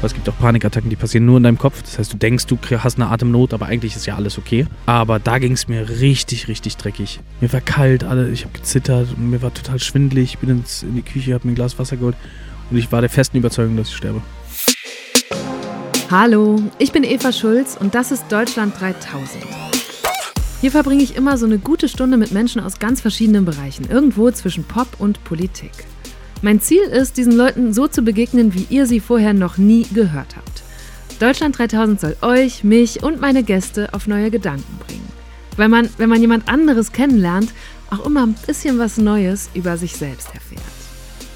[0.00, 1.82] Weil es gibt auch Panikattacken, die passieren nur in deinem Kopf.
[1.82, 4.66] Das heißt, du denkst, du hast eine Atemnot, aber eigentlich ist ja alles okay.
[4.86, 7.18] Aber da ging es mir richtig, richtig dreckig.
[7.40, 10.34] Mir war kalt, alle, ich habe gezittert und mir war total schwindelig.
[10.34, 12.14] Ich bin ins, in die Küche, habe mir ein Glas Wasser geholt
[12.70, 14.22] und ich war der festen Überzeugung, dass ich sterbe.
[16.12, 19.44] Hallo, ich bin Eva Schulz und das ist Deutschland 3000.
[20.60, 24.30] Hier verbringe ich immer so eine gute Stunde mit Menschen aus ganz verschiedenen Bereichen, irgendwo
[24.30, 25.72] zwischen Pop und Politik.
[26.40, 30.36] Mein Ziel ist, diesen Leuten so zu begegnen, wie ihr sie vorher noch nie gehört
[30.36, 30.62] habt.
[31.18, 35.08] Deutschland 3000 soll euch, mich und meine Gäste auf neue Gedanken bringen.
[35.56, 37.52] Weil man, wenn man jemand anderes kennenlernt,
[37.90, 40.62] auch immer ein bisschen was Neues über sich selbst erfährt.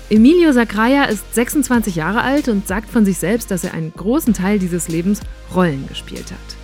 [0.08, 4.34] Emilio Sacraia ist 26 Jahre alt und sagt von sich selbst, dass er einen großen
[4.34, 5.20] Teil dieses Lebens
[5.52, 6.56] Rollen gespielt hat.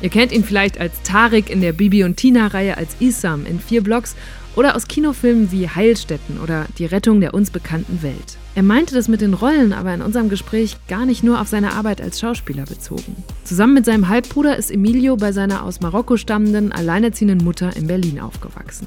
[0.00, 3.82] Ihr kennt ihn vielleicht als Tarek in der Bibi und Tina-Reihe als Isam in vier
[3.82, 4.16] Blocks
[4.56, 8.38] oder aus Kinofilmen wie Heilstätten oder Die Rettung der uns bekannten Welt.
[8.54, 11.72] Er meinte das mit den Rollen aber in unserem Gespräch gar nicht nur auf seine
[11.72, 13.16] Arbeit als Schauspieler bezogen.
[13.42, 18.20] Zusammen mit seinem Halbbruder ist Emilio bei seiner aus Marokko stammenden, alleinerziehenden Mutter in Berlin
[18.20, 18.86] aufgewachsen.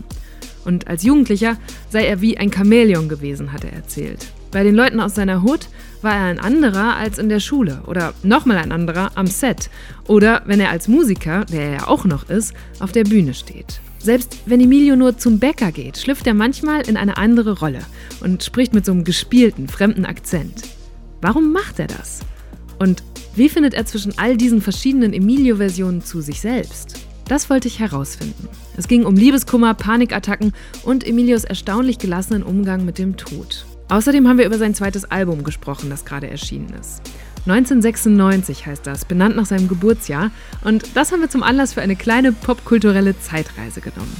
[0.63, 1.57] Und als Jugendlicher
[1.89, 4.27] sei er wie ein Chamäleon gewesen, hat er erzählt.
[4.51, 5.67] Bei den Leuten aus seiner Hut
[6.01, 9.69] war er ein anderer als in der Schule oder nochmal ein anderer am Set
[10.07, 13.81] oder wenn er als Musiker, der er ja auch noch ist, auf der Bühne steht.
[14.07, 17.81] Selbst wenn Emilio nur zum Bäcker geht, schlüpft er manchmal in eine andere Rolle
[18.21, 20.61] und spricht mit so einem gespielten, fremden Akzent.
[21.19, 22.21] Warum macht er das?
[22.79, 23.03] Und
[23.35, 27.01] wie findet er zwischen all diesen verschiedenen Emilio-Versionen zu sich selbst?
[27.27, 28.47] Das wollte ich herausfinden.
[28.77, 30.53] Es ging um Liebeskummer, Panikattacken
[30.85, 33.65] und Emilios erstaunlich gelassenen Umgang mit dem Tod.
[33.89, 37.01] Außerdem haben wir über sein zweites Album gesprochen, das gerade erschienen ist.
[37.49, 40.31] 1996 heißt das, benannt nach seinem Geburtsjahr.
[40.65, 44.15] Und das haben wir zum Anlass für eine kleine popkulturelle Zeitreise genommen.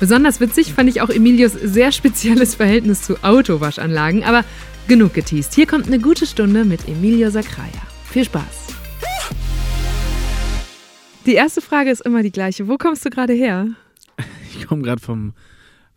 [0.00, 4.44] Besonders witzig fand ich auch Emilios sehr spezielles Verhältnis zu Autowaschanlagen, aber
[4.86, 5.54] genug geteased.
[5.54, 7.82] Hier kommt eine gute Stunde mit Emilio Sacraia.
[8.04, 8.68] Viel Spaß!
[11.24, 12.68] Die erste Frage ist immer die gleiche.
[12.68, 13.68] Wo kommst du gerade her?
[14.58, 15.34] Ich komme gerade vom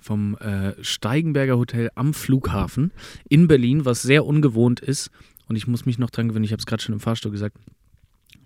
[0.02, 2.92] vom äh, Steigenberger Hotel am Flughafen
[3.30, 5.12] in Berlin, was sehr ungewohnt ist.
[5.52, 7.58] Und ich muss mich noch dran gewöhnen, ich habe es gerade schon im Fahrstuhl gesagt,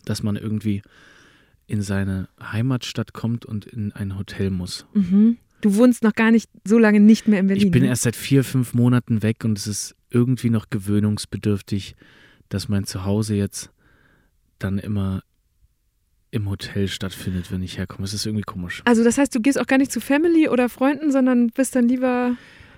[0.05, 0.81] dass man irgendwie
[1.67, 4.88] in seine Heimatstadt kommt und in ein Hotel muss.
[4.95, 5.38] Mhm.
[5.61, 7.67] Du wohnst noch gar nicht so lange nicht mehr in Berlin.
[7.67, 7.89] Ich bin ne?
[7.89, 11.95] erst seit vier, fünf Monaten weg und es ist irgendwie noch gewöhnungsbedürftig,
[12.49, 13.69] dass mein Zuhause jetzt
[14.57, 15.22] dann immer
[16.31, 18.05] im Hotel stattfindet, wenn ich herkomme.
[18.05, 18.81] Es ist irgendwie komisch.
[18.85, 21.87] Also das heißt, du gehst auch gar nicht zu Family oder Freunden, sondern bist dann
[21.87, 22.35] lieber.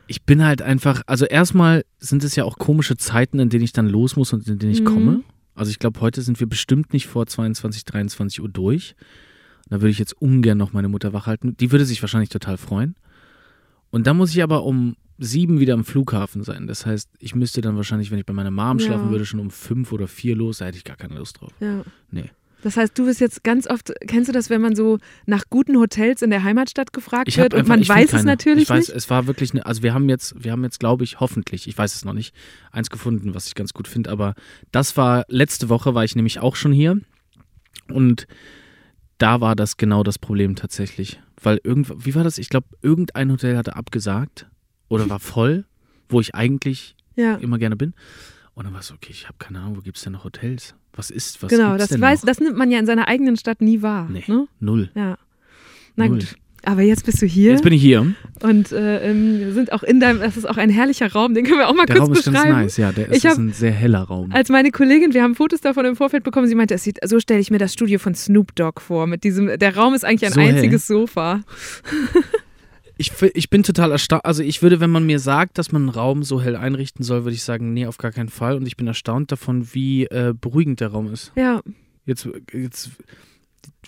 [0.08, 3.74] Ich bin halt einfach, also erstmal sind es ja auch komische Zeiten, in denen ich
[3.74, 4.86] dann los muss und in denen ich mhm.
[4.86, 5.24] komme.
[5.56, 8.96] Also ich glaube, heute sind wir bestimmt nicht vor 22, 23 Uhr durch.
[9.70, 11.58] Da würde ich jetzt ungern noch meine Mutter wachhalten.
[11.58, 12.96] Die würde sich wahrscheinlich total freuen.
[13.90, 16.68] Und dann muss ich aber um sieben wieder am Flughafen sein.
[16.68, 18.86] Das heißt, ich müsste dann wahrscheinlich, wenn ich bei meiner Mom ja.
[18.86, 20.60] schlafen würde, schon um fünf oder vier los.
[20.60, 21.52] Da hätte ich gar keine Lust drauf.
[21.60, 21.84] Ja.
[22.12, 22.30] Nee.
[22.64, 25.78] Das heißt, du bist jetzt ganz oft, kennst du das, wenn man so nach guten
[25.78, 28.98] Hotels in der Heimatstadt gefragt wird und man weiß es natürlich ich weiß, nicht?
[28.98, 31.78] Es war wirklich, eine, also wir haben jetzt, wir haben jetzt, glaube ich, hoffentlich, ich
[31.78, 32.34] weiß es noch nicht,
[32.72, 34.34] eins gefunden, was ich ganz gut finde, aber
[34.72, 37.00] das war, letzte Woche war ich nämlich auch schon hier
[37.90, 38.28] und
[39.18, 41.20] da war das genau das Problem tatsächlich.
[41.42, 42.38] Weil irgend, wie war das?
[42.38, 44.48] Ich glaube, irgendein Hotel hatte abgesagt
[44.88, 45.66] oder war voll,
[46.10, 47.36] wo ich eigentlich ja.
[47.36, 47.94] immer gerne bin.
[48.54, 50.24] Und dann war es so, okay, ich habe keine Ahnung, wo gibt es denn noch
[50.24, 50.76] Hotels?
[50.98, 53.82] Was ist, was Genau, das, weiß, das nimmt man ja in seiner eigenen Stadt nie
[53.82, 54.10] wahr.
[54.12, 54.48] Nee, ne?
[54.60, 54.90] null.
[54.96, 55.18] Ja.
[55.96, 56.20] Na null.
[56.20, 56.36] gut.
[56.66, 57.52] Aber jetzt bist du hier.
[57.52, 58.14] Jetzt bin ich hier.
[58.42, 61.46] Und äh, ähm, wir sind auch in deinem, das ist auch ein herrlicher Raum, den
[61.46, 62.34] können wir auch mal der kurz beschreiben.
[62.34, 64.32] Der Raum ist ganz nice, ja, der ist, hab, ein sehr heller Raum.
[64.34, 67.22] Als meine Kollegin, wir haben Fotos davon im Vorfeld bekommen, sie meinte, es sieht, so
[67.22, 70.26] stelle ich mir das Studio von Snoop Dogg vor, mit diesem, der Raum ist eigentlich
[70.26, 70.98] ein so einziges hell.
[70.98, 71.42] Sofa.
[72.98, 74.26] Ich, ich bin total erstaunt.
[74.26, 77.24] Also ich würde, wenn man mir sagt, dass man einen Raum so hell einrichten soll,
[77.24, 78.56] würde ich sagen, nee, auf gar keinen Fall.
[78.56, 81.32] Und ich bin erstaunt davon, wie äh, beruhigend der Raum ist.
[81.36, 81.62] Ja.
[82.06, 82.92] Jetzt, jetzt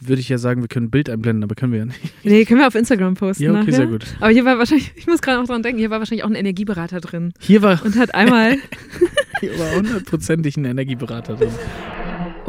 [0.01, 1.99] würde ich ja sagen, wir können ein Bild einblenden, aber können wir ja nicht.
[2.23, 3.43] Nee, können wir auf Instagram posten.
[3.43, 3.73] Ja, okay, nachher.
[3.73, 4.05] sehr gut.
[4.19, 6.35] Aber hier war wahrscheinlich, ich muss gerade auch dran denken, hier war wahrscheinlich auch ein
[6.35, 7.33] Energieberater drin.
[7.39, 7.83] Hier war.
[7.83, 8.57] Und hat einmal.
[9.39, 11.51] hier war hundertprozentig ein Energieberater drin.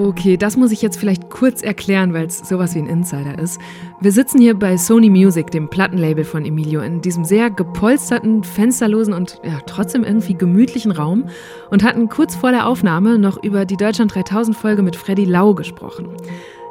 [0.02, 3.60] Okay, das muss ich jetzt vielleicht kurz erklären, weil es sowas wie ein Insider ist.
[4.00, 9.12] Wir sitzen hier bei Sony Music, dem Plattenlabel von Emilio, in diesem sehr gepolsterten, fensterlosen
[9.12, 11.28] und ja, trotzdem irgendwie gemütlichen Raum
[11.70, 15.52] und hatten kurz vor der Aufnahme noch über die Deutschland 3000 Folge mit Freddy Lau
[15.52, 16.08] gesprochen.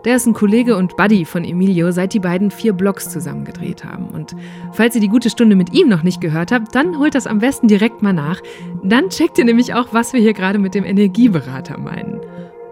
[0.06, 3.84] Der ist ein Kollege und Buddy von Emilio, seit die beiden vier Blogs zusammen gedreht
[3.84, 4.08] haben.
[4.08, 4.36] Und
[4.72, 7.38] falls ihr die gute Stunde mit ihm noch nicht gehört habt, dann holt das am
[7.38, 8.42] besten direkt mal nach.
[8.82, 12.22] Dann checkt ihr nämlich auch, was wir hier gerade mit dem Energieberater meinen.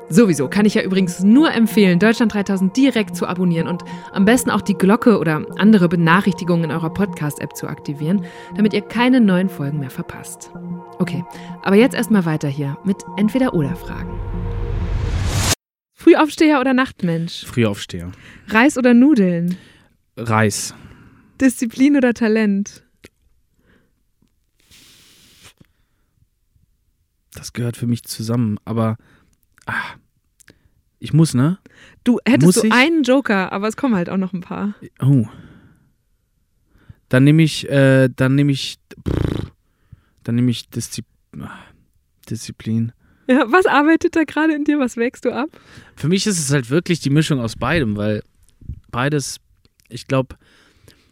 [0.09, 3.83] Sowieso kann ich ja übrigens nur empfehlen, Deutschland 3000 direkt zu abonnieren und
[4.13, 8.23] am besten auch die Glocke oder andere Benachrichtigungen in eurer Podcast-App zu aktivieren,
[8.55, 10.49] damit ihr keine neuen Folgen mehr verpasst.
[10.99, 11.25] Okay,
[11.61, 14.17] aber jetzt erstmal weiter hier mit Entweder-Oder-Fragen.
[15.93, 17.45] Frühaufsteher oder Nachtmensch?
[17.45, 18.11] Frühaufsteher.
[18.47, 19.57] Reis oder Nudeln?
[20.15, 20.73] Reis.
[21.41, 22.83] Disziplin oder Talent?
[27.33, 28.95] Das gehört für mich zusammen, aber
[29.67, 29.95] ah,
[30.99, 31.59] ich muss, ne?
[32.03, 32.73] Du hättest du ich?
[32.73, 34.73] einen Joker, aber es kommen halt auch noch ein paar.
[35.01, 35.27] Oh.
[37.09, 39.51] Dann nehme ich, äh, dann nehme ich, pff,
[40.23, 41.03] dann nehme ich Diszi
[41.39, 41.51] ah,
[42.29, 42.91] Disziplin.
[43.27, 44.79] Ja, was arbeitet da gerade in dir?
[44.79, 45.49] Was wächst du ab?
[45.95, 48.23] Für mich ist es halt wirklich die Mischung aus beidem, weil
[48.89, 49.39] beides,
[49.89, 50.35] ich glaube,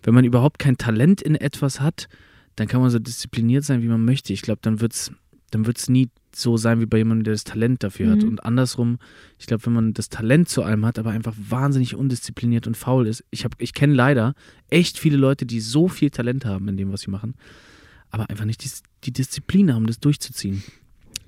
[0.04, 2.08] wenn man überhaupt kein Talent in etwas hat,
[2.56, 4.34] dann kann man so diszipliniert sein, wie man möchte.
[4.34, 5.12] Ich glaube, dann wird es
[5.52, 8.22] dann wird's nie so sein wie bei jemandem, der das Talent dafür hat.
[8.24, 8.28] Mhm.
[8.30, 8.98] Und andersrum,
[9.40, 13.08] ich glaube, wenn man das Talent zu allem hat, aber einfach wahnsinnig undiszipliniert und faul
[13.08, 13.24] ist.
[13.32, 14.34] Ich, hab- ich kenne leider
[14.70, 17.36] echt viele Leute, die so viel Talent haben in dem, was sie machen,
[18.10, 18.70] aber einfach nicht die,
[19.06, 20.64] die Disziplin haben, das durchzuziehen.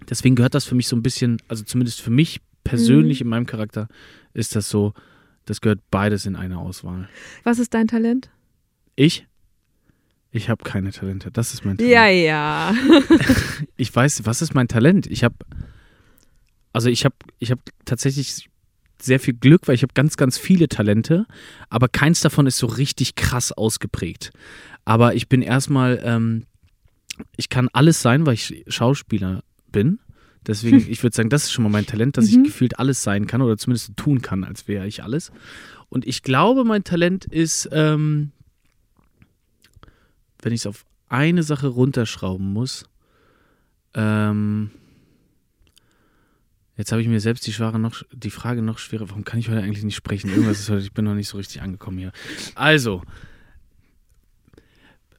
[0.09, 3.45] Deswegen gehört das für mich so ein bisschen, also zumindest für mich persönlich in meinem
[3.45, 3.88] Charakter,
[4.33, 4.94] ist das so,
[5.45, 7.07] das gehört beides in eine Auswahl.
[7.44, 8.30] Was ist dein Talent?
[8.95, 9.25] Ich?
[10.38, 11.31] Ich habe keine Talente.
[11.31, 11.92] Das ist mein Talent.
[11.94, 12.74] Ja, ja.
[13.75, 15.07] Ich weiß, was ist mein Talent?
[15.07, 15.36] Ich habe,
[16.74, 18.48] also ich habe, ich habe tatsächlich
[19.01, 21.25] sehr viel Glück, weil ich habe ganz, ganz viele Talente,
[21.69, 24.31] aber keins davon ist so richtig krass ausgeprägt.
[24.86, 26.45] Aber ich bin erstmal, ähm,
[27.36, 30.00] ich kann alles sein, weil ich Schauspieler bin.
[30.45, 32.40] Deswegen, ich würde sagen, das ist schon mal mein Talent, dass Mhm.
[32.40, 35.31] ich gefühlt alles sein kann oder zumindest tun kann, als wäre ich alles.
[35.90, 38.31] Und ich glaube, mein Talent ist, ähm,
[40.42, 42.86] wenn ich es auf eine Sache runterschrauben muss,
[43.94, 44.72] ähm,
[46.75, 49.10] jetzt habe ich mir selbst die, Schware noch, die Frage noch schwerer.
[49.10, 50.30] Warum kann ich heute eigentlich nicht sprechen?
[50.30, 52.12] Irgendwas ist heute, ich bin noch nicht so richtig angekommen hier.
[52.56, 53.01] Also,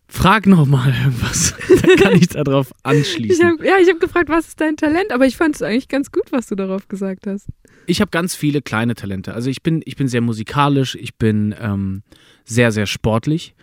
[0.06, 1.55] frag noch mal irgendwas.
[1.82, 3.47] Dann kann ich darauf Ich anschließen.
[3.47, 5.12] hab, ja, ich habe gefragt, was ist dein Talent?
[5.12, 7.47] Aber ich fand es eigentlich ganz gut, was du darauf gesagt hast.
[7.87, 9.32] Ich habe ganz viele kleine Talente.
[9.35, 12.03] Also ich bin, ich bin sehr musikalisch, ich bin ähm,
[12.44, 13.55] sehr, sehr sportlich.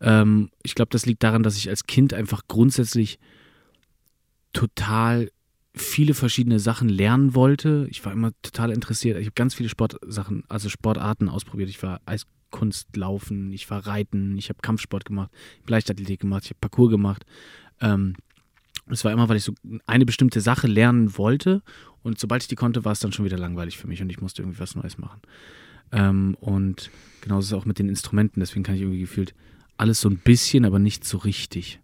[0.00, 3.18] Ähm, ich glaube, das liegt daran, dass ich als Kind einfach grundsätzlich
[4.52, 5.30] total
[5.74, 7.86] viele verschiedene Sachen lernen wollte.
[7.90, 9.18] Ich war immer total interessiert.
[9.18, 11.68] Ich habe ganz viele Sportsachen, also Sportarten ausprobiert.
[11.68, 15.30] Ich war Eiskunst laufen, ich war Reiten, ich habe Kampfsport gemacht,
[15.66, 17.26] Leichtathletik gemacht, ich habe Parkour gemacht.
[17.80, 18.14] Ähm,
[18.88, 19.52] es war immer, weil ich so
[19.86, 21.62] eine bestimmte Sache lernen wollte
[22.02, 24.20] und sobald ich die konnte, war es dann schon wieder langweilig für mich und ich
[24.20, 25.20] musste irgendwie was Neues machen.
[25.92, 26.90] Ähm, und
[27.20, 29.34] genauso ist es auch mit den Instrumenten, deswegen kann ich irgendwie gefühlt
[29.78, 31.80] alles so ein bisschen, aber nicht so richtig.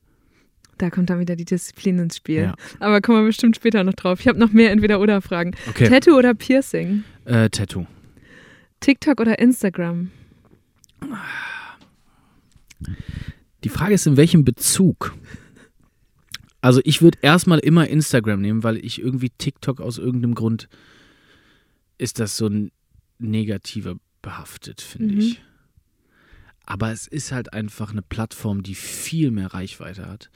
[0.79, 2.43] Da kommt dann wieder die Disziplin ins Spiel.
[2.43, 2.55] Ja.
[2.81, 4.21] Aber kommen wir bestimmt später noch drauf.
[4.21, 5.55] Ich habe noch mehr Entweder-Oder-Fragen.
[5.69, 5.89] Okay.
[5.89, 7.05] Tattoo oder Piercing?
[7.25, 7.87] Äh, Tattoo.
[8.81, 10.11] TikTok oder Instagram?
[13.65, 15.15] Die Frage ist, in welchem Bezug?
[16.61, 20.69] Also ich würde erstmal immer Instagram nehmen, weil ich irgendwie TikTok aus irgendeinem Grund
[21.99, 22.71] ist das so ein
[23.19, 25.21] negativer behaftet, finde Mhm.
[25.21, 25.43] ich.
[26.65, 30.31] Aber es ist halt einfach eine Plattform, die viel mehr Reichweite hat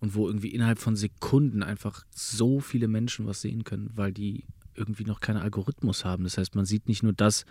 [0.00, 4.44] und wo irgendwie innerhalb von Sekunden einfach so viele Menschen was sehen können, weil die
[4.74, 6.24] irgendwie noch keinen Algorithmus haben.
[6.24, 7.44] Das heißt, man sieht nicht nur das,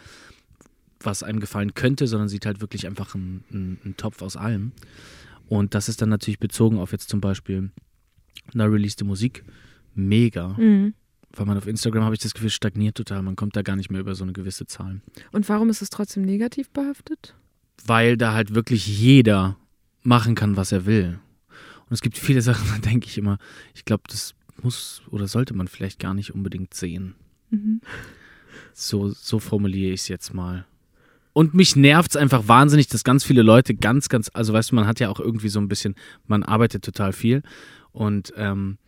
[1.00, 4.72] was einem gefallen könnte, sondern sieht halt wirklich einfach einen, einen, einen Topf aus allem.
[5.48, 7.72] Und das ist dann natürlich bezogen auf jetzt zum Beispiel
[8.54, 9.44] eine released Musik.
[9.94, 10.50] Mega.
[10.50, 10.94] Mhm.
[11.32, 13.22] Weil man auf Instagram, habe ich das Gefühl, stagniert total.
[13.22, 15.02] Man kommt da gar nicht mehr über so eine gewisse Zahl.
[15.32, 17.36] Und warum ist es trotzdem negativ behaftet?
[17.86, 19.58] Weil da halt wirklich jeder
[20.04, 21.20] machen kann, was er will.
[21.90, 23.38] Und es gibt viele Sachen, da denke ich immer,
[23.74, 27.16] ich glaube, das muss oder sollte man vielleicht gar nicht unbedingt sehen.
[27.50, 27.82] Mhm.
[28.74, 30.66] So, so formuliere ich es jetzt mal.
[31.34, 34.76] Und mich nervt es einfach wahnsinnig, dass ganz viele Leute ganz, ganz, also weißt du,
[34.76, 35.94] man hat ja auch irgendwie so ein bisschen,
[36.26, 37.44] man arbeitet total viel
[37.92, 38.80] und ähm,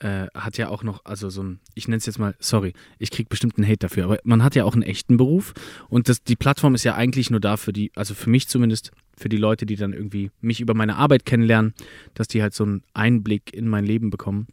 [0.00, 3.10] äh, hat ja auch noch, also so ein, ich nenne es jetzt mal, sorry, ich
[3.10, 5.54] kriege bestimmt einen Hate dafür, aber man hat ja auch einen echten Beruf
[5.88, 8.92] und das, die Plattform ist ja eigentlich nur da für die, also für mich zumindest,
[9.16, 11.74] für die Leute, die dann irgendwie mich über meine Arbeit kennenlernen,
[12.14, 14.46] dass die halt so einen Einblick in mein Leben bekommen.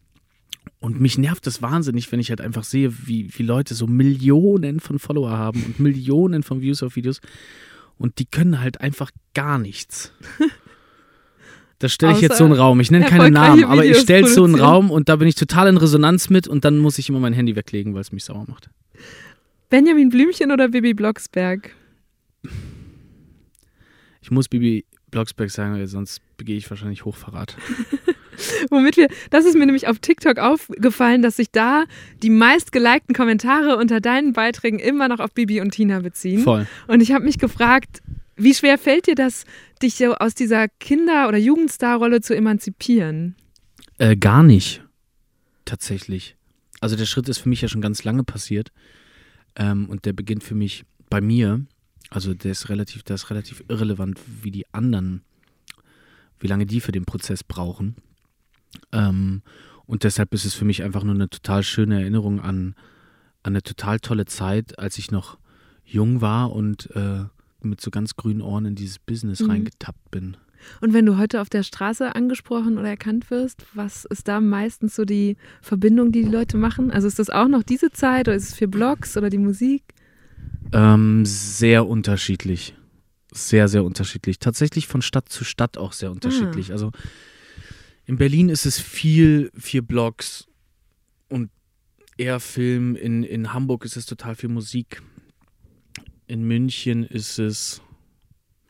[0.80, 4.80] Und mich nervt das wahnsinnig, wenn ich halt einfach sehe, wie, wie Leute so Millionen
[4.80, 7.22] von Follower haben und Millionen von Views auf Videos
[7.98, 10.12] und die können halt einfach gar nichts.
[11.80, 12.80] Das stelle ich jetzt so einen Raum.
[12.80, 14.56] Ich nenne keine Namen, aber ich Videos stelle so einen.
[14.56, 17.34] Raum und da bin ich total in Resonanz mit und dann muss ich immer mein
[17.34, 18.70] Handy weglegen, weil es mich sauer macht.
[19.70, 21.72] Benjamin Blümchen oder Bibi Blocksberg?
[24.22, 27.58] Ich muss Bibi Blocksberg sagen, weil sonst begehe ich wahrscheinlich Hochverrat.
[28.70, 31.86] Womit wir, das ist mir nämlich auf TikTok aufgefallen, dass sich da
[32.22, 36.42] die meistgelikten Kommentare unter deinen Beiträgen immer noch auf Bibi und Tina beziehen.
[36.42, 36.68] Voll.
[36.88, 38.02] Und ich habe mich gefragt,
[38.36, 39.46] wie schwer fällt dir das,
[39.82, 43.36] dich so aus dieser Kinder- oder Jugendstarrolle zu emanzipieren?
[43.98, 44.84] Äh, gar nicht.
[45.64, 46.36] Tatsächlich.
[46.82, 48.72] Also der Schritt ist für mich ja schon ganz lange passiert.
[49.56, 51.66] Ähm, und der beginnt für mich bei mir,
[52.10, 55.24] also der ist relativ, der ist relativ irrelevant, wie die anderen,
[56.40, 57.96] wie lange die für den Prozess brauchen.
[58.92, 59.42] Ähm,
[59.86, 62.76] und deshalb ist es für mich einfach nur eine total schöne Erinnerung an,
[63.44, 65.38] an eine total tolle Zeit, als ich noch
[65.86, 67.26] jung war und äh,
[67.66, 69.50] mit so ganz grünen Ohren in dieses Business Mhm.
[69.50, 70.38] reingetappt bin.
[70.82, 74.96] Und wenn du heute auf der Straße angesprochen oder erkannt wirst, was ist da meistens
[74.96, 76.92] so die Verbindung, die die Leute machen?
[76.92, 79.84] Also ist das auch noch diese Zeit oder ist es für Blogs oder die Musik?
[80.72, 82.76] Ähm, sehr unterschiedlich.
[83.32, 84.40] Sehr, sehr unterschiedlich.
[84.40, 86.72] Tatsächlich von Stadt zu Stadt auch sehr unterschiedlich.
[86.72, 86.92] Also
[88.06, 90.48] in Berlin ist es viel, viel Blogs
[91.30, 91.50] und
[92.18, 92.96] eher Film.
[92.96, 95.02] In, in Hamburg ist es total viel Musik.
[96.28, 97.82] In München ist es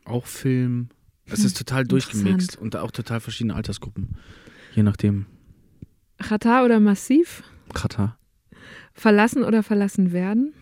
[0.04, 0.88] auch Film.
[1.26, 4.16] Es ist total durchgemixt und auch total verschiedene Altersgruppen.
[4.74, 5.26] Je nachdem.
[6.18, 7.42] Chata oder Massiv?
[7.72, 8.18] Katar.
[8.92, 10.52] Verlassen oder verlassen werden?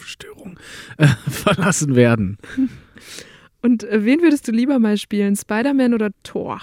[0.00, 0.58] Störung.
[0.96, 2.38] Äh, verlassen werden.
[3.62, 5.34] Und äh, wen würdest du lieber mal spielen?
[5.34, 6.60] Spider-Man oder Thor?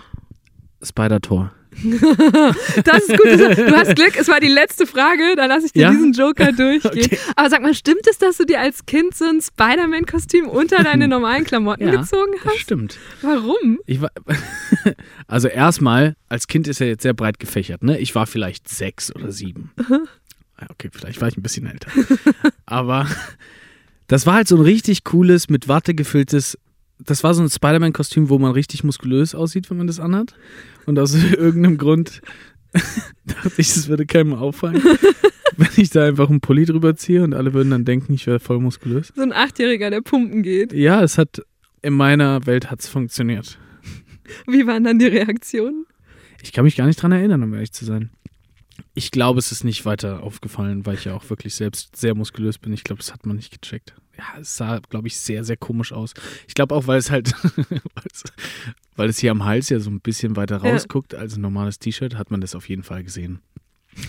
[0.81, 1.53] Spider-Tor.
[2.83, 3.25] Das ist gut.
[3.57, 5.91] Du hast Glück, es war die letzte Frage, dann lasse ich dir Ja?
[5.91, 7.05] diesen Joker durchgehen.
[7.05, 7.17] Okay.
[7.35, 11.07] Aber sag mal, stimmt es, dass du dir als Kind so ein Spider-Man-Kostüm unter deine
[11.07, 12.59] normalen Klamotten Ja, gezogen Das hast?
[12.59, 12.97] stimmt.
[13.21, 13.79] Warum?
[13.87, 14.11] War,
[15.27, 17.97] also erstmal, als Kind ist er jetzt sehr breit gefächert, ne?
[17.99, 19.71] Ich war vielleicht sechs oder sieben.
[19.89, 19.99] Ja,
[20.69, 21.89] Okay, vielleicht war ich ein bisschen älter.
[22.67, 23.07] Aber
[24.07, 26.55] das war halt so ein richtig cooles, mit Watte gefülltes,
[27.05, 30.35] das war so ein Spider-Man-Kostüm, wo man richtig muskulös aussieht, wenn man das anhat.
[30.85, 32.21] Und aus irgendeinem Grund
[33.25, 34.81] dachte ich, es würde keinem auffallen,
[35.57, 38.39] wenn ich da einfach einen Pulli drüber ziehe und alle würden dann denken, ich wäre
[38.39, 39.11] voll muskulös.
[39.15, 40.73] So ein Achtjähriger, der pumpen geht.
[40.73, 41.41] Ja, es hat,
[41.81, 43.57] in meiner Welt hat es funktioniert.
[44.47, 45.85] Wie waren dann die Reaktionen?
[46.41, 48.09] Ich kann mich gar nicht dran erinnern, um ehrlich zu sein.
[48.93, 52.57] Ich glaube, es ist nicht weiter aufgefallen, weil ich ja auch wirklich selbst sehr muskulös
[52.57, 52.73] bin.
[52.73, 53.93] Ich glaube, das hat man nicht gecheckt.
[54.21, 56.13] Ja, es sah, glaube ich, sehr, sehr komisch aus.
[56.47, 57.33] Ich glaube auch, weil es halt,
[58.95, 60.71] weil es- hier am Hals ja so ein bisschen weiter Ja.
[60.71, 63.39] rausguckt als ein normales T-Shirt, hat man das auf jeden Fall gesehen.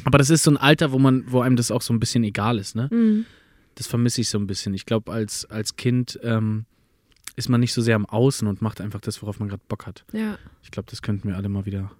[0.04, 2.24] Aber das ist so ein Alter, wo man, wo einem das auch so ein bisschen
[2.24, 2.88] egal ist, ne?
[2.92, 3.24] Mhm.
[3.74, 4.74] Das vermisse ich so ein bisschen.
[4.74, 6.66] Ich glaube, als, als Kind ähm,
[7.36, 9.86] ist man nicht so sehr am Außen und macht einfach das, worauf man gerade Bock
[9.86, 10.04] hat.
[10.12, 10.36] Ja.
[10.62, 11.90] Ich glaube, das könnten wir alle mal wieder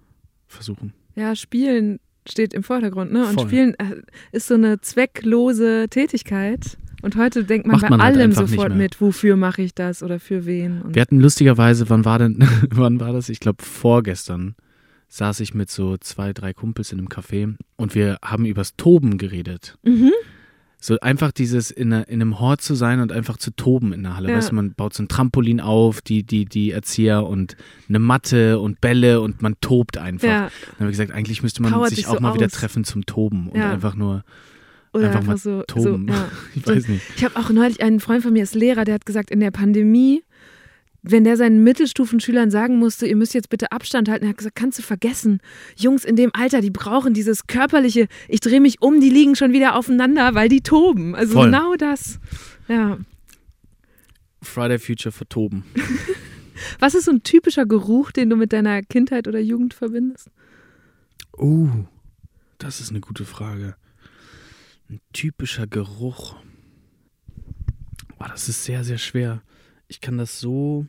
[0.47, 0.93] versuchen.
[1.15, 3.25] ja, Spielen steht im Vordergrund, ne?
[3.27, 3.47] Und Voll.
[3.47, 4.01] Spielen äh,
[4.31, 6.77] ist so eine zwecklose Tätigkeit.
[7.03, 10.01] Und heute denkt man Macht bei man halt allem sofort mit, wofür mache ich das
[10.01, 10.81] oder für wen.
[10.81, 12.39] Und Wir hatten lustigerweise, wann war denn,
[12.71, 13.29] wann war das?
[13.29, 14.55] Ich glaube vorgestern
[15.09, 19.17] saß ich mit so zwei, drei Kumpels in einem Café und wir haben übers Toben
[19.19, 19.77] geredet.
[19.83, 20.11] mhm.
[20.79, 24.03] So einfach dieses in, einer, in einem Hort zu sein und einfach zu toben in
[24.03, 24.29] der Halle.
[24.29, 24.35] Ja.
[24.35, 27.55] Weißt du, man baut so ein Trampolin auf, die, die, die Erzieher und
[27.87, 30.27] eine Matte und Bälle und man tobt einfach.
[30.27, 30.39] ja.
[30.41, 32.51] Dann haben wir gesagt, eigentlich müsste man Powert sich auch so mal wieder aus.
[32.51, 33.71] treffen zum Toben und Ja.
[33.71, 34.25] einfach nur,
[34.93, 36.29] Oder Einfach einfach, so, so ja.
[36.55, 37.03] ich weiß nicht.
[37.17, 39.49] Ich habe auch neulich einen Freund von mir, ist Lehrer, der hat gesagt, in der
[39.49, 40.23] Pandemie,
[41.01, 44.55] wenn der seinen Mittelstufenschülern sagen musste, ihr müsst jetzt bitte Abstand halten, er hat gesagt,
[44.55, 45.39] kannst du vergessen.
[45.75, 49.51] Jungs in dem Alter, die brauchen dieses körperliche, ich drehe mich um, die liegen schon
[49.51, 51.15] wieder aufeinander, weil die toben.
[51.15, 51.47] Also Voll.
[51.47, 52.19] genau das.
[52.67, 52.99] Ja.
[54.43, 55.65] Friday Future für Toben.
[56.79, 60.29] Was ist so ein typischer Geruch, den du mit deiner Kindheit oder Jugend verbindest?
[61.37, 61.85] Uh,
[62.59, 63.75] das ist eine gute Frage.
[64.89, 66.35] Ein typischer Geruch.
[68.19, 69.41] Oh, das ist sehr, sehr schwer.
[69.87, 70.85] Ich kann das so.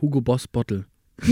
[0.00, 0.86] Hugo Boss Bottle.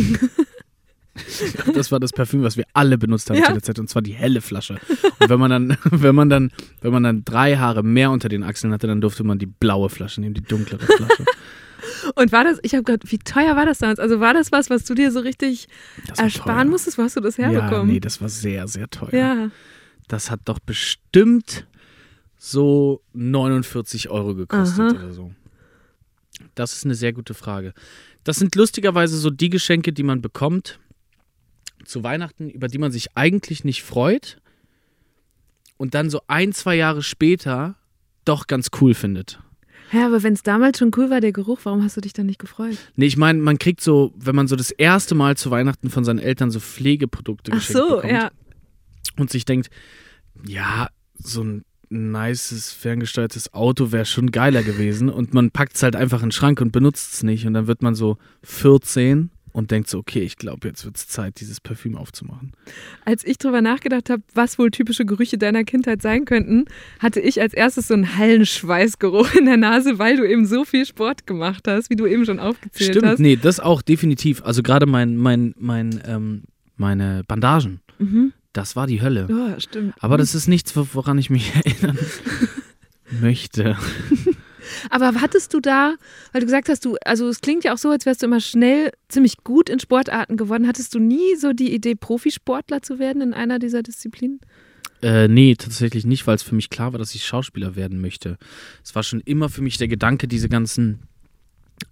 [1.74, 3.46] das war das Parfüm, was wir alle benutzt haben Ja.
[3.46, 4.78] zu der Zeit, und zwar die helle Flasche.
[5.20, 8.42] Und wenn man dann, wenn man dann, wenn man dann drei Haare mehr unter den
[8.44, 11.24] Achseln hatte, dann durfte man die blaue Flasche nehmen, die dunklere Flasche.
[12.16, 13.98] Und war das, ich habe gerade, wie teuer war das damals?
[13.98, 15.68] Also war das was, was du dir so richtig
[16.16, 16.64] ersparen teuer.
[16.70, 16.98] musstest?
[16.98, 17.88] Wo hast du das Ja, herbekommen?
[17.92, 19.14] nee, das war sehr, sehr teuer.
[19.14, 19.50] ja.
[20.08, 21.66] Das hat doch bestimmt
[22.36, 24.90] so 49 Euro gekostet Aha.
[24.90, 25.32] oder so.
[26.54, 27.74] Das ist eine sehr gute Frage.
[28.24, 30.78] Das sind lustigerweise so die Geschenke, die man bekommt
[31.84, 34.40] zu Weihnachten, über die man sich eigentlich nicht freut
[35.76, 37.76] und dann so ein, zwei Jahre später
[38.24, 39.40] doch ganz cool findet.
[39.92, 42.26] Ja, aber wenn es damals schon cool war, der Geruch, warum hast du dich dann
[42.26, 42.76] nicht gefreut?
[42.96, 46.04] Nee, ich meine, man kriegt so, wenn man so das erste Mal zu Weihnachten von
[46.04, 48.30] seinen Eltern so Pflegeprodukte Ach geschenkt so, bekommt ja.
[49.16, 49.70] Und sich denkt,
[50.46, 55.96] ja, so ein nices, ferngesteuertes Auto wäre schon geiler gewesen und man packt es halt
[55.96, 59.70] einfach in den Schrank und benutzt es nicht und dann wird man so 14 und
[59.70, 62.52] denkt so, okay, ich glaube, jetzt wird es Zeit, dieses Parfüm aufzumachen.
[63.04, 66.66] Als ich drüber nachgedacht habe, was wohl typische Gerüche deiner Kindheit sein könnten,
[67.00, 70.86] hatte ich als erstes so einen Hallenschweißgeruch in der Nase, weil du eben so viel
[70.86, 73.18] Sport gemacht hast, wie du eben schon aufgezählt Stimmt, hast.
[73.18, 74.44] nee, das auch definitiv.
[74.44, 76.42] Also gerade mein, mein, mein, ähm,
[76.76, 77.80] meine Bandagen.
[77.98, 78.32] Mhm.
[78.58, 79.28] Das war die Hölle.
[79.30, 79.94] Oh, stimmt.
[80.00, 81.98] Aber das ist nichts, wo- woran ich mich erinnern
[83.20, 83.76] möchte.
[84.90, 85.94] Aber hattest du da,
[86.32, 88.40] weil du gesagt hast, du, also es klingt ja auch so, als wärst du immer
[88.40, 90.66] schnell ziemlich gut in Sportarten geworden.
[90.66, 94.40] Hattest du nie so die Idee, Profisportler zu werden in einer dieser Disziplinen?
[95.00, 98.36] Äh, nee, tatsächlich nicht, weil es für mich klar war, dass ich Schauspieler werden möchte.
[98.84, 100.98] Es war schon immer für mich der Gedanke, diese ganzen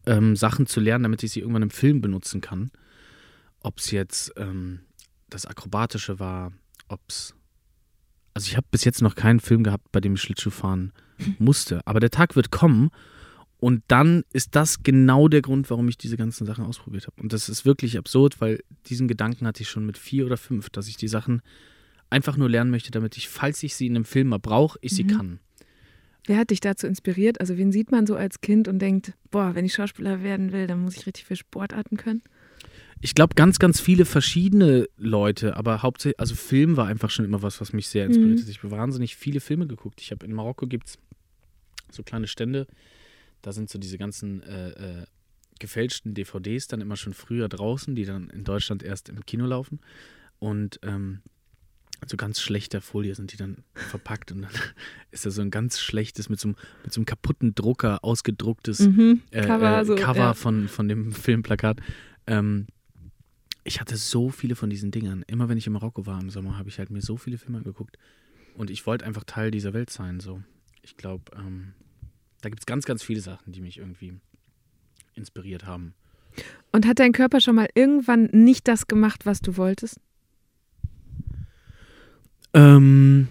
[0.04, 2.70] ähm, Sachen zu lernen, damit ich sie irgendwann im Film benutzen kann.
[3.61, 4.80] Ob es jetzt ähm,
[5.30, 6.52] das Akrobatische war,
[6.88, 7.35] ob es.
[8.35, 10.92] Also ich habe bis jetzt noch keinen Film gehabt, bei dem ich Schlittschuh fahren
[11.38, 11.80] musste.
[11.87, 12.90] Aber der Tag wird kommen
[13.59, 17.21] und dann ist das genau der Grund, warum ich diese ganzen Sachen ausprobiert habe.
[17.23, 20.68] Und das ist wirklich absurd, weil diesen Gedanken hatte ich schon mit vier oder fünf,
[20.68, 21.40] dass ich die Sachen
[22.11, 24.92] einfach nur lernen möchte, damit ich, falls ich sie in einem Film mal brauche, ich
[24.92, 25.09] sie Mhm.
[25.09, 25.40] kann.
[26.26, 27.40] Wer hat dich dazu inspiriert?
[27.40, 30.66] Also wen sieht man so als Kind und denkt, boah, wenn ich Schauspieler werden will,
[30.66, 32.21] dann muss ich richtig viele Sportarten können?
[33.00, 37.42] Ich glaube, ganz, ganz viele verschiedene Leute, aber hauptsächlich, also Film war einfach schon immer
[37.42, 38.42] was, was mich sehr inspiriert Mhm.
[38.42, 38.48] hat.
[38.48, 40.00] Ich habe wahnsinnig viele Filme geguckt.
[40.00, 40.98] Ich habe in Marokko gibt es
[41.92, 42.66] so kleine Stände,
[43.42, 45.06] da sind so diese ganzen äh, äh,
[45.60, 49.78] gefälschten DVDs dann immer schon früher draußen, die dann in Deutschland erst im Kino laufen.
[50.38, 51.20] Und ähm,
[52.06, 54.50] so ganz schlechter Folie sind die dann verpackt und dann
[55.12, 58.80] ist da so ein ganz schlechtes, mit so, einem- mit so einem kaputten Drucker ausgedrucktes
[58.80, 59.22] Mhm.
[59.30, 60.34] äh, Cover, äh, so, Cover ja.
[60.34, 61.78] von, von dem Filmplakat.
[62.26, 62.66] Ähm,
[63.66, 65.25] ich hatte so viele von diesen Dingern.
[65.26, 67.58] Immer wenn ich in Marokko war im Sommer, habe ich halt mir so viele Filme
[67.58, 67.99] angeguckt.
[68.54, 70.20] Und ich wollte einfach Teil dieser Welt sein.
[70.20, 70.40] So.
[70.82, 71.73] Ich glaube, ähm,
[72.42, 74.14] da gibt es ganz, ganz viele Sachen, die mich irgendwie
[75.14, 75.94] inspiriert haben.
[76.70, 79.99] Und hat dein Körper schon mal irgendwann nicht das gemacht, was du wolltest?
[82.54, 83.28] Ähm,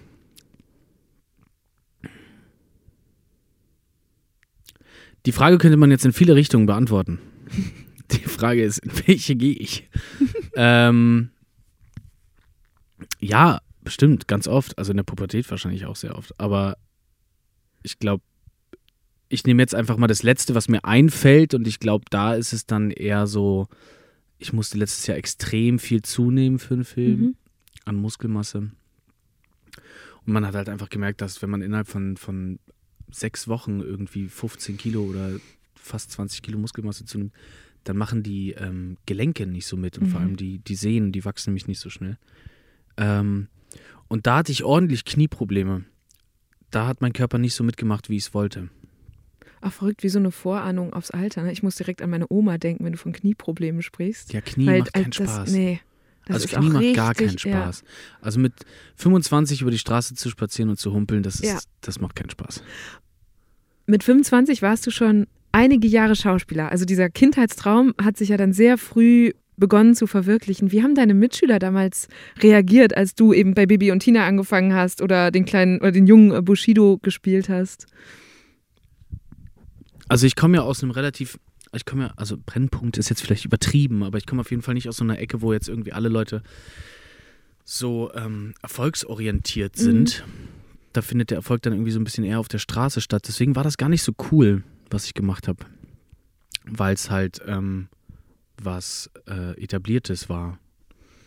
[5.25, 7.20] die Frage könnte man jetzt in viele Richtungen beantworten.
[8.12, 9.90] Die Frage ist, in welche gehe ich?
[10.56, 11.30] ähm,
[13.20, 14.78] ja, bestimmt, ganz oft.
[14.78, 16.39] Also in der Pubertät wahrscheinlich auch sehr oft.
[16.39, 16.78] Aber
[17.84, 18.24] ich glaube,
[19.30, 21.54] ich nehme jetzt einfach mal das Letzte, was mir einfällt.
[21.54, 23.68] Und ich glaube, da ist es dann eher so,
[24.38, 27.36] ich musste letztes Jahr extrem viel zunehmen für einen Film Mhm.
[27.86, 28.58] an Muskelmasse.
[28.60, 32.60] Und man hat halt einfach gemerkt, dass wenn man innerhalb von, von
[33.12, 35.38] sechs Wochen irgendwie 15 Kilo oder
[35.76, 37.34] fast 20 Kilo Muskelmasse zunimmt,
[37.86, 40.26] dann machen die ähm, Gelenke nicht so mit und vor Mhm.
[40.26, 42.17] allem die, die Sehnen, die wachsen nämlich nicht so schnell.
[42.98, 43.48] Ähm,
[44.08, 45.86] und da hatte ich ordentlich Knieprobleme.
[46.71, 48.69] Da hat mein Körper nicht so mitgemacht, wie ich es wollte.
[49.62, 51.41] Ach, verrückt, wie so eine Vorahnung aufs Alter.
[51.43, 51.52] Ne?
[51.52, 54.34] Ich muss direkt an meine Oma denken, wenn du von Knieproblemen sprichst.
[54.34, 55.52] Ja, Knie Weil, macht keinen äh, das, Spaß.
[55.52, 55.80] Nee.
[56.26, 57.84] Das also Knie macht richtig, gar keinen Spaß.
[58.21, 58.54] Also mit
[58.95, 61.60] 25 über die Straße zu spazieren und zu humpeln, das, ist, Ja.
[61.82, 62.58] das macht keinen Spaß.
[62.58, 62.63] Ja.
[63.88, 66.70] Mit 25 warst du schon einige Jahre Schauspieler.
[66.70, 70.74] Also dieser Kindheitstraum hat sich ja dann sehr früh begonnen zu verwirklichen.
[70.74, 75.02] Wie haben deine Mitschüler damals reagiert, als du eben bei Bibi und Tina angefangen hast
[75.02, 77.88] oder den kleinen oder den jungen Bushido gespielt hast?
[80.10, 81.39] Also ich komme ja aus einem relativ,
[81.74, 84.74] ich komme ja, also Brennpunkt ist jetzt vielleicht übertrieben, aber ich komme auf jeden Fall
[84.74, 86.44] nicht aus so einer Ecke, wo jetzt irgendwie alle Leute
[87.63, 90.26] so ähm, erfolgsorientiert sind.
[90.91, 93.24] Da findet der Erfolg dann irgendwie so ein bisschen eher auf der Straße statt.
[93.30, 95.65] Deswegen war das gar nicht so cool, was ich gemacht habe.
[96.65, 97.88] Weil es halt ähm,
[98.62, 100.60] was äh, etabliertes war.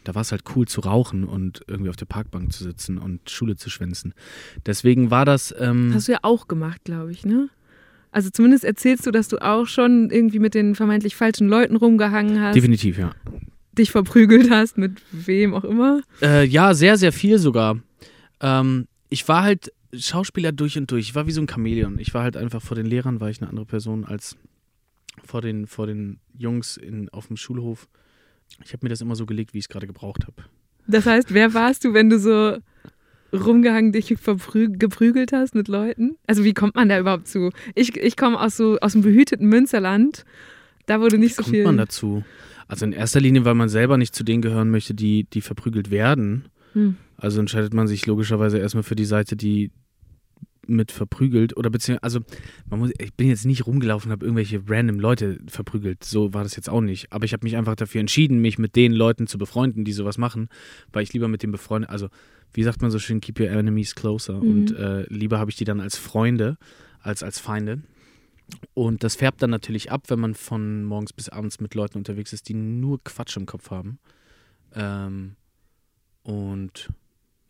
[0.05, 3.29] Da war es halt cool zu rauchen und irgendwie auf der Parkbank zu sitzen und
[3.29, 4.15] Schule zu schwänzen.
[4.65, 5.55] Deswegen war das.
[5.59, 7.51] Ähm, Hast du ja auch gemacht, glaube ich, ne?
[8.11, 12.41] Also zumindest erzählst du, dass du auch schon irgendwie mit den vermeintlich falschen Leuten rumgehangen
[12.41, 13.11] hast, definitiv, ja.
[13.73, 16.01] dich verprügelt hast, mit wem auch immer.
[16.23, 17.79] Äh, ja, sehr, sehr viel sogar.
[18.41, 21.09] Ähm, ich war halt Schauspieler durch und durch.
[21.09, 21.99] Ich war wie so ein Chamäleon.
[21.99, 24.37] Ich war halt einfach vor den Lehrern, war ich eine andere Person als
[25.25, 27.89] vor den, vor den Jungs in, auf dem Schulhof.
[28.65, 30.45] Ich habe mir das immer so gelegt, wie ich es gerade gebraucht habe.
[30.87, 32.59] Das heißt, wer warst du, wenn du so
[33.33, 36.17] rumgehangen dich geprügelt hast mit Leuten?
[36.27, 37.51] Also wie kommt man da überhaupt zu?
[37.75, 40.25] Ich, ich komme aus so aus dem behüteten Münsterland.
[40.87, 41.65] Da wurde nicht so Kommt viel.
[41.65, 42.25] man dazu?
[42.67, 45.91] Also in erster Linie, weil man selber nicht zu denen gehören möchte, die, die verprügelt
[45.91, 46.47] werden.
[46.73, 46.97] Hm.
[47.19, 49.71] Also entscheidet man sich logischerweise erstmal für die Seite, die
[50.67, 52.21] mit verprügelt oder beziehungsweise, also
[52.69, 56.43] man muss, ich bin jetzt nicht rumgelaufen und habe irgendwelche random Leute verprügelt, so war
[56.43, 57.11] das jetzt auch nicht.
[57.13, 60.19] Aber ich habe mich einfach dafür entschieden, mich mit den Leuten zu befreunden, die sowas
[60.19, 60.49] machen,
[60.93, 62.09] weil ich lieber mit dem befreundet, also
[62.53, 64.51] wie sagt man so schön, keep your enemies closer Mhm.
[64.51, 66.57] und äh, lieber habe ich die dann als Freunde
[67.01, 67.83] als als Feinde.
[68.75, 72.33] Und das färbt dann natürlich ab, wenn man von morgens bis abends mit Leuten unterwegs
[72.33, 73.99] ist, die nur Quatsch im Kopf haben.
[74.75, 75.37] Ähm,
[76.23, 76.89] und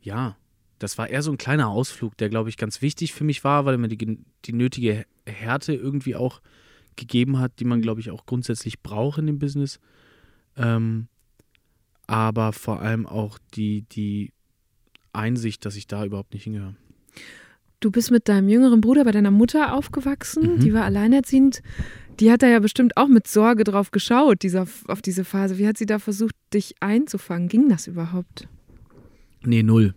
[0.01, 0.37] ja,
[0.79, 3.65] das war eher so ein kleiner Ausflug, der, glaube ich, ganz wichtig für mich war,
[3.65, 6.41] weil er mir die, die nötige Härte irgendwie auch
[6.97, 9.81] gegeben hat, die man, glaube ich, auch grundsätzlich braucht in dem Business.
[10.57, 11.09] Ähm,
[12.07, 14.33] aber vor allem auch die, die
[15.13, 16.75] Einsicht, dass ich da überhaupt nicht hingehöre.
[17.81, 20.61] Du bist mit deinem jüngeren Bruder bei deiner Mutter aufgewachsen, Mhm.
[20.61, 21.63] die war alleinerziehend.
[22.19, 25.59] Die hat da ja bestimmt auch mit Sorge drauf geschaut, dieser, auf diese Phase.
[25.59, 27.49] Wie hat sie da versucht, dich einzufangen?
[27.49, 28.49] Ging das überhaupt?
[29.42, 29.94] Nee, null.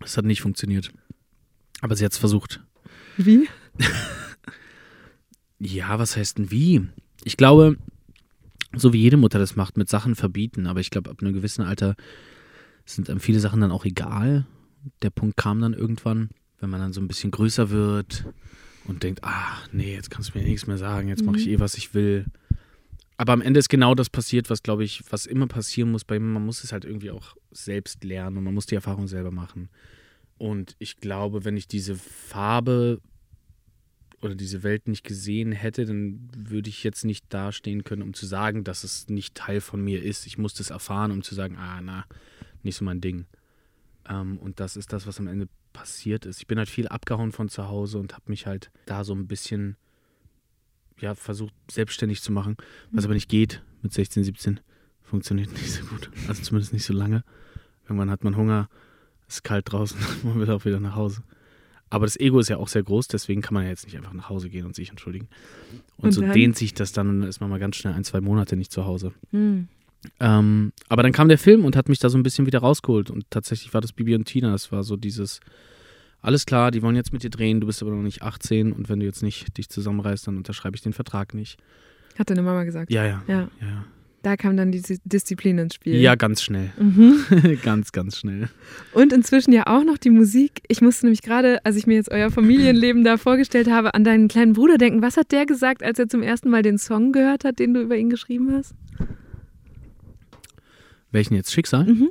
[0.00, 0.92] Das hat nicht funktioniert.
[1.80, 2.60] Aber sie hat es versucht.
[3.16, 3.48] Wie?
[5.60, 6.86] Ja, was heißt denn wie?
[7.24, 7.76] Ich glaube,
[8.76, 11.62] so wie jede Mutter das macht, mit Sachen verbieten, aber ich glaube, ab einem gewissen
[11.62, 11.96] Alter
[12.84, 14.46] sind einem viele Sachen dann auch egal.
[15.02, 16.30] Der Punkt kam dann irgendwann,
[16.60, 18.24] wenn man dann so ein bisschen größer wird
[18.84, 21.52] und denkt, ach nee, jetzt kannst du mir nichts mehr sagen, jetzt mache ich Mhm.
[21.54, 22.26] eh, was ich will.
[23.18, 26.04] Aber am Ende ist genau das passiert, was, glaube ich, was immer passieren muss.
[26.04, 29.08] Bei ihm, man muss es halt irgendwie auch selbst lernen und man muss die Erfahrung
[29.08, 29.68] selber machen.
[30.38, 33.00] Und ich glaube, wenn ich diese Farbe
[34.22, 38.24] oder diese Welt nicht gesehen hätte, dann würde ich jetzt nicht dastehen können, um zu
[38.24, 40.24] sagen, dass es nicht Teil von mir ist.
[40.26, 42.04] Ich musste es erfahren, um zu sagen, ah, na,
[42.62, 43.26] nicht so mein Ding.
[44.08, 46.38] Ähm, und das ist das, was am Ende passiert ist.
[46.38, 49.26] Ich bin halt viel abgehauen von zu Hause und habe mich halt da so ein
[49.26, 49.76] bisschen,
[51.00, 52.56] ja, versucht, selbstständig zu machen,
[52.90, 54.60] was aber nicht geht mit 16, 17.
[55.02, 56.10] Funktioniert nicht so gut.
[56.26, 57.24] Also zumindest nicht so lange.
[57.84, 58.68] Irgendwann hat man Hunger,
[59.28, 61.22] es ist kalt draußen, man will auch wieder nach Hause.
[61.90, 64.12] Aber das Ego ist ja auch sehr groß, deswegen kann man ja jetzt nicht einfach
[64.12, 65.28] nach Hause gehen und sich entschuldigen.
[65.96, 68.04] Und, Und so dehnt sich das dann und dann ist man mal ganz schnell ein,
[68.04, 69.12] zwei Monate nicht zu Hause.
[69.30, 69.68] Hm.
[70.20, 73.10] Ähm, aber dann kam der Film und hat mich da so ein bisschen wieder rausgeholt.
[73.10, 74.52] Und tatsächlich war das Bibi und Tina.
[74.52, 75.40] Das war so dieses,
[76.22, 78.88] alles klar, die wollen jetzt mit dir drehen, du bist aber noch nicht 18 und
[78.88, 81.58] wenn du jetzt nicht dich zusammenreißt, dann unterschreibe ich den Vertrag nicht.
[82.18, 82.90] Hat deine Mama gesagt.
[82.90, 83.22] Ja, ja.
[83.28, 83.48] Ja.
[83.60, 83.84] Ja,
[84.22, 85.94] Da kam dann die Dis- Disziplin ins Spiel.
[86.00, 86.72] ja ganz schnell.
[86.78, 87.24] Mhm.
[87.62, 88.48] ganz, ganz schnell.
[88.92, 90.60] Und inzwischen ja auch noch die Musik.
[90.66, 94.26] Ich musste nämlich gerade, als ich mir jetzt euer Familienleben da vorgestellt habe, an deinen
[94.26, 95.00] kleinen Bruder denken.
[95.02, 97.80] Was hat der gesagt, als er zum ersten Mal den Song gehört hat, den du
[97.82, 98.74] über ihn geschrieben hast?
[101.12, 101.84] Welchen jetzt Schicksal?
[101.86, 102.08] Mhm.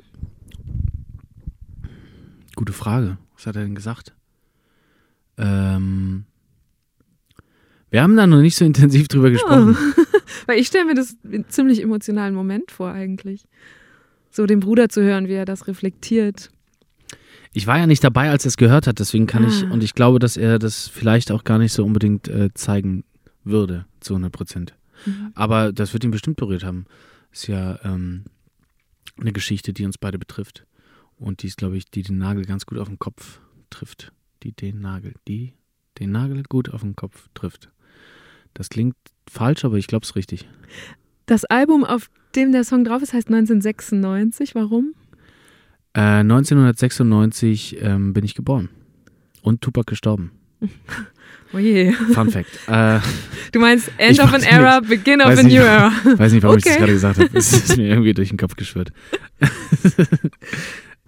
[2.56, 3.18] Gute Frage.
[3.38, 4.14] Was hat er denn gesagt?
[5.38, 6.26] Ähm,
[7.90, 9.78] wir haben da noch nicht so intensiv drüber gesprochen.
[10.46, 13.46] Weil ich stelle mir das einen ziemlich emotionalen Moment vor eigentlich.
[14.32, 16.50] So den Bruder zu hören, wie er das reflektiert.
[17.54, 19.72] Ich war ja nicht dabei, als er es gehört hat, deswegen kann ich, Ah.
[19.72, 23.04] und ich glaube, dass er das vielleicht auch gar nicht so unbedingt äh, zeigen
[23.44, 24.76] würde, zu 100 Prozent.
[25.06, 25.32] Mhm.
[25.34, 26.86] Aber das wird ihn bestimmt berührt haben.
[27.32, 28.26] Ist ja ähm,
[29.20, 30.66] eine Geschichte, die uns beide betrifft.
[31.18, 34.12] Und die ist, glaube ich, die den Nagel ganz gut auf den Kopf trifft.
[34.44, 35.54] Die den Nagel, die
[36.00, 37.70] den Nagel gut auf den Kopf trifft.
[38.54, 38.96] Das klingt
[39.30, 40.48] falsch, aber ich glaube es richtig.
[41.26, 44.56] Das Album, auf dem der Song drauf ist, heißt 1996.
[44.56, 44.94] Warum?
[45.94, 48.70] Äh, 1996 ähm, bin ich geboren.
[49.42, 50.32] Und Tupac gestorben.
[51.54, 51.94] Oh je.
[51.94, 52.50] Fun Fact.
[52.68, 53.00] äh,
[53.54, 55.94] Du meinst End of an weiß Era, Begin of a nicht, New Era.
[56.18, 56.80] Weiß nicht, warum ich das Okay.
[56.82, 57.30] gerade gesagt habe.
[57.38, 58.92] Es ist mir irgendwie durch den Kopf geschwirrt.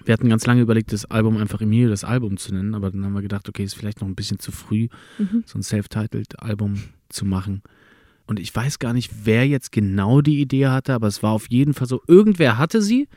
[0.06, 3.04] Wir hatten ganz lange überlegt, das Album einfach Emilio das Album zu nennen, aber dann
[3.06, 5.44] haben wir gedacht, okay, ist vielleicht noch ein bisschen zu früh, Mhm.
[5.46, 7.62] so ein self-titled Album zu machen.
[8.28, 11.50] Und ich weiß gar nicht, wer jetzt genau die Idee hatte, aber es war auf
[11.50, 13.08] jeden Fall so, irgendwer hatte sie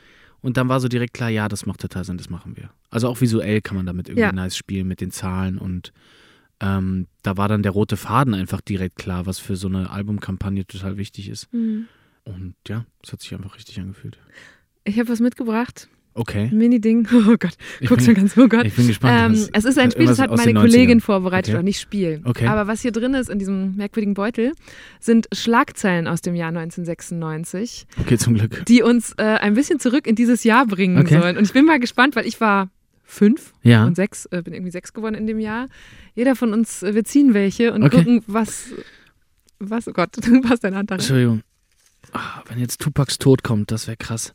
[0.40, 2.71] und dann war so direkt klar, ja, das macht total Sinn, das machen wir.
[2.90, 4.33] Also auch visuell kann man damit irgendwie Ja.
[4.33, 5.92] nice spielen mit den Zahlen und
[6.61, 10.66] ähm, da war dann der rote Faden einfach direkt klar, was für so eine Albumkampagne
[10.66, 11.53] total wichtig ist.
[11.53, 11.87] Mhm.
[12.25, 14.16] Und ja, es hat sich einfach richtig angefühlt.
[14.85, 15.88] Ich habe was mitgebracht.
[16.14, 16.51] Okay.
[16.53, 17.09] Mini-Ding.
[17.12, 18.66] Oh Gott, Ich guck schon ganz, oh Gott.
[18.66, 19.37] ich bin gespannt.
[19.37, 21.03] Ähm, was- es ist ein Spiel, das hat meine Kollegin 90ern.
[21.03, 21.55] vorbereitet, Okay.
[21.57, 22.20] oder nicht Spiel.
[22.25, 22.46] Okay.
[22.46, 24.53] Aber was hier drin ist in diesem merkwürdigen Beutel,
[25.01, 28.64] sind Schlagzeilen aus dem Jahr 1996, Okay, zum Glück.
[28.66, 31.18] die uns äh, ein bisschen zurück in dieses Jahr bringen Okay.
[31.20, 31.37] sollen.
[31.37, 32.68] Und ich bin mal gespannt, weil ich war
[33.05, 33.85] fünf Ja.
[33.87, 35.66] und sechs, äh, bin irgendwie sechs geworden in dem Jahr.
[36.14, 37.98] Jeder von uns, äh, wir ziehen welche und Okay.
[37.98, 38.66] gucken, was,
[39.59, 40.11] was, oh Gott,
[40.62, 41.01] deine Hand da rein.
[41.01, 41.40] Entschuldigung.
[42.12, 44.35] Ah, wenn jetzt Tupacs Tod kommt, das wäre krass.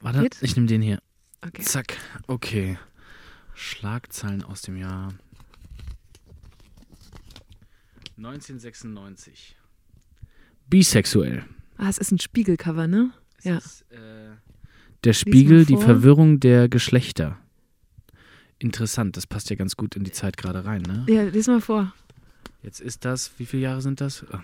[0.00, 0.38] Warte, Geht?
[0.40, 1.00] ich nehme den hier.
[1.46, 1.62] Okay.
[1.62, 1.96] Zack.
[2.26, 2.78] Okay.
[3.54, 5.12] Schlagzeilen aus dem Jahr
[8.16, 9.56] 1996.
[10.68, 11.44] Bisexuell.
[11.76, 13.12] Ah, es ist ein Spiegelcover, ne?
[13.38, 13.56] Es Ja.
[13.58, 14.30] ist, äh,
[15.04, 15.76] der Spiegel, die.
[15.76, 17.38] Verwirrung der Geschlechter.
[18.58, 21.06] Interessant, das passt ja ganz gut in die Zeit gerade rein, ne?
[21.08, 21.94] Ja, lies mal vor.
[22.62, 24.24] Jetzt ist das, wie viele Jahre sind das?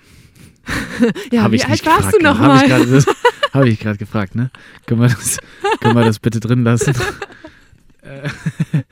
[1.30, 2.38] Ja, hab wie ich alt nicht warst du noch
[3.56, 4.50] Habe ich gerade gefragt, ne?
[4.86, 5.38] Können wir das,
[5.80, 6.94] können wir das bitte drin lassen?
[8.02, 8.28] Äh,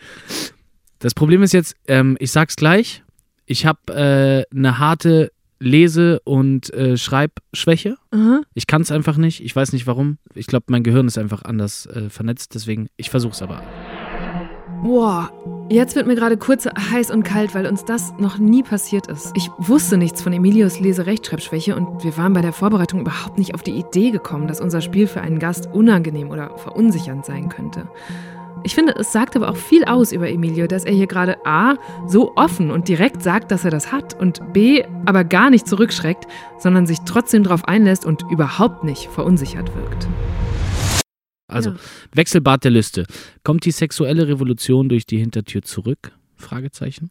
[0.99, 3.03] das Problem ist jetzt, ähm, ich sag's gleich,
[3.47, 3.93] ich habe
[4.53, 7.97] äh, eine harte Lese- und äh, Schreibschwäche.
[8.11, 8.43] Aha.
[8.55, 9.43] Ich kann es einfach nicht.
[9.43, 10.19] Ich weiß nicht warum.
[10.35, 12.55] Ich glaube, mein Gehirn ist einfach anders äh, vernetzt.
[12.55, 13.63] Deswegen, ich versuche es aber.
[14.85, 15.31] Boah,
[15.71, 19.33] Jetzt wird mir gerade kurz heiß und kalt, weil uns das noch nie passiert ist.
[19.35, 23.63] Ich wusste nichts von Emilios Leserechtschreibschwäche und wir waren bei der Vorbereitung überhaupt nicht auf
[23.63, 27.89] die Idee gekommen, dass unser Spiel für einen Gast unangenehm oder verunsichernd sein könnte.
[28.63, 31.77] Ich finde, es sagt aber auch viel aus über Emilio, dass er hier gerade A,
[32.07, 36.27] so offen und direkt sagt, dass er das hat und B, aber gar nicht zurückschreckt,
[36.59, 40.09] sondern sich trotzdem darauf einlässt und überhaupt nicht verunsichert wirkt.
[41.47, 41.77] Also, Ja.
[42.13, 43.07] Wechselbad der Liste.
[43.43, 46.13] Kommt die sexuelle Revolution durch die Hintertür zurück?
[46.37, 47.11] Fragezeichen.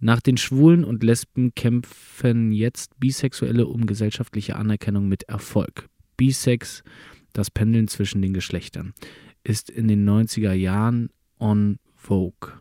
[0.00, 5.88] Nach den Schwulen und Lesben kämpfen jetzt Bisexuelle um gesellschaftliche Anerkennung mit Erfolg.
[6.16, 6.82] Bisex,
[7.32, 8.94] das Pendeln zwischen den Geschlechtern,
[9.44, 12.52] ist in den 90er Jahren on vogue.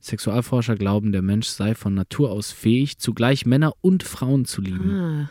[0.00, 4.90] Sexualforscher glauben, der Mensch sei von Natur aus fähig, zugleich Männer und Frauen zu lieben.
[4.90, 5.30] Ah.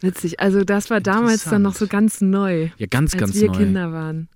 [0.00, 3.48] Witzig, also das war damals dann noch so ganz neu, Ja, ganz, als ganz wir
[3.48, 3.56] neu.
[3.56, 4.28] Kinder waren.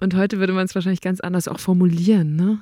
[0.00, 2.60] Und heute würde man es wahrscheinlich ganz anders auch formulieren, ne?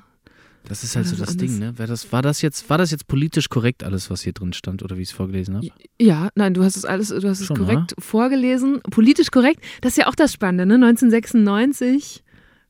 [0.64, 1.76] Das ist halt so das Ding, ne?
[1.76, 4.82] War das, war, das jetzt, war das jetzt politisch korrekt, alles, was hier drin stand,
[4.82, 5.68] oder wie ich es vorgelesen habe?
[6.00, 8.80] Ja, nein, du hast es alles, du hast es Schon, korrekt vorgelesen.
[8.82, 10.74] Politisch korrekt, das ist ja auch das Spannende, ne?
[10.74, 12.22] 1996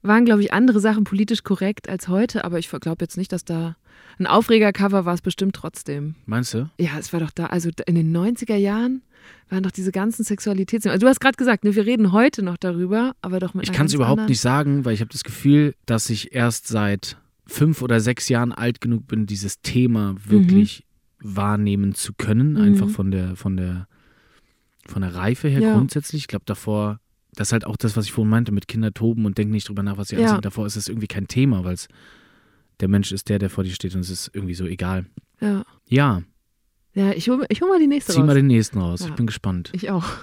[0.03, 3.45] waren, glaube ich, andere Sachen politisch korrekt als heute, aber ich glaube jetzt nicht, dass
[3.45, 3.77] da
[4.19, 6.15] ein Aufregercover war es bestimmt trotzdem.
[6.27, 6.71] Meinst du?
[6.79, 9.03] Ja, es war doch da, also in den 90er Jahren
[9.49, 10.87] waren doch diese ganzen Sexualitäts...
[10.87, 13.73] Also du hast gerade gesagt, ne, wir reden heute noch darüber, aber doch mit Ich
[13.73, 17.17] kann es überhaupt anderen- nicht sagen, weil ich habe das Gefühl, dass ich erst seit
[17.47, 20.85] fünf oder sechs Jahren alt genug bin, dieses Thema wirklich
[21.21, 22.53] wahrnehmen zu können.
[22.53, 22.61] Mhm.
[22.61, 23.87] Einfach von der, von der,
[24.87, 25.75] von der Reife her Ja.
[25.75, 26.23] grundsätzlich.
[26.23, 26.99] Ich glaube, davor,
[27.35, 29.69] das ist halt auch das, was ich vorhin meinte, mit Kinder toben und denken nicht
[29.69, 30.23] drüber nach, was sie Ja.
[30.23, 30.41] anziehen.
[30.43, 31.89] Davor ist es irgendwie kein Thema, weil es
[32.81, 35.07] der Mensch ist der, der vor dir steht und es ist irgendwie so egal.
[35.41, 36.23] Ja, Ja,
[36.95, 38.27] ja ich hole ich hol mal die nächste zieh raus.
[38.27, 39.01] mal den nächsten raus.
[39.01, 39.09] Ja.
[39.09, 39.71] Ich bin gespannt.
[39.73, 40.05] Ich auch.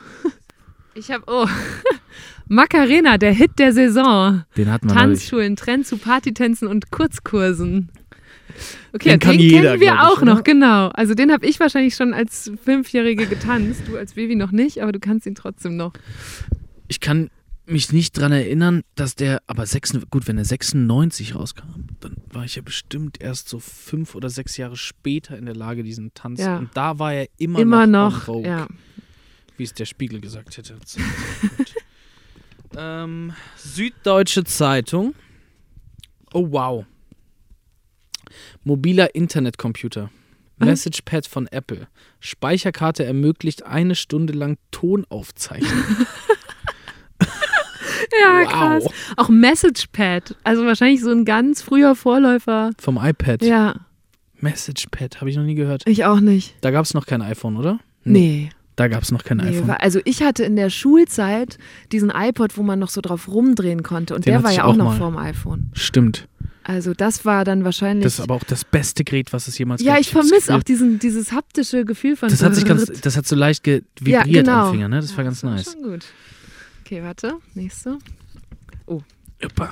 [0.95, 1.47] Ich habe, oh,
[2.49, 4.43] Macarena, der Hit der Saison.
[4.57, 4.93] Den wir neulich.
[4.97, 7.89] Tanzschulen, Trend zu Partytänzen und Kurzkursen.
[8.91, 10.87] Okay, Den den jeder, kennen wir glaub ich, auch noch, genau.
[10.89, 13.83] Also den habe ich wahrscheinlich schon als Fünfjährige getanzt.
[13.87, 15.93] Du als Baby noch nicht, aber du kannst ihn trotzdem noch.
[16.87, 17.29] Ich kann
[17.69, 22.45] mich nicht dran erinnern, dass der, aber 6, gut, wenn der 96 rauskam, dann war
[22.45, 26.39] ich ja bestimmt erst so fünf oder sechs Jahre später in der Lage, diesen Tanz.
[26.39, 26.57] Ja.
[26.57, 28.67] Und da war er immer, Immer noch, noch, ja.
[29.57, 30.77] wie es der Spiegel gesagt hätte.
[32.77, 35.15] Ähm, Süddeutsche Zeitung.
[36.33, 36.85] Oh wow.
[38.63, 40.11] Mobiler Internetcomputer.
[40.57, 41.87] Messagepad von Apple.
[42.19, 45.71] Speicherkarte ermöglicht eine Stunde lang Tonaufzeichnung.
[48.23, 48.47] Ja, Wow.
[48.49, 48.85] krass.
[49.17, 50.35] Auch MessagePad.
[50.43, 52.71] Also wahrscheinlich so ein ganz früher Vorläufer.
[52.79, 53.43] Vom iPad.
[53.43, 53.75] Ja,
[54.41, 55.83] Messagepad, habe ich noch nie gehört.
[55.85, 56.55] ich auch nicht.
[56.61, 57.79] Da gab es noch kein iPhone, oder?
[58.03, 58.49] Nee.
[58.77, 59.67] Da gab es noch kein nee iPhone.
[59.67, 61.57] war, also ich hatte in der Schulzeit
[61.91, 64.15] diesen iPod, wo man noch so drauf rumdrehen konnte.
[64.15, 64.97] Und Den der war ich ja auch auch noch mal.
[64.97, 65.69] vorm iPhone.
[65.73, 66.27] Stimmt.
[66.63, 68.03] Also das war dann wahrscheinlich.
[68.05, 70.01] Das ist aber auch das beste Gerät, was es jemals ja, gab.
[70.01, 72.29] ich hab das vermisse auch diesen, dieses haptische Gefühl von.
[72.29, 74.67] Das hat sich ganz, das hat so leicht ge Ja, vibriert genau.
[74.67, 75.01] am Finger, ne?
[75.01, 75.73] Das war ganz nice.
[75.73, 76.05] Schon gut.
[76.89, 77.33] Okay, warte.
[77.53, 77.99] Nächste.
[78.87, 79.69] Uppa.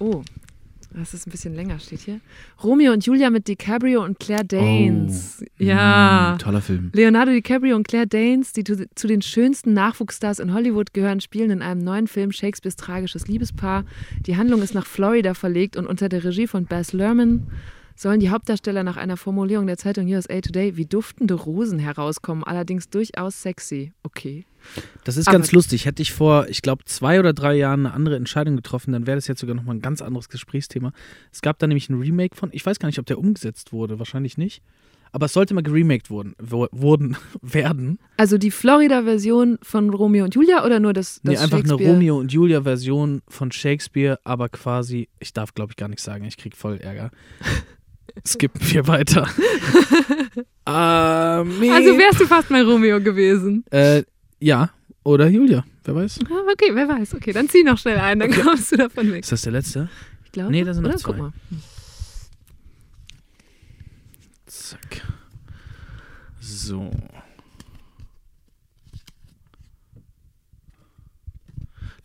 [0.00, 0.24] Oh,
[0.92, 2.20] das ist ein bisschen länger, steht hier.
[2.64, 5.40] Romeo und Julia mit DiCaprio und Claire Danes.
[5.40, 6.34] Oh, ja.
[6.34, 6.90] mm, toller Film.
[6.92, 11.52] Leonardo DiCaprio und Claire Danes, die zu, zu den schönsten Nachwuchsstars in Hollywood gehören, spielen
[11.52, 13.84] in einem neuen Film Shakespeares tragisches Liebespaar.
[14.26, 17.46] Die Handlung ist nach Florida verlegt und unter der Regie von Baz Luhrmann
[17.94, 22.90] sollen die Hauptdarsteller nach einer Formulierung der Zeitung USA Today wie duftende Rosen herauskommen, allerdings
[22.90, 23.92] durchaus sexy.
[24.02, 24.44] Okay.
[25.04, 25.86] Das ist Aber- ganz lustig.
[25.86, 29.16] Hätte ich vor, ich glaube, zwei oder drei Jahren eine andere Entscheidung getroffen, dann wäre
[29.16, 30.92] das jetzt sogar nochmal ein ganz anderes Gesprächsthema.
[31.32, 33.98] Es gab da nämlich ein Remake von, ich weiß gar nicht, ob der umgesetzt wurde,
[33.98, 34.62] wahrscheinlich nicht.
[35.10, 37.98] Aber es sollte mal geremaked wurden, wo, wurden, werden.
[38.18, 41.72] Also die Florida-Version von Romeo und Julia oder nur das, das nee, einfach eine?
[41.72, 46.36] Romeo und Julia-Version von Shakespeare, aber quasi, ich darf glaube ich gar nicht sagen, ich
[46.36, 47.10] krieg voll Ärger.
[48.26, 49.26] Skippen wir weiter.
[50.64, 51.70] Armee.
[51.72, 53.64] Also wärst du fast mal Romeo gewesen.
[53.70, 54.02] äh,
[54.40, 54.70] ja,
[55.04, 56.20] oder Julia, wer weiß.
[56.30, 57.14] Ah, Okay, wer weiß.
[57.14, 58.42] Okay, dann zieh noch schnell ein, dann Okay.
[58.42, 59.22] kommst du davon weg.
[59.22, 59.88] Ist das der letzte?
[60.24, 60.50] Ich glaube.
[60.50, 60.98] Nee, da sind noch oder?
[60.98, 61.12] zwei.
[61.12, 61.32] Guck mal.
[64.46, 65.02] Zack.
[66.40, 66.90] So.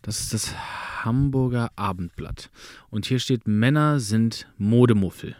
[0.02, 0.54] Das ist das
[1.04, 2.50] Hamburger Abendblatt.
[2.90, 5.36] Und hier steht, Männer sind Modemuffel.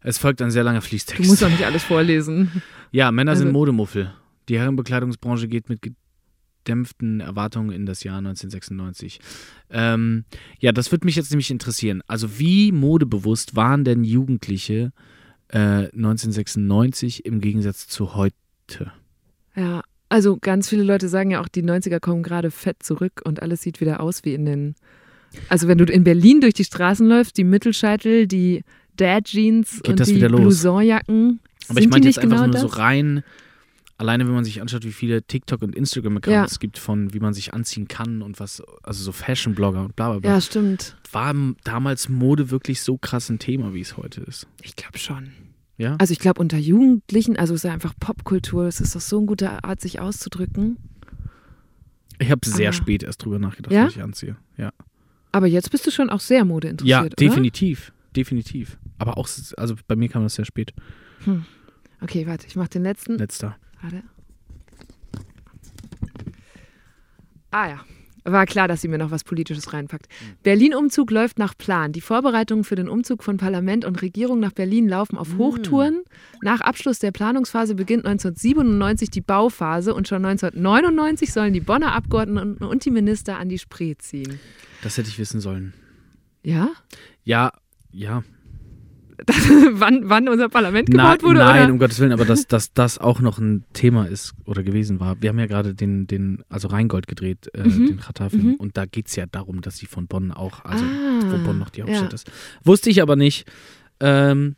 [0.00, 1.26] Es folgt ein sehr langer Du Fließtext.
[1.28, 2.62] musst doch nicht alles vorlesen.
[2.92, 4.12] ja, Männer sind Also- Modemuffel.
[4.48, 9.20] Die Herrenbekleidungsbranche geht mit gedämpften Erwartungen in das Jahr 1996.
[9.70, 10.24] Ähm,
[10.58, 12.02] ja, das würde mich jetzt nämlich interessieren.
[12.06, 14.92] Also wie modebewusst waren denn Jugendliche
[15.48, 18.92] äh, 1996 im Gegensatz zu heute?
[19.54, 23.42] Ja, also ganz viele Leute sagen ja auch, die 90er kommen gerade fett zurück und
[23.42, 24.74] alles sieht wieder aus wie in den
[25.48, 28.62] Also wenn du in Berlin durch die Straßen läufst, die Mittelscheitel, die
[28.96, 30.18] Dad Jeans Geht und die?
[30.18, 31.40] Blouson-Jacken.
[31.68, 32.78] Aber ich nicht jetzt einfach genau nur so das?
[32.78, 33.22] rein,
[33.98, 36.44] alleine wenn man sich anschaut, wie viele TikTok- und Instagram-Accounts Ja.
[36.44, 40.10] es gibt von, wie man sich anziehen kann und was, also so Fashion-Blogger und bla
[40.10, 40.30] bla bla.
[40.30, 40.96] Ja, stimmt.
[41.12, 41.34] War
[41.64, 44.46] damals Mode wirklich so krass ein Thema, wie es heute ist?
[44.62, 45.30] Ich glaube schon.
[45.76, 45.96] Ja?
[45.98, 49.18] Also ich glaube unter Jugendlichen, also es ist ja einfach Popkultur, es ist doch so
[49.18, 50.76] eine gute Art, sich auszudrücken.
[52.18, 53.84] Ich habe sehr aber- spät erst drüber nachgedacht, Ja?
[53.86, 54.36] was ich anziehe.
[54.56, 54.72] Ja,
[55.30, 57.10] Aber jetzt bist du schon auch sehr modeinteressiert, ja oder?
[57.10, 57.92] definitiv.
[58.16, 58.78] Definitiv.
[58.98, 60.72] Aber auch, also bei mir kam das sehr spät.
[62.00, 63.18] Okay, warte, ich mache den letzten.
[63.18, 63.56] Letzter.
[63.82, 64.02] Warte.
[67.50, 67.80] Ah ja.
[68.24, 70.06] War klar, dass sie mir noch was Politisches reinpackt.
[70.42, 71.92] Berlin-Umzug läuft nach Plan.
[71.92, 76.02] Die Vorbereitungen für den Umzug von Parlament und Regierung nach Berlin laufen auf Hochtouren.
[76.42, 82.64] Nach Abschluss der Planungsphase beginnt 1997 die Bauphase und schon 1999 sollen die Bonner Abgeordneten
[82.64, 84.38] und die Minister an die Spree ziehen.
[84.82, 85.72] Das hätte ich wissen sollen.
[86.42, 86.68] Ja?
[87.24, 87.52] Ja,
[87.90, 88.24] ja.
[89.72, 91.38] wann, wann unser Parlament Na, gebaut wurde?
[91.40, 91.72] nein, oder?
[91.72, 95.20] um Gottes Willen, aber dass, dass das auch noch ein Thema ist oder gewesen war.
[95.20, 97.86] Wir haben ja gerade den, den, also Rheingold gedreht, äh, Mhm.
[97.86, 98.42] den Ratar-Film.
[98.46, 98.54] Mhm.
[98.54, 101.58] Und da geht es ja darum, dass sie von Bonn auch, also Ah, wo Bonn
[101.58, 102.14] noch die Hauptstadt ja.
[102.14, 102.30] ist.
[102.64, 103.46] Wusste ich aber nicht.
[104.00, 104.54] Ähm,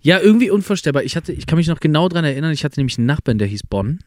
[0.00, 1.02] ja, irgendwie unvorstellbar.
[1.02, 3.48] Ich hatte, ich kann mich noch genau daran erinnern, ich hatte nämlich einen Nachbarn, der
[3.48, 3.98] hieß Bonn.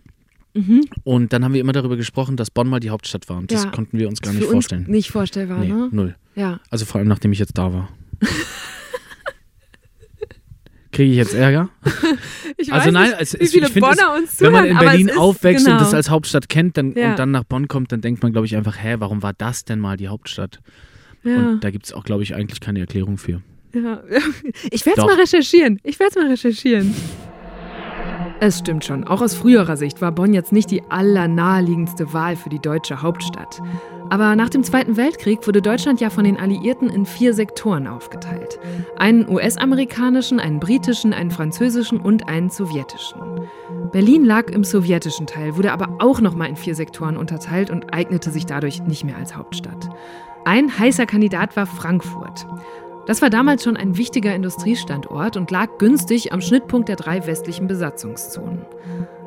[0.54, 0.86] Mhm.
[1.04, 3.38] Und dann haben wir immer darüber gesprochen, dass Bonn mal die Hauptstadt war.
[3.38, 3.70] Und das Ja.
[3.70, 4.86] konnten wir uns gar nicht vorstellen.
[4.88, 5.90] nicht vorstellbar, nee, ne?
[5.92, 6.16] null.
[6.36, 6.60] Ja.
[6.72, 7.90] Also vor allem, nachdem ich jetzt da war.
[10.98, 11.70] Kriege ich jetzt Ärger?
[12.60, 14.80] Ich Also weiß nein, nicht, es- wie viele ich finde es- uns Wenn man zuhören,
[14.82, 15.78] in Berlin ist, aufwächst genau.
[15.78, 17.12] und das als Hauptstadt kennt dann, Ja.
[17.12, 19.64] und dann nach Bonn kommt, dann denkt man, glaube ich, einfach, hä, warum war das
[19.64, 20.60] denn mal die Hauptstadt?
[21.24, 23.42] ja, Und da gibt es auch, glaube ich, eigentlich keine Erklärung für.
[23.76, 24.02] ja.
[24.72, 25.80] Ich werde es mal recherchieren.
[25.84, 26.96] Ich werde es mal recherchieren.
[28.39, 32.50] Es stimmt schon, auch aus früherer Sicht war Bonn jetzt nicht die allernaheliegendste Wahl für
[32.50, 33.62] die deutsche Hauptstadt.
[34.12, 38.60] Aber nach dem Zweiten Weltkrieg wurde Deutschland ja von den Alliierten in vier Sektoren aufgeteilt.
[38.95, 43.19] Einen US-amerikanischen, einen britischen, einen französischen und einen sowjetischen.
[43.91, 48.30] Berlin lag im sowjetischen Teil, wurde aber auch nochmal in vier Sektoren unterteilt und eignete
[48.30, 49.89] sich dadurch nicht mehr als Hauptstadt.
[50.45, 52.47] Ein heißer Kandidat war Frankfurt.
[53.08, 57.65] Das war damals schon ein wichtiger Industriestandort und lag günstig am Schnittpunkt der drei westlichen
[57.65, 58.65] Besatzungszonen.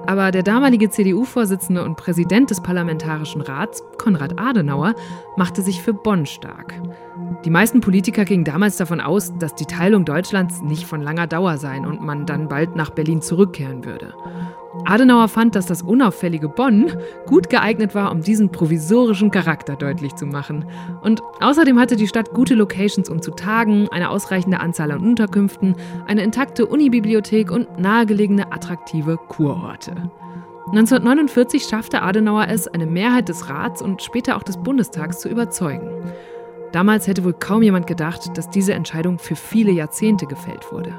[0.06, 4.94] Aber der damalige CDU-Vorsitzende und Präsident des Parlamentarischen Rats, Konrad Adenauer,
[5.36, 6.74] machte sich für Bonn stark.
[7.44, 11.56] Die meisten Politiker gingen damals davon aus, dass die Teilung Deutschlands nicht von langer Dauer
[11.56, 14.14] sein und man dann bald nach Berlin zurückkehren würde.
[14.85, 16.92] Adenauer fand, dass das unauffällige Bonn
[17.26, 20.64] gut geeignet war, um diesen provisorischen Charakter deutlich zu machen.
[21.02, 25.74] Und außerdem hatte die Stadt gute Locations, um zu tagen, eine ausreichende Anzahl an Unterkünften,
[26.06, 30.11] eine intakte Unibibliothek und nahegelegene attraktive Kurorte.
[30.68, 35.90] 1949 schaffte Adenauer es, eine Mehrheit des Rats und später auch des Bundestags zu überzeugen.
[36.70, 40.94] Damals hätte wohl kaum jemand gedacht, dass diese Entscheidung für viele Jahrzehnte gefällt wurde.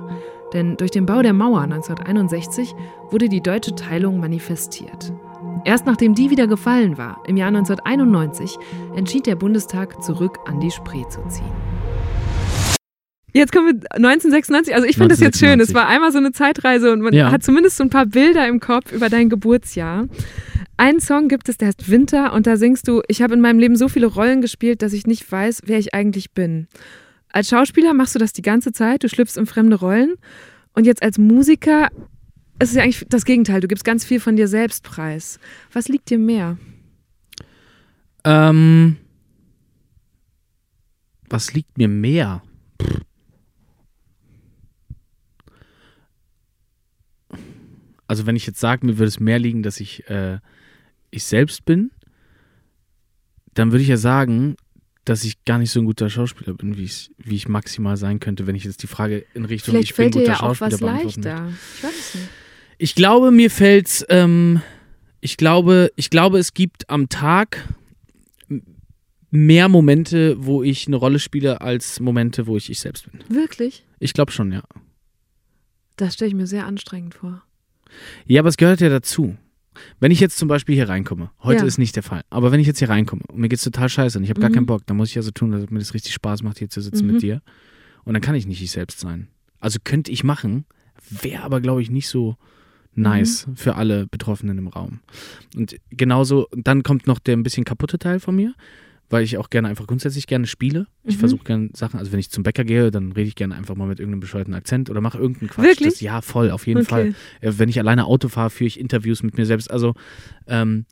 [0.54, 2.74] Denn durch den Bau der Mauer 1961
[3.10, 5.14] wurde die deutsche Teilung manifestiert.
[5.64, 8.58] Erst nachdem die wieder gefallen war, im Jahr 1991,
[8.96, 11.46] entschied der Bundestag, zurück an die Spree zu ziehen.
[13.34, 14.76] Jetzt kommen wir 1996.
[14.76, 15.60] Also ich finde das jetzt schön.
[15.62, 15.76] Es 1996.
[15.76, 17.32] war einmal so eine Zeitreise und man Ja.
[17.32, 20.08] hat zumindest so ein paar Bilder im Kopf über dein Geburtsjahr.
[20.76, 23.60] Einen Song gibt es, der heißt Winter und da singst du, ich habe in meinem
[23.60, 26.68] Leben so viele Rollen gespielt, dass ich nicht weiß, wer ich eigentlich bin.
[27.32, 30.16] Als Schauspieler machst du das die ganze Zeit, du schlüpfst in fremde Rollen
[30.74, 31.90] und jetzt als Musiker
[32.60, 35.40] ist es ja eigentlich das Gegenteil, du gibst ganz viel von dir selbst preis.
[35.74, 36.58] Was liegt dir mehr?
[38.24, 38.98] Ähm,
[41.30, 42.44] was liegt mir mehr?
[48.06, 50.40] Also wenn ich jetzt sage, mir würde es mehr liegen, dass ich äh,
[51.12, 51.92] ich selbst bin,
[53.54, 54.56] dann würde ich ja sagen,
[55.06, 58.20] dass ich gar nicht so ein guter Schauspieler bin, wie ich, wie ich maximal sein
[58.20, 60.40] könnte, wenn ich jetzt die Frage in Richtung Vielleicht ich bin fällt dir guter ja
[60.42, 61.30] auch Schauspieler was beantworten möchte.
[61.30, 61.54] leichter.
[61.78, 62.30] Ich weiß es nicht.
[62.78, 64.62] Ich glaube, mir fällt's, ähm,
[65.20, 67.68] ich glaube, ich glaube, es gibt am Tag
[69.32, 73.24] mehr Momente, wo ich eine Rolle spiele, als Momente, wo ich ich selbst bin.
[73.30, 73.86] Wirklich?
[74.00, 74.64] Ich glaube schon, ja.
[75.96, 77.44] Das stelle ich mir sehr anstrengend vor.
[78.26, 79.38] Ja, aber es gehört ja dazu.
[80.00, 81.66] Wenn ich jetzt zum Beispiel hier reinkomme, heute Ja.
[81.66, 84.18] ist nicht der Fall, aber wenn ich jetzt hier reinkomme und mir geht's total scheiße
[84.18, 84.54] und ich habe gar Mhm.
[84.56, 86.70] keinen Bock, dann muss ich ja so tun, dass mir das richtig Spaß macht, hier
[86.70, 87.14] zu sitzen Mhm.
[87.14, 87.42] mit dir.
[88.04, 89.28] Und dann kann ich nicht ich selbst sein.
[89.60, 90.66] Also könnte ich machen,
[91.10, 92.36] wäre aber, glaube ich, nicht so
[92.96, 93.56] nice Mhm.
[93.56, 95.00] für alle Betroffenen im Raum.
[95.56, 98.54] Und genauso, dann kommt noch der ein bisschen kaputte Teil von mir,
[99.12, 100.88] weil ich auch gerne einfach grundsätzlich gerne spiele.
[101.04, 101.20] Ich Mhm.
[101.20, 103.86] versuche gerne Sachen, also wenn ich zum Bäcker gehe, dann rede ich gerne einfach mal
[103.88, 105.66] mit irgendeinem bescheuerten Akzent oder mache irgendeinen Quatsch.
[105.68, 105.94] Wirklich?
[105.94, 106.90] Das, ja, voll, auf jeden Okay.
[106.90, 107.16] Fall.
[107.42, 109.70] Äh, Wenn ich alleine Auto fahre, führe ich Interviews mit mir selbst.
[109.70, 109.94] Also
[110.48, 110.86] ähm,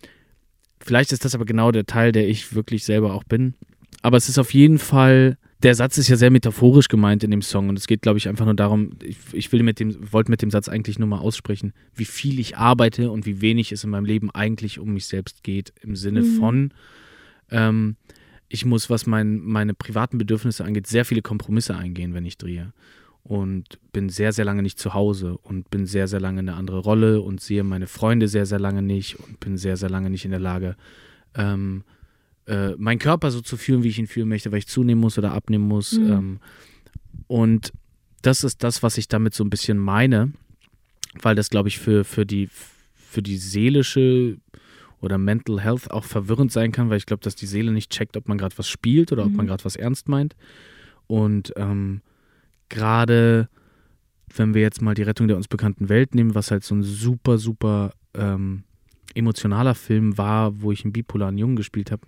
[0.79, 3.55] vielleicht ist das aber genau der Teil, der ich wirklich selber auch bin.
[4.01, 7.41] aber es ist auf jeden Fall, der Satz ist ja sehr metaphorisch gemeint in dem
[7.41, 10.31] Song und es geht, glaube ich, einfach nur darum, ich, ich will mit dem, wollte
[10.31, 13.83] mit dem Satz eigentlich nur mal aussprechen, wie viel ich arbeite und wie wenig es
[13.83, 16.37] in meinem Leben eigentlich um mich selbst geht, im Sinne Mhm.
[16.37, 16.73] von,
[17.51, 17.95] ähm,
[18.47, 22.73] ich muss, was mein, meine privaten Bedürfnisse angeht, sehr viele Kompromisse eingehen, wenn ich drehe.
[23.21, 26.79] Und bin sehr, sehr lange nicht zu Hause und bin sehr, sehr lange eine andere
[26.79, 30.25] Rolle und sehe meine Freunde sehr, sehr lange nicht und bin sehr, sehr lange nicht
[30.25, 30.75] in der Lage,
[31.35, 31.83] ähm,
[32.47, 35.19] äh, meinen Körper so zu fühlen, wie ich ihn fühlen möchte, weil ich zunehmen muss
[35.19, 35.93] oder abnehmen muss.
[35.93, 36.11] Mhm.
[36.11, 36.39] Ähm,
[37.27, 37.71] und
[38.23, 40.33] das ist das, was ich damit so ein bisschen meine,
[41.21, 42.49] weil das, glaube ich, für, für, die,
[42.95, 44.37] für die seelische
[45.01, 48.17] oder Mental Health auch verwirrend sein kann, weil ich glaube, dass die Seele nicht checkt,
[48.17, 49.37] ob man gerade was spielt oder ob Mhm.
[49.37, 50.35] man gerade was ernst meint.
[51.07, 52.01] Und ähm,
[52.69, 53.49] gerade
[54.35, 56.83] wenn wir jetzt mal die Rettung der uns bekannten Welt nehmen, was halt so ein
[56.83, 58.63] super, super ähm,
[59.15, 62.05] emotionaler Film war, wo ich einen bipolaren Jungen gespielt habe,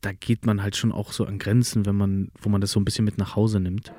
[0.00, 2.80] da geht man halt schon auch so an Grenzen, wenn man, wo man das so
[2.80, 3.92] ein bisschen mit nach Hause nimmt.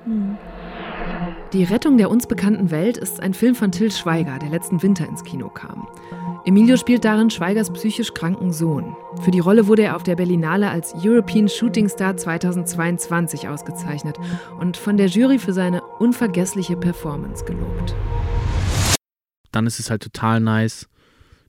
[1.52, 5.08] Die Rettung der uns bekannten Welt ist ein Film von Till Schweiger, der letzten Winter
[5.08, 5.88] ins Kino kam.
[6.44, 8.96] Emilio spielt darin Schweigers psychisch kranken Sohn.
[9.22, 14.16] Für die Rolle wurde er auf der Berlinale als European Shooting Star 2022 ausgezeichnet
[14.60, 17.96] und von der Jury für seine unvergessliche Performance gelobt.
[19.50, 20.88] Dann ist es halt total nice,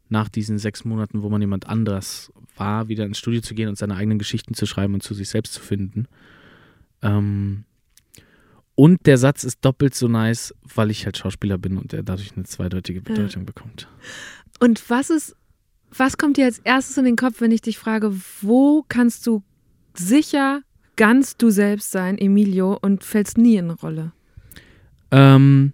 [0.10, 3.78] nach diesen sechs Monaten, wo man jemand anders war, wieder ins Studio zu gehen und
[3.78, 6.08] seine eigenen Geschichten zu schreiben und zu sich selbst zu finden.
[7.04, 7.66] Ähm,
[8.76, 12.36] und der Satz ist doppelt so nice, weil ich halt Schauspieler bin und er dadurch
[12.36, 13.88] eine zweideutige Bedeutung bekommt.
[14.60, 15.36] Und was ist,
[15.92, 19.44] was kommt dir als erstes in den Kopf, wenn ich dich frage, wo kannst du
[19.94, 20.62] sicher
[20.96, 24.14] ganz du selbst sein, Emilio, und fällst nie in eine Rolle?
[25.12, 25.74] Ähm,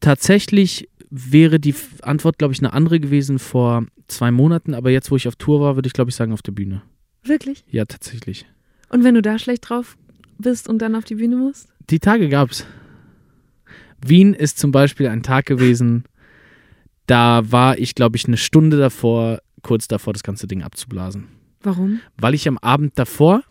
[0.00, 5.16] tatsächlich wäre die Antwort, glaube ich, eine andere gewesen vor zwei Monaten, aber jetzt, wo
[5.16, 6.82] ich auf Tour war, würde ich, glaube ich, sagen, auf der Bühne.
[7.22, 7.64] Wirklich?
[7.70, 8.46] Ja, tatsächlich.
[8.88, 9.96] Und wenn du da schlecht drauf
[10.38, 11.68] bist und dann auf die Bühne musst?
[11.90, 12.66] Die Tage gab's.
[14.00, 16.04] Wien ist zum Beispiel ein Tag gewesen,
[17.06, 21.28] da war ich, glaube ich, eine Stunde davor, kurz davor, das ganze Ding abzublasen.
[21.62, 22.00] Warum?
[22.16, 23.42] Weil ich am Abend davor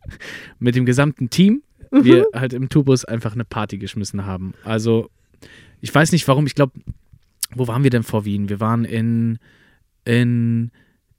[0.58, 4.52] mit dem gesamten Team, wir halt im Tubus einfach eine Party geschmissen haben.
[4.62, 5.10] Also,
[5.80, 6.72] ich weiß nicht warum, ich glaube,
[7.54, 8.50] wo waren wir denn vor Wien?
[8.50, 9.38] Wir waren in,
[10.04, 10.70] in,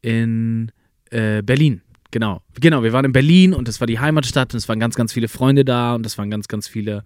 [0.01, 0.71] in
[1.09, 1.81] äh, Berlin.
[2.11, 4.95] Genau, genau, wir waren in Berlin und das war die Heimatstadt und es waren ganz,
[4.95, 7.03] ganz viele Freunde da und es waren ganz, ganz viele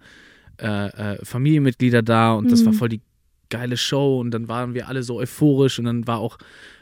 [0.60, 2.66] äh, äh, Familienmitglieder da und das Mhm.
[2.66, 3.00] war voll die
[3.50, 6.38] geile Show und dann waren wir alle so euphorisch und dann war auch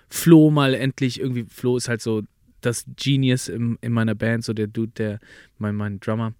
[0.09, 2.23] Flo mal endlich irgendwie, Flo ist halt so
[2.61, 5.18] das Genius im, in meiner Band, so der Dude, der,
[5.59, 6.33] mein, mein Drummer,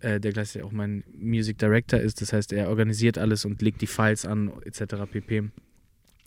[0.00, 3.80] äh, der gleichzeitig auch mein Music Director ist, das heißt, er organisiert alles und legt
[3.80, 5.06] die Files an, etc.
[5.10, 5.44] pp.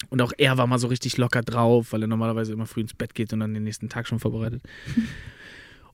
[0.09, 2.93] Und auch er war mal so richtig locker drauf, weil er normalerweise immer früh ins
[2.93, 4.61] Bett geht und dann den nächsten Tag schon vorbereitet.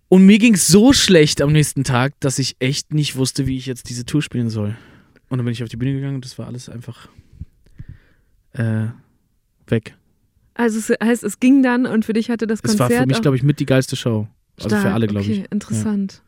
[0.09, 3.55] Und mir ging es so schlecht am nächsten Tag, dass ich echt nicht wusste, wie
[3.55, 4.75] ich jetzt diese Tour spielen soll.
[5.29, 7.07] Und dann bin ich auf die Bühne gegangen und das war alles einfach
[8.51, 8.87] äh,
[9.67, 9.95] weg.
[10.53, 13.05] Also es heißt, es ging dann und für dich hatte das Es Konzert war für
[13.05, 14.27] mich, glaube ich, mit die geilste Show.
[14.57, 14.93] Also für stark.
[14.93, 15.51] alle, glaube okay, ich.
[15.51, 16.21] interessant.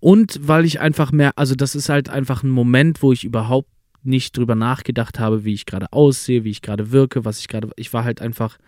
[0.00, 3.68] Und weil ich einfach mehr, also das ist halt einfach ein Moment, wo ich überhaupt
[4.04, 7.70] nicht drüber nachgedacht habe, wie ich gerade aussehe, wie ich gerade wirke, was ich gerade,
[7.76, 8.58] ich war halt einfach,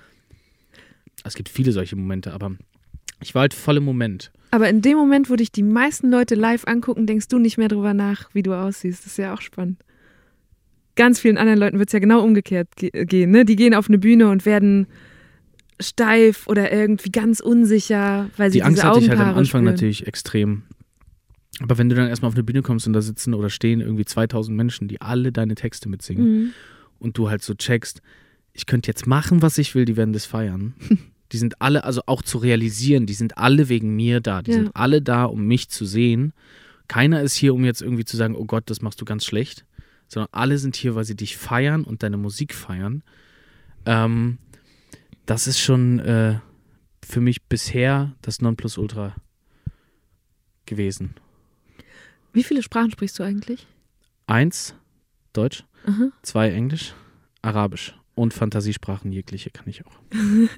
[1.24, 2.53] es gibt viele solche Momente, aber
[3.20, 4.30] ich war halt voll im Moment.
[4.51, 7.68] Aber in dem Moment, wo dich die meisten Leute live angucken, denkst du nicht mehr
[7.68, 9.01] drüber nach, wie du aussiehst.
[9.05, 9.82] Das ist ja auch spannend.
[10.95, 13.30] Ganz vielen anderen Leuten wird es ja genau umgekehrt ge gehen.
[13.30, 13.45] Ne?
[13.45, 14.87] Die gehen auf eine Bühne und werden
[15.78, 19.64] steif oder irgendwie ganz unsicher, weil sie Die Angst hatte ich halt am Anfang spüren.
[19.64, 20.62] natürlich extrem.
[21.61, 24.05] Aber wenn du dann erstmal auf eine Bühne kommst und da sitzen oder stehen irgendwie
[24.05, 26.51] 2000 Menschen, die alle deine Texte mitsingen Mhm.
[26.99, 28.03] und du halt so checkst,
[28.53, 30.75] ich könnte jetzt machen, was ich will, die werden das feiern.
[31.33, 34.43] Die sind alle, also auch zu realisieren, die sind alle wegen mir da.
[34.43, 34.59] Die Ja.
[34.59, 36.33] sind alle da, um mich zu sehen.
[36.87, 39.65] Keiner ist hier, um jetzt irgendwie zu sagen, oh Gott, das machst du ganz schlecht.
[40.07, 43.03] Sondern alle sind hier, weil sie dich feiern und deine Musik feiern.
[43.87, 44.39] Ähm,
[45.27, 46.39] das ist schon äh,
[47.05, 49.17] für mich bisher das Nonplusultra
[50.65, 51.15] gewesen.
[52.37, 53.66] Wie viele Sprachen sprichst du eigentlich?
[54.26, 54.74] Eins,
[55.32, 56.11] Deutsch, Aha.
[56.20, 56.93] zwei, Englisch,
[57.41, 59.99] Arabisch und Fantasiesprachen jegliche kann ich auch.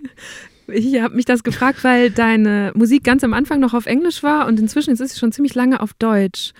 [0.70, 4.46] Ich habe mich das gefragt, weil deine Musik ganz am Anfang noch auf Englisch war
[4.46, 6.52] und inzwischen ist sie schon ziemlich lange auf Deutsch.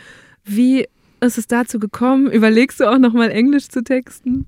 [0.45, 0.87] Wie
[1.21, 2.33] ist es dazu gekommen?
[2.33, 4.47] Überlegst du auch noch mal Englisch zu texten?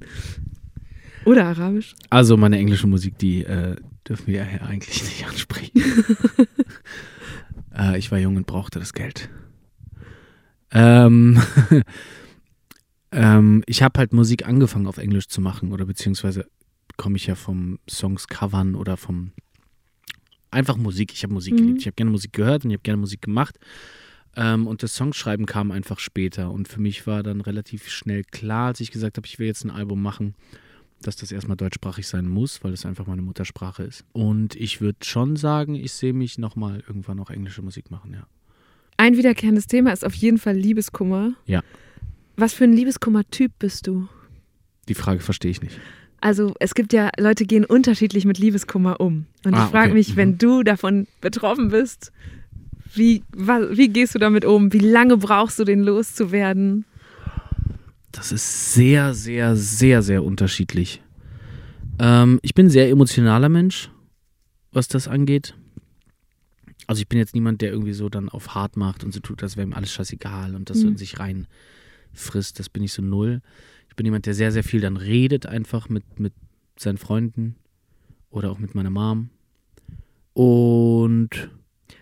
[1.27, 1.95] Oder Arabisch?
[2.09, 3.77] Also meine englische Musik, die äh,
[4.09, 5.83] dürfen wir ja eigentlich nicht ansprechen.
[7.77, 9.29] äh, ich war jung und brauchte das Geld.
[10.73, 11.41] Ähm,
[13.13, 16.47] ähm, ich habe halt Musik angefangen auf Englisch zu machen oder beziehungsweise
[16.97, 19.33] komme ich ja vom Songs covern oder vom
[20.51, 21.13] einfach Musik.
[21.13, 21.59] Ich habe Musik Mhm.
[21.59, 21.81] geliebt.
[21.81, 23.59] Ich habe gerne Musik gehört und ich habe gerne Musik gemacht.
[24.37, 26.51] Ähm, und das Songschreiben kam einfach später.
[26.51, 29.65] Und für mich war dann relativ schnell klar, als ich gesagt habe, ich will jetzt
[29.65, 30.35] ein Album machen,
[31.03, 34.05] dass das erstmal deutschsprachig sein muss, weil das einfach meine Muttersprache ist.
[34.13, 38.27] Und ich würde schon sagen, ich sehe mich nochmal irgendwann auch englische Musik machen, ja.
[39.01, 41.33] Ein wiederkehrendes Thema ist auf jeden Fall Liebeskummer.
[41.47, 41.63] Ja.
[42.37, 44.09] Was für ein Liebeskummer-Typ bist du?
[44.91, 45.81] Die Frage verstehe ich nicht.
[46.21, 49.25] Also es gibt ja, Leute gehen unterschiedlich mit Liebeskummer um.
[49.47, 49.95] Und Ah, ich frage okay.
[49.99, 50.17] mich, Mhm.
[50.17, 52.13] wenn du davon betroffen bist,
[52.95, 54.71] wie, wie gehst du damit um?
[54.71, 56.85] Wie lange brauchst du, den loszuwerden?
[58.13, 61.01] Das ist sehr, sehr, sehr, sehr unterschiedlich.
[61.99, 63.89] Ähm, ich bin ein sehr emotionaler Mensch,
[64.73, 65.55] was das angeht.
[66.91, 69.45] Also ich bin jetzt niemand, der irgendwie so dann auf hart macht und so tut,
[69.45, 70.93] als wäre ihm alles scheißegal und das so Mhm.
[70.95, 71.47] in sich rein
[72.13, 72.59] frisst.
[72.59, 73.43] Das bin ich so null.
[73.89, 76.33] Ich bin jemand, der sehr, sehr viel dann redet, einfach mit, mit
[76.77, 77.55] seinen Freunden
[78.29, 79.31] oder auch mit meiner Mom.
[80.33, 81.49] Und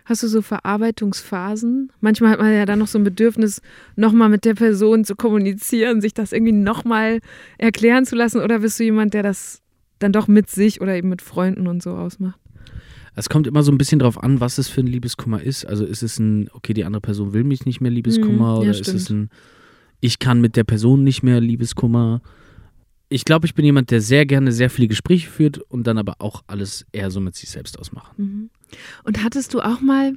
[0.06, 1.92] Hast du so Verarbeitungsphasen?
[2.00, 3.60] Manchmal hat man ja dann noch so ein Bedürfnis,
[3.94, 7.20] nochmal mit der Person zu kommunizieren, sich das irgendwie nochmal
[7.58, 8.40] erklären zu lassen.
[8.40, 9.60] Oder bist du jemand, der das
[9.98, 12.40] dann doch mit sich oder eben mit Freunden und so ausmacht?
[13.18, 15.64] Es kommt immer so ein bisschen drauf an, was es für ein Liebeskummer ist.
[15.66, 18.70] Also ist es ein, okay, die andere Person will mich nicht mehr Liebeskummer Hm, ja,
[18.70, 19.10] oder ist es stimmt.
[19.10, 19.30] ein,
[20.00, 22.20] ich kann mit der Person nicht mehr Liebeskummer.
[23.08, 26.16] Ich glaube, ich bin jemand, der sehr gerne sehr viele Gespräche führt und dann aber
[26.18, 28.18] auch alles eher so mit sich selbst ausmacht.
[28.18, 28.50] Mhm.
[29.04, 30.14] Und hattest du auch mal,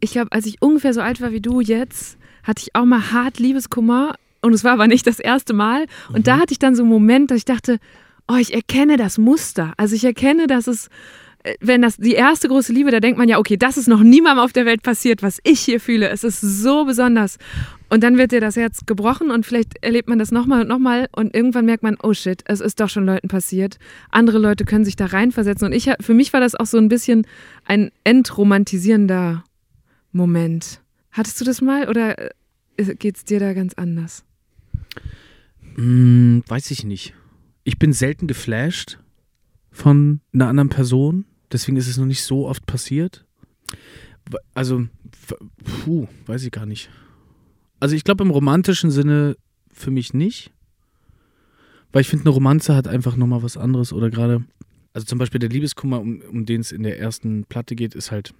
[0.00, 3.12] ich glaube, als ich ungefähr so alt war wie du jetzt, hatte ich auch mal
[3.12, 5.86] hart Liebeskummer und es war aber nicht das erste Mal.
[6.08, 6.22] Und Mhm.
[6.24, 7.78] da hatte ich dann so einen Moment, dass ich dachte,
[8.28, 9.72] oh, ich erkenne das Muster.
[9.76, 10.88] Also ich erkenne, dass es,
[11.60, 14.42] wenn das die erste große Liebe, da denkt man ja, okay, das ist noch niemandem
[14.42, 16.08] auf der Welt passiert, was ich hier fühle.
[16.08, 17.38] Es ist so besonders.
[17.90, 21.08] Und dann wird dir das Herz gebrochen und vielleicht erlebt man das nochmal und nochmal
[21.12, 23.78] und irgendwann merkt man, oh shit, es ist doch schon Leuten passiert.
[24.10, 25.66] Andere Leute können sich da reinversetzen.
[25.66, 27.26] Und ich, für mich war das auch so ein bisschen
[27.64, 29.44] ein entromantisierender
[30.12, 30.80] Moment.
[31.12, 32.16] Hattest du das mal oder
[32.76, 34.24] geht es dir da ganz anders?
[35.74, 37.14] Hm, weiß ich nicht.
[37.64, 38.98] Ich bin selten geflasht
[39.70, 41.26] von einer anderen Person.
[41.52, 43.24] Deswegen ist es noch nicht so oft passiert.
[44.54, 44.86] Also,
[45.84, 46.90] puh, weiß ich gar nicht.
[47.80, 49.36] Also ich glaube im romantischen Sinne
[49.72, 50.50] für mich nicht.
[51.92, 53.92] Weil ich finde, eine Romanze hat einfach nochmal was anderes.
[53.92, 54.44] Oder gerade,
[54.94, 58.10] also zum Beispiel der Liebeskummer, um, um den es in der ersten Platte geht, ist
[58.10, 58.32] halt,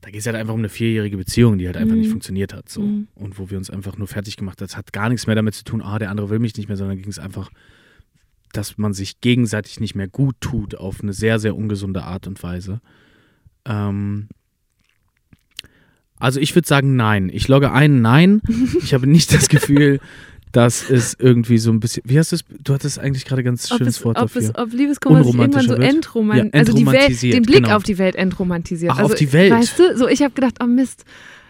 [0.00, 2.00] da geht es halt einfach um eine vierjährige Beziehung, die halt einfach Mhm.
[2.00, 2.68] nicht funktioniert hat.
[2.68, 2.82] So.
[2.82, 3.08] Mhm.
[3.14, 4.66] Und wo wir uns einfach nur fertig gemacht haben.
[4.66, 6.76] Das hat gar nichts mehr damit zu tun, ah, der andere will mich nicht mehr,
[6.76, 7.50] sondern ging es einfach,
[8.52, 12.42] dass man sich gegenseitig nicht mehr gut tut auf eine sehr, sehr ungesunde Art und
[12.42, 12.80] Weise.
[13.64, 14.28] Ähm,
[16.18, 17.30] also ich würde sagen, nein.
[17.32, 18.40] Ich logge ein, nein.
[18.82, 20.00] Ich habe nicht das Gefühl,
[20.52, 22.02] dass es irgendwie so ein bisschen.
[22.06, 22.44] Wie hast du es?
[22.62, 24.42] Du hattest eigentlich gerade ganz Ob, schönes es, Wort ob, dafür.
[24.42, 27.76] es, ob Liebeskummer sich irgendwann so entroman Ja, also die Welt, entromantisiert, den Blick genau.
[27.76, 28.92] auf die Welt entromantisiert.
[28.92, 29.52] Ach, also, auf die Welt.
[29.52, 31.04] Weißt du, so ich habe gedacht, oh Mist,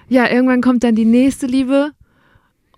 [0.08, 1.92] ja, irgendwann kommt dann die nächste Liebe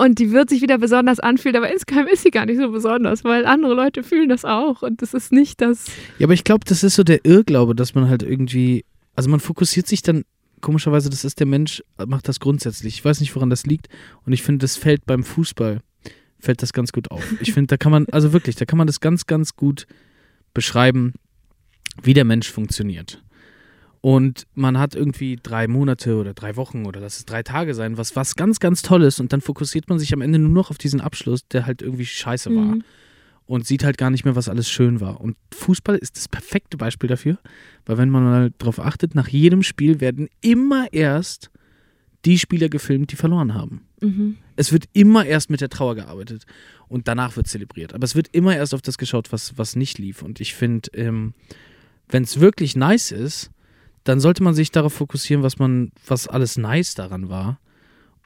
[0.00, 3.22] und die wird sich wieder besonders anfühlen, aber insgeheim ist sie gar nicht so besonders,
[3.22, 5.86] weil andere Leute fühlen das auch und das ist nicht das.
[6.18, 8.84] Ja, aber ich glaube, das ist so der Irrglaube, dass man halt irgendwie,
[9.14, 10.24] also man fokussiert sich dann,
[10.62, 12.94] komischerweise, das ist der Mensch, macht das grundsätzlich.
[12.94, 13.88] Ich weiß nicht, woran das liegt.
[14.24, 15.80] Und ich finde, das fällt beim Fußball,
[16.38, 17.24] fällt das ganz gut auf.
[17.40, 19.86] Ich finde, da kann man, also wirklich, da kann man das ganz, ganz gut
[20.54, 21.14] beschreiben,
[22.02, 23.22] wie der Mensch funktioniert.
[24.02, 27.98] Und man hat irgendwie drei Monate oder drei Wochen oder lass es drei Tage sein,
[27.98, 29.20] was, was ganz, ganz toll ist.
[29.20, 32.06] Und dann fokussiert man sich am Ende nur noch auf diesen Abschluss, der halt irgendwie
[32.06, 32.84] scheiße war Mhm.
[33.44, 35.20] und sieht halt gar nicht mehr, was alles schön war.
[35.20, 37.36] Und Fußball ist das perfekte Beispiel dafür,
[37.84, 41.50] weil wenn man mal darauf achtet, nach jedem Spiel werden immer erst
[42.24, 43.82] die Spieler gefilmt, die verloren haben.
[44.00, 44.36] Mhm.
[44.56, 46.44] Es wird immer erst mit der Trauer gearbeitet
[46.88, 47.92] und danach wird zelebriert.
[47.92, 50.22] Aber es wird immer erst auf das geschaut, was, was nicht lief.
[50.22, 51.34] Und ich finde, ähm,
[52.08, 53.50] wenn es wirklich nice ist,
[54.04, 57.60] dann sollte man sich darauf fokussieren, was man, was alles nice daran war.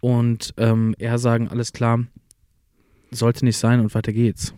[0.01, 2.05] Und ähm, eher sagen, alles klar,
[3.11, 4.55] sollte nicht sein und weiter geht's.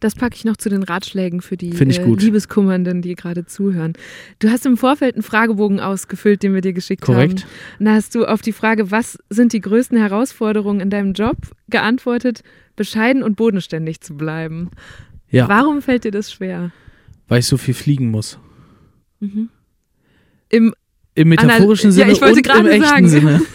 [0.00, 2.14] Das packe ich noch zu den Ratschlägen für die äh.
[2.14, 3.92] Liebeskummernden, die gerade zuhören.
[4.38, 7.42] Du hast im Vorfeld einen Fragebogen ausgefüllt, den wir dir geschickt Korrekt.
[7.42, 7.50] haben.
[7.78, 11.36] Und da hast du auf die Frage, was sind die größten Herausforderungen in deinem Job,
[11.68, 12.42] geantwortet,
[12.76, 14.70] bescheiden und bodenständig zu bleiben.
[15.30, 15.48] Ja.
[15.48, 16.72] Warum fällt dir das schwer?
[17.28, 18.38] Weil ich so viel fliegen muss.
[19.20, 19.50] Mhm.
[20.50, 20.74] Im,
[21.14, 23.08] Im metaphorischen Anal- ja, Sinne ich wollte und im echten sagen.
[23.08, 23.42] Sinne.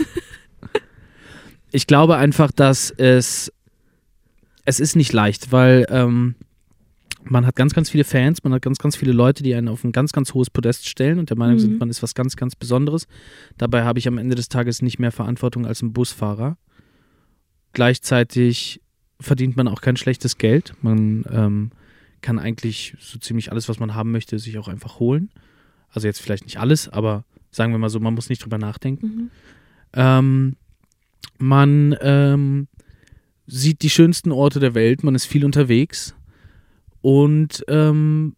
[1.75, 3.51] Ich glaube einfach, dass es
[4.63, 6.35] es ist nicht leicht, weil ähm,
[7.23, 9.83] man hat ganz, ganz viele Fans, man hat ganz, ganz viele Leute, die einen auf
[9.83, 11.59] ein ganz, ganz hohes Podest stellen und der Meinung Mhm.
[11.59, 13.07] sind, man ist was ganz, ganz Besonderes.
[13.57, 16.57] Dabei habe ich am Ende des Tages nicht mehr Verantwortung als ein Busfahrer.
[17.73, 18.79] Gleichzeitig
[19.19, 20.73] verdient man auch kein schlechtes Geld.
[20.81, 21.71] Man ähm,
[22.21, 25.29] kann eigentlich so ziemlich alles, was man haben möchte, sich auch einfach holen.
[25.93, 29.05] Also jetzt vielleicht nicht alles, aber sagen wir mal so, man muss nicht drüber nachdenken.
[29.05, 29.31] Mhm.
[29.93, 30.55] Ähm,
[31.37, 32.67] man ähm,
[33.47, 36.15] sieht die schönsten Orte der Welt, man ist viel unterwegs
[37.01, 38.35] und ähm,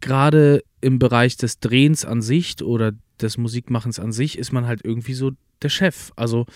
[0.00, 4.84] gerade im Bereich des Drehens an sich oder des Musikmachens an sich ist man halt
[4.84, 6.12] irgendwie so der Chef.
[6.16, 6.46] Also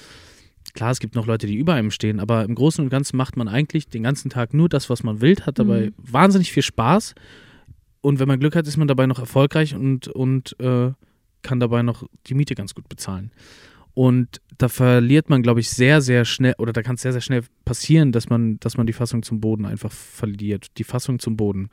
[0.75, 3.37] klar, es gibt noch Leute, die über einem stehen, aber im Großen und Ganzen macht
[3.37, 5.93] man eigentlich den ganzen Tag nur das, was man will, hat dabei Mhm.
[5.99, 7.15] wahnsinnig viel Spaß
[8.05, 10.93] und wenn man Glück hat, ist man dabei noch erfolgreich und, und äh,
[11.43, 13.31] kann dabei noch die Miete ganz gut bezahlen.
[13.95, 17.21] Und da verliert man, glaube ich, sehr, sehr schnell, oder da kann es sehr, sehr
[17.21, 20.67] schnell passieren, dass man, dass man die Fassung zum Boden einfach verliert.
[20.79, 21.71] Die Fassung zum Boden.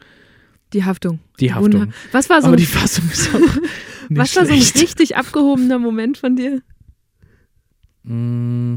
[0.74, 1.20] Die Haftung.
[1.40, 1.82] Die Haftung.
[1.82, 3.40] Wunder- Was war so, Aber ein, die Fassung ist auch
[4.10, 4.76] was war so ein schlecht.
[4.82, 6.62] richtig abgehobener Moment von dir?
[8.04, 8.76] Mm.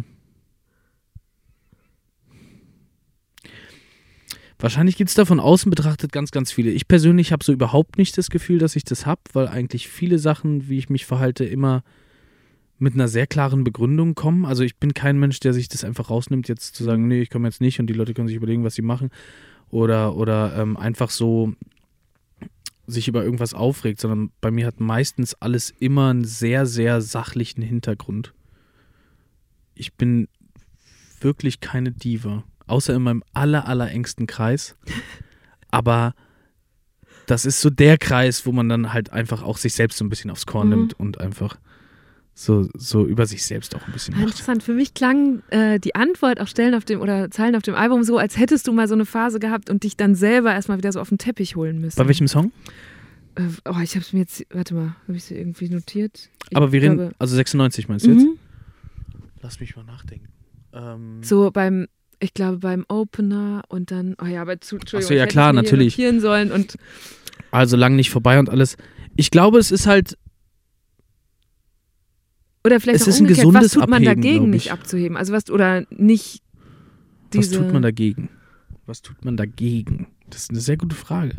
[4.64, 6.70] Wahrscheinlich gibt es da von außen betrachtet ganz, ganz viele.
[6.70, 10.18] Ich persönlich habe so überhaupt nicht das Gefühl, dass ich das habe, weil eigentlich viele
[10.18, 11.84] Sachen, wie ich mich verhalte, immer
[12.78, 14.46] mit einer sehr klaren Begründung kommen.
[14.46, 17.28] Also ich bin kein Mensch, der sich das einfach rausnimmt, jetzt zu sagen, nee, ich
[17.28, 19.10] komme jetzt nicht und die Leute können sich überlegen, was sie machen.
[19.68, 21.52] Oder, oder ähm, einfach so
[22.86, 27.60] sich über irgendwas aufregt, sondern bei mir hat meistens alles immer einen sehr, sehr sachlichen
[27.60, 28.32] Hintergrund.
[29.74, 30.26] Ich bin
[31.20, 34.76] wirklich keine Diva, außer in meinem aller, aller engsten Kreis.
[35.70, 36.14] Aber
[37.26, 40.08] das ist so der Kreis, wo man dann halt einfach auch sich selbst so ein
[40.08, 40.76] bisschen aufs Korn Mhm.
[40.76, 41.58] nimmt und einfach
[42.36, 44.24] so, so über sich selbst auch ein bisschen macht.
[44.24, 44.62] Interessant.
[44.62, 48.02] Für mich klang äh, die Antwort auf Stellen auf dem oder Zeilen auf dem Album
[48.02, 50.90] so, als hättest du mal so eine Phase gehabt und dich dann selber erstmal wieder
[50.92, 51.96] so auf den Teppich holen müssen.
[51.96, 52.52] Bei welchem Song?
[53.36, 56.28] Äh, oh, ich hab's mir jetzt, warte mal, habe ich sie irgendwie notiert?
[56.50, 58.22] Ich Aber wir reden, also 96 meinst du jetzt?
[58.24, 58.38] mhm.
[59.40, 60.28] Lass mich mal nachdenken.
[60.72, 61.86] Ähm, So beim,
[62.20, 65.96] ich glaube beim Opener und dann, oh ja, aber zu, Entschuldigung, so, ja, klar, natürlich.
[66.18, 66.76] sollen und
[67.50, 68.76] Also lang nicht vorbei und alles.
[69.16, 70.16] Ich glaube, es ist halt,
[72.64, 74.72] oder vielleicht Es auch ist ein umgekehrt, was gesundes tut man Abheben, dagegen nicht ich.
[74.72, 75.16] abzuheben?
[75.16, 76.42] Also was oder nicht
[77.32, 78.30] was diese tut man dagegen?
[78.86, 80.08] Was tut man dagegen?
[80.30, 81.36] Das ist eine sehr gute Frage.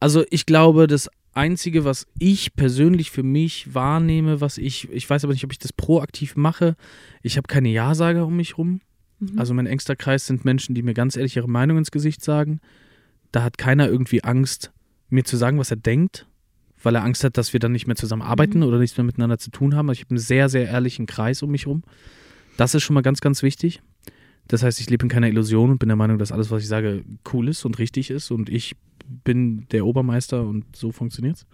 [0.00, 5.24] Also ich glaube, das Einzige, was ich persönlich für mich wahrnehme, was ich, ich weiß
[5.24, 6.76] aber nicht, ob ich das proaktiv mache,
[7.22, 8.80] ich habe keine Ja-Sager um mich rum.
[9.30, 9.38] Mhm.
[9.38, 12.60] Also mein engster Kreis sind Menschen, die mir ganz ehrlich ihre Meinung ins Gesicht sagen.
[13.30, 14.72] Da hat keiner irgendwie Angst,
[15.08, 16.26] mir zu sagen, was er denkt,
[16.82, 18.64] weil er Angst hat, dass wir dann nicht mehr zusammen arbeiten Mhm.
[18.64, 19.88] oder nichts mehr miteinander zu tun haben.
[19.88, 21.82] Also ich habe einen sehr, sehr ehrlichen Kreis um mich rum.
[22.56, 23.80] Das ist schon mal ganz, ganz wichtig.
[24.48, 26.68] Das heißt, ich lebe in keiner Illusion und bin der Meinung, dass alles, was ich
[26.68, 28.74] sage, cool ist und richtig ist und ich
[29.24, 31.46] bin der Obermeister und so funktioniert's.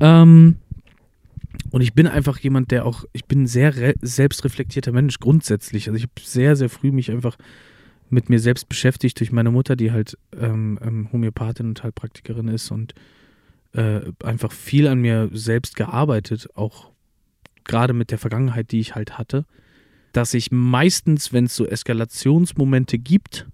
[0.00, 0.56] Ähm,
[1.70, 5.88] und ich bin einfach jemand, der auch, ich bin ein sehr re- selbstreflektierter Mensch grundsätzlich.
[5.88, 7.36] Also ich habe sehr, sehr früh mich einfach
[8.10, 12.70] mit mir selbst beschäftigt durch meine Mutter, die halt ähm, ähm, Homöopathin und Heilpraktikerin ist
[12.70, 12.94] und
[13.72, 16.90] äh, einfach viel an mir selbst gearbeitet, auch
[17.64, 19.46] gerade mit der Vergangenheit, die ich halt hatte,
[20.12, 23.46] dass ich meistens, wenn es so Eskalationsmomente gibt,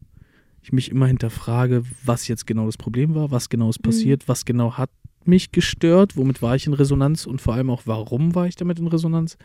[0.61, 4.45] ich mich immer hinterfrage, was jetzt genau das Problem war, was genau ist passiert, was
[4.45, 4.91] genau hat
[5.29, 8.79] mich gestört, womit war ich in Resonanz und vor allem auch, warum war ich damit
[8.79, 9.37] in Resonanz.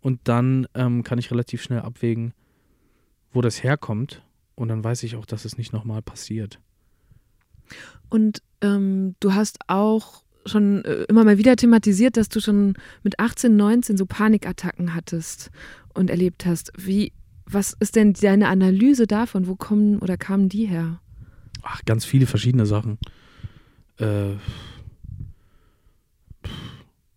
[0.00, 2.32] Und dann ähm, kann ich relativ schnell abwägen,
[3.32, 4.22] wo das herkommt.
[4.54, 6.58] Und dann weiß ich auch, dass es nicht nochmal passiert.
[8.08, 13.18] Und ähm, du hast auch schon äh, immer mal wieder thematisiert, dass du schon mit
[13.18, 15.50] 18, 19 so Panikattacken hattest
[15.94, 16.72] und erlebt hast.
[16.76, 17.12] Wie,
[17.46, 19.46] was ist denn deine Analyse davon?
[19.46, 21.00] Wo kommen oder kamen die her?
[21.62, 22.98] Ach, ganz viele verschiedene Sachen.
[23.98, 24.32] Äh,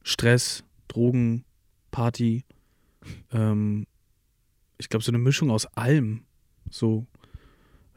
[0.03, 1.43] Stress, Drogen,
[1.91, 2.43] Party.
[3.31, 3.85] Ähm,
[4.77, 6.23] ich glaube, so eine Mischung aus allem.
[6.69, 7.05] So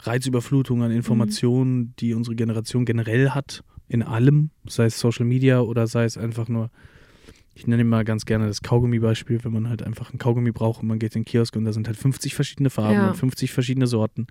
[0.00, 5.86] Reizüberflutung an Informationen, die unsere Generation generell hat, in allem, sei es Social Media oder
[5.86, 6.70] sei es einfach nur,
[7.54, 10.88] ich nenne mal ganz gerne das Kaugummi-Beispiel, wenn man halt einfach ein Kaugummi braucht und
[10.88, 13.08] man geht in den Kiosk und da sind halt 50 verschiedene Farben Ja.
[13.08, 14.26] und 50 verschiedene Sorten.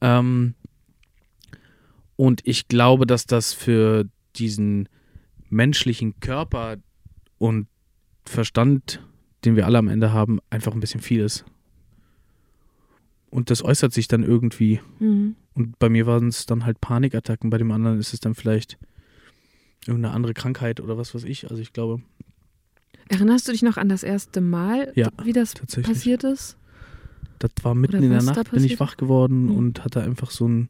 [0.00, 0.54] Ähm,
[2.16, 4.88] und ich glaube, dass das für diesen
[5.50, 6.76] menschlichen Körper
[7.38, 7.66] und
[8.24, 9.00] Verstand,
[9.44, 11.44] den wir alle am Ende haben, einfach ein bisschen viel ist.
[13.30, 14.80] Und das äußert sich dann irgendwie.
[14.98, 15.36] Mhm.
[15.54, 18.78] Und bei mir waren es dann halt Panikattacken, bei dem anderen ist es dann vielleicht
[19.86, 21.50] irgendeine andere Krankheit oder was weiß ich.
[21.50, 22.00] Also ich glaube,
[23.10, 26.58] Erinnerst du dich noch an das erste Mal, Ja, wie das passiert ist?
[27.38, 29.56] Das war mitten in der Nacht, bin ich wach geworden Mhm.
[29.56, 30.68] und hatte einfach so ein,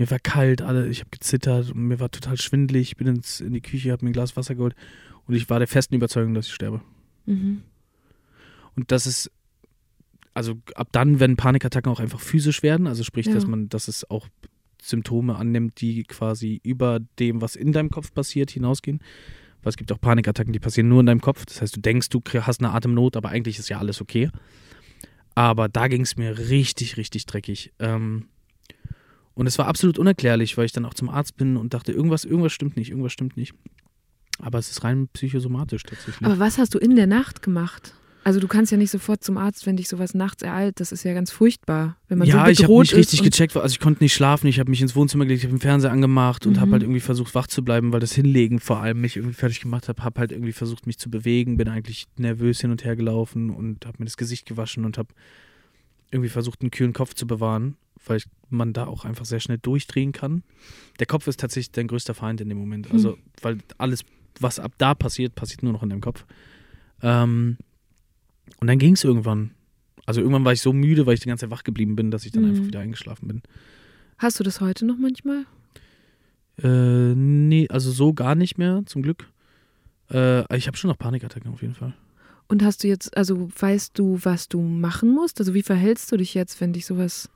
[0.00, 2.88] mir war kalt, alle, ich habe gezittert und mir war total schwindelig.
[2.88, 4.74] Ich bin ins, in die Küche, habe mir ein Glas Wasser geholt
[5.26, 6.80] und ich war der festen Überzeugung, dass ich sterbe.
[7.26, 7.62] Mhm.
[8.76, 9.30] Und das ist,
[10.32, 13.34] also ab dann, wenn Panikattacken auch einfach physisch werden, also sprich, Ja.
[13.34, 14.26] dass man, dass es auch
[14.82, 19.00] Symptome annimmt, die quasi über dem, was in deinem Kopf passiert, hinausgehen.
[19.62, 21.44] Weil es gibt auch Panikattacken, die passieren nur in deinem Kopf.
[21.44, 24.30] Das heißt, du denkst, du hast eine Atemnot, aber eigentlich ist ja alles okay.
[25.34, 27.70] Aber da ging es mir richtig, richtig dreckig.
[27.78, 28.28] Ähm,
[29.40, 32.26] und es war absolut unerklärlich, weil ich dann auch zum Arzt bin und dachte, irgendwas,
[32.26, 33.54] irgendwas stimmt nicht, irgendwas stimmt nicht.
[34.38, 36.22] Aber es ist rein psychosomatisch tatsächlich.
[36.22, 37.94] Aber was hast du in der Nacht gemacht?
[38.22, 40.78] Also du kannst ja nicht sofort zum Arzt, wenn dich sowas nachts ereilt.
[40.78, 43.24] Das ist ja ganz furchtbar, wenn man ja, so ich habe bedroht nicht richtig ist.
[43.32, 45.62] gecheckt, also ich konnte nicht schlafen, ich habe mich ins Wohnzimmer gelegt, ich habe den
[45.62, 46.60] Fernseher angemacht und Mhm.
[46.60, 49.60] habe halt irgendwie versucht wach zu bleiben, weil das Hinlegen vor allem mich irgendwie fertig
[49.60, 52.94] gemacht hat, habe halt irgendwie versucht mich zu bewegen, bin eigentlich nervös hin und her
[52.94, 55.08] gelaufen und habe mir das Gesicht gewaschen und habe
[56.10, 60.12] irgendwie versucht einen kühlen Kopf zu bewahren, weil man da auch einfach sehr schnell durchdrehen
[60.12, 60.42] kann.
[60.98, 64.04] Der Kopf ist tatsächlich dein größter Feind in dem Moment, also weil alles,
[64.40, 66.24] was ab da passiert, passiert nur noch in deinem Kopf.
[67.02, 67.56] Ähm,
[68.60, 69.52] und dann ging es irgendwann.
[70.06, 72.24] Also irgendwann war ich so müde, weil ich die ganze Zeit wach geblieben bin, dass
[72.24, 72.50] ich dann Mhm.
[72.50, 73.42] einfach wieder eingeschlafen bin.
[74.18, 75.46] Hast du das heute noch manchmal?
[76.62, 79.28] Äh, nee, also so gar nicht mehr, zum Glück.
[80.10, 81.94] Äh, ich habe schon noch Panikattacken auf jeden Fall.
[82.50, 85.38] Und hast du jetzt, also weißt du, was du machen musst?
[85.38, 87.30] Also wie verhältst du dich jetzt, wenn dich sowas,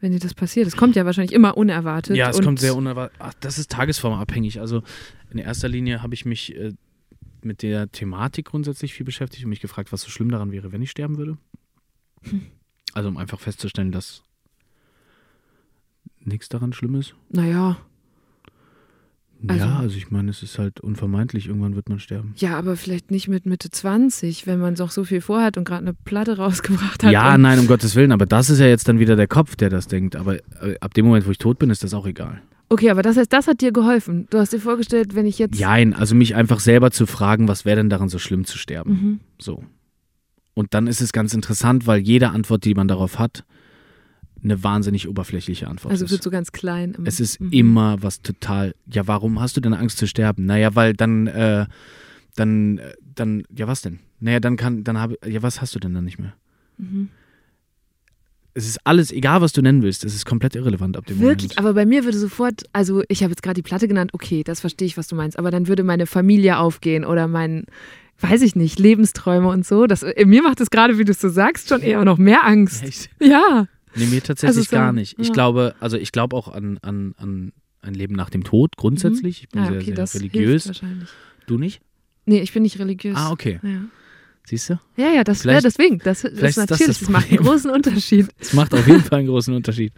[0.00, 0.66] wenn dir das passiert?
[0.66, 2.16] Es kommt ja wahrscheinlich immer unerwartet.
[2.16, 3.16] Ja, es kommt sehr unerwartet.
[3.18, 4.60] Ach, das ist tagesformabhängig.
[4.60, 4.82] Also
[5.30, 6.74] in erster Linie habe ich mich äh,
[7.40, 10.82] mit der Thematik grundsätzlich viel beschäftigt und mich gefragt, was so schlimm daran wäre, wenn
[10.82, 11.38] ich sterben würde.
[12.92, 14.22] Also um einfach festzustellen, dass
[16.20, 17.14] nichts daran schlimm ist.
[17.30, 17.78] Naja,
[19.48, 22.32] Also- ja, also ich meine, es ist halt unvermeidlich, irgendwann wird man sterben.
[22.36, 25.82] ja, aber vielleicht nicht mit Mitte 20, wenn man noch so viel vorhat und gerade
[25.82, 27.12] eine Platte rausgebracht hat.
[27.12, 29.68] Ja, nein, um Gottes Willen, aber das ist ja jetzt dann wieder der Kopf, der
[29.70, 30.16] das denkt.
[30.16, 32.40] Aber äh, ab dem Moment, wo ich tot bin, ist das auch egal.
[32.68, 34.26] Okay, aber das heißt, das hat dir geholfen.
[34.30, 35.56] Du hast dir vorgestellt, wenn ich jetzt.
[35.56, 38.90] Jein, also mich einfach selber zu fragen, was wäre denn daran so schlimm zu sterben?
[38.90, 39.20] Mhm.
[39.38, 39.62] So.
[40.54, 43.44] Und dann ist es ganz interessant, weil jede Antwort, die man darauf hat,
[44.42, 46.10] eine wahnsinnig oberflächliche Antwort Also ist.
[46.10, 46.94] wird so ganz klein.
[46.98, 47.52] Im, Es ist Mhm.
[47.52, 48.74] immer was total.
[48.92, 50.44] Ja, warum hast du denn Angst zu sterben?
[50.46, 51.66] Naja, weil dann, äh,
[52.36, 52.80] dann,
[53.14, 53.98] dann, ja, was denn?
[54.20, 56.34] Naja, dann kann, dann habe, ja, was hast du denn dann nicht mehr?
[56.78, 57.08] Mhm.
[58.54, 61.50] Es ist alles, egal was du nennen willst, es ist komplett irrelevant ab dem Wirklich,
[61.56, 61.58] Moment.
[61.58, 64.60] aber bei mir würde sofort, also ich habe jetzt gerade die Platte genannt, okay, das
[64.60, 67.64] verstehe ich, was du meinst, aber dann würde meine Familie aufgehen oder mein,
[68.20, 69.86] weiß ich nicht, Lebensträume und so.
[69.86, 72.82] Das, mir macht es gerade, wie du es so sagst, schon eher noch mehr Angst.
[72.82, 73.10] Echt?
[73.20, 73.66] Ja.
[73.96, 75.18] Nee, mir tatsächlich Also so, gar nicht.
[75.18, 75.32] Ich ja.
[75.34, 79.44] glaube, also ich glaube auch an, an, an ein Leben nach dem Tod grundsätzlich.
[79.44, 80.70] Ich bin ja, sehr, okay, sehr das religiös.
[81.46, 81.80] Du nicht?
[82.26, 83.16] Nee, ich bin nicht religiös.
[83.16, 83.60] Ah, okay.
[83.62, 83.84] Ja,
[84.44, 84.80] Siehst du?
[84.96, 87.30] ja, ja, das, ja Vielleicht- deswegen, das, das ist ist das natürlich, das das, macht
[87.30, 88.28] einen großen Unterschied.
[88.38, 89.92] Es macht auf jeden Fall einen großen Unterschied.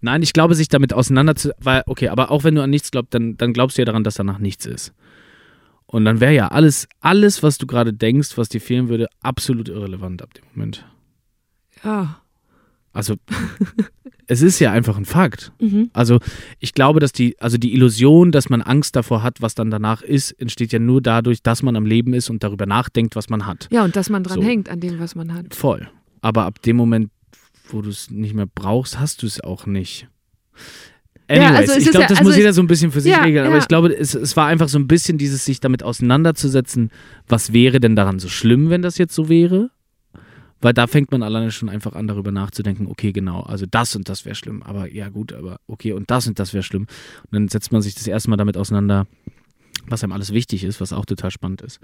[0.00, 1.50] Nein, ich glaube, sich damit auseinanderzu...
[1.58, 4.02] Weil, okay, aber auch wenn du an nichts glaubst, dann, dann glaubst du ja daran,
[4.02, 4.92] dass danach nichts ist.
[5.86, 9.68] Und dann wäre ja alles, alles, was du gerade denkst, was dir fehlen würde, absolut
[9.68, 10.84] irrelevant ab dem Moment.
[11.84, 12.21] Ja.
[12.92, 13.14] Also,
[14.26, 15.52] es ist ja einfach ein Fakt.
[15.60, 15.90] Mhm.
[15.92, 16.18] Also
[16.58, 20.02] ich glaube, dass die, also die Illusion, dass man Angst davor hat, was dann danach
[20.02, 23.46] ist, entsteht ja nur dadurch, dass man am Leben ist und darüber nachdenkt, was man
[23.46, 23.68] hat.
[23.70, 24.46] Ja, und dass man dran So.
[24.46, 25.54] hängt an dem, was man hat.
[25.54, 25.88] Voll.
[26.20, 27.10] Aber ab dem Moment,
[27.68, 30.08] wo du es nicht mehr brauchst, hast du es auch nicht.
[31.30, 33.00] Ja, Anyways, also es ich glaube, ja- das also muss jeder so ein bisschen für
[33.00, 33.46] sich Ja, regeln.
[33.46, 33.60] Aber ja.
[33.62, 36.90] ich glaube, es, es war einfach so ein bisschen dieses, sich damit auseinanderzusetzen,
[37.26, 39.70] was wäre denn daran so schlimm, wenn das jetzt so wäre?
[40.62, 44.08] Weil da fängt man alleine schon einfach an, darüber nachzudenken, okay, genau, also das und
[44.08, 46.86] das wäre schlimm, aber ja gut, aber okay, und das und das wäre schlimm.
[47.24, 49.08] Und dann setzt man sich das erste Mal damit auseinander,
[49.86, 51.80] was einem alles wichtig ist, was auch total spannend ist.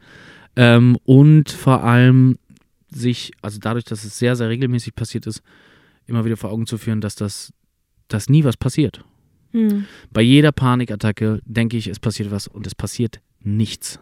[0.54, 2.38] Ähm, und vor allem
[2.88, 5.42] sich, also dadurch, dass es sehr, sehr regelmäßig passiert ist,
[6.06, 7.52] immer wieder vor Augen zu führen, dass das,
[8.06, 9.04] dass nie was passiert.
[9.50, 9.86] Hm.
[10.12, 13.98] Bei jeder Panikattacke denke ich, es passiert was und es passiert nichts.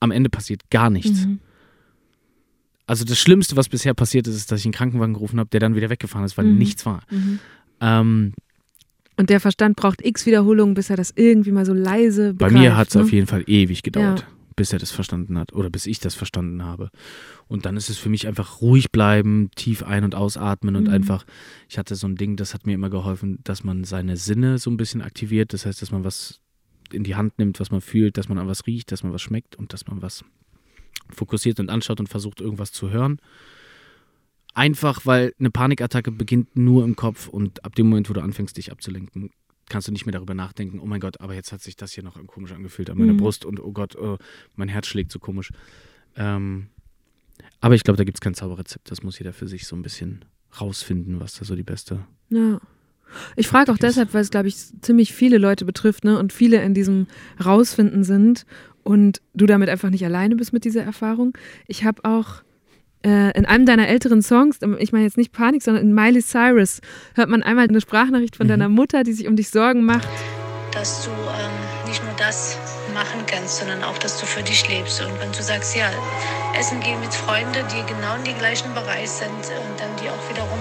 [0.00, 1.24] Am Ende passiert gar nichts.
[1.26, 1.40] Mhm.
[2.86, 5.60] Also das Schlimmste, was bisher passiert ist, ist, dass ich einen Krankenwagen gerufen habe, der
[5.60, 6.58] dann wieder weggefahren ist, weil Mhm.
[6.58, 7.02] nichts war.
[7.10, 7.38] Mhm.
[7.80, 8.32] Ähm,
[9.16, 12.54] Und der Verstand braucht x Wiederholungen, bis er das irgendwie mal so leise bei begreift,
[12.54, 13.02] mir hat es ne?
[13.02, 14.26] auf jeden Fall ewig gedauert, Ja.
[14.56, 16.88] bis er das verstanden hat oder bis ich das verstanden habe.
[17.46, 20.90] Und dann ist es für mich einfach ruhig bleiben, tief ein- und ausatmen und Mhm.
[20.94, 21.24] einfach,
[21.68, 24.70] ich hatte so ein Ding, das hat mir immer geholfen, dass man seine Sinne so
[24.70, 25.52] ein bisschen aktiviert.
[25.52, 26.40] Das heißt, dass man was
[26.90, 29.22] in die Hand nimmt, was man fühlt, dass man an was riecht, dass man was
[29.22, 30.24] schmeckt und dass man was
[31.10, 33.18] fokussiert und anschaut und versucht, irgendwas zu hören.
[34.54, 38.56] Einfach, weil eine Panikattacke beginnt nur im Kopf und ab dem Moment, wo du anfängst,
[38.56, 39.30] dich abzulenken,
[39.68, 42.04] kannst du nicht mehr darüber nachdenken, oh mein Gott, aber jetzt hat sich das hier
[42.04, 43.18] noch komisch angefühlt an meiner Mhm.
[43.18, 44.18] Brust und oh Gott, oh,
[44.56, 45.50] mein Herz schlägt so komisch.
[46.16, 46.66] Ähm,
[47.60, 48.90] aber ich glaube, da gibt es kein Zauberrezept.
[48.90, 50.24] Das muss jeder für sich so ein bisschen
[50.60, 52.04] rausfinden, was da so die beste.
[52.28, 52.60] Ja.
[53.36, 56.18] Ich frage auch deshalb, weil es, glaube ich, ziemlich viele Leute betrifft ne?
[56.18, 57.06] und viele in diesem
[57.44, 58.46] Rausfinden sind
[58.84, 61.36] und du damit einfach nicht alleine bist mit dieser Erfahrung.
[61.66, 62.42] Ich habe auch
[63.04, 66.80] äh, in einem deiner älteren Songs, ich meine jetzt nicht Panik, sondern in Miley Cyrus,
[67.14, 68.50] hört man einmal eine Sprachnachricht von mhm.
[68.50, 70.08] deiner Mutter, die sich um dich Sorgen macht.
[70.72, 72.56] Dass du ähm, nicht nur das
[72.94, 75.02] machen kannst, sondern auch, dass du für dich lebst.
[75.02, 75.90] Und wenn du sagst, ja,
[76.58, 80.30] essen gehen mit Freunden, die genau in den gleichen Bereich sind und dann die auch
[80.30, 80.58] wiederum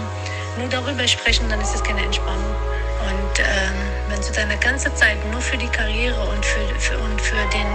[0.60, 2.56] nur darüber sprechen, dann ist das keine Entspannung.
[3.02, 7.22] Und ähm, wenn du deine ganze Zeit nur für die Karriere und für, für, und
[7.22, 7.68] für, den,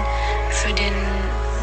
[0.51, 0.93] für den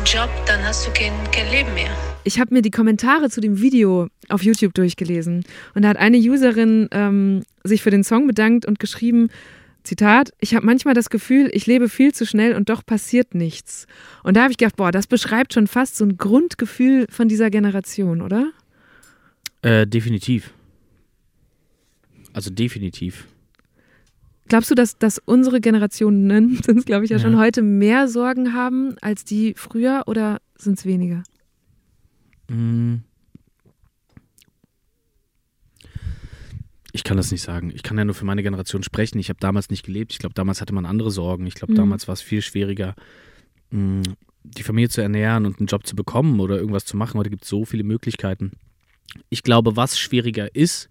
[0.06, 1.92] Job, dann hast du kein, kein Leben mehr.
[2.24, 5.44] Ich habe mir die Kommentare zu dem Video auf YouTube durchgelesen
[5.76, 9.30] und da hat eine Userin ähm, sich für den Song bedankt und geschrieben,
[9.84, 13.86] Zitat, ich habe manchmal das Gefühl, ich lebe viel zu schnell und doch passiert nichts.
[14.24, 17.50] Und da habe ich gedacht, boah, das beschreibt schon fast so ein Grundgefühl von dieser
[17.50, 18.50] Generation, oder?
[19.62, 20.52] Äh, definitiv.
[22.32, 23.28] Also definitiv.
[24.54, 26.30] Glaubst du, dass, dass unsere Generationen,
[26.64, 30.42] sind es glaube ich ja, ja, schon heute, mehr Sorgen haben als die früher oder
[30.56, 31.24] sind es weniger?
[32.50, 32.98] Mm.
[36.92, 37.72] Ich kann das nicht sagen.
[37.74, 39.18] Ich kann ja nur für meine Generation sprechen.
[39.18, 40.12] Ich habe damals nicht gelebt.
[40.12, 41.48] Ich glaube, damals hatte man andere Sorgen.
[41.48, 41.78] Ich glaube, mhm.
[41.78, 42.94] damals war es viel schwieriger,
[43.72, 44.04] mm,
[44.44, 47.18] die Familie zu ernähren und einen Job zu bekommen oder irgendwas zu machen.
[47.18, 48.52] Heute gibt es so viele Möglichkeiten.
[49.30, 50.90] Ich glaube, was schwieriger ist,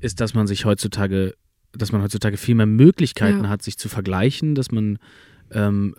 [0.00, 1.36] ist, dass man sich heutzutage,
[1.72, 3.48] dass man heutzutage viel mehr Möglichkeiten ja.
[3.48, 4.98] hat, sich zu vergleichen, dass man
[5.50, 5.94] ähm,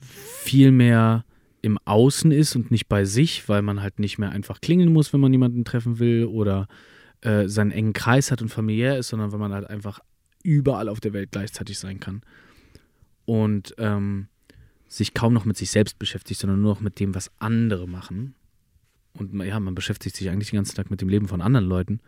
[0.00, 1.24] viel mehr
[1.62, 5.12] im Außen ist und nicht bei sich, weil man halt nicht mehr einfach klingeln muss,
[5.12, 6.68] wenn man jemanden treffen will oder
[7.22, 10.00] äh, seinen engen Kreis hat und familiär ist, sondern weil man halt einfach
[10.42, 12.20] überall auf der Welt gleichzeitig sein kann.
[13.24, 14.28] Und ähm,
[14.86, 18.34] sich kaum noch mit sich selbst beschäftigt, sondern nur noch mit dem, was andere machen.
[19.14, 22.00] Und ja, man beschäftigt sich eigentlich den ganzen Tag mit dem Leben von anderen Leuten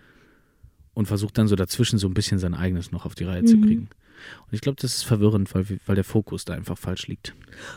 [0.96, 3.46] und versucht dann so dazwischen so ein bisschen sein eigenes noch auf die Reihe mhm.
[3.46, 3.88] zu kriegen.
[4.46, 7.34] Und ich glaube, das ist verwirrend, weil, weil der Fokus da einfach falsch liegt.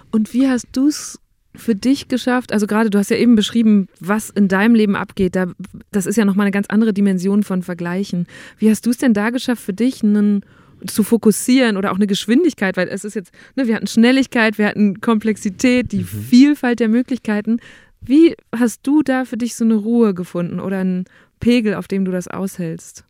[0.09, 1.19] Und wie hast du es
[1.53, 2.53] für dich geschafft?
[2.53, 5.35] Also gerade, du hast ja eben beschrieben, was in deinem Leben abgeht.
[5.35, 5.47] Da,
[5.91, 8.25] das ist ja nochmal eine ganz andere Dimension von Vergleichen.
[8.57, 10.45] Wie hast du es denn da geschafft, für dich einen
[10.87, 14.67] zu fokussieren oder auch eine Geschwindigkeit, weil es ist jetzt, ne, wir hatten Schnelligkeit, wir
[14.67, 16.05] hatten Komplexität, die mhm.
[16.05, 17.59] Vielfalt der Möglichkeiten.
[17.99, 21.03] Wie hast du da für dich so eine Ruhe gefunden oder einen
[21.41, 23.03] Pegel, auf dem du das aushältst?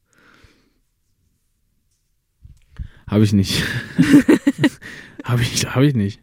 [3.10, 3.64] Habe ich nicht.
[5.24, 6.22] Habe ich, hab ich nicht.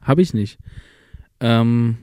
[0.00, 0.58] Habe ich nicht.
[1.40, 1.96] Ähm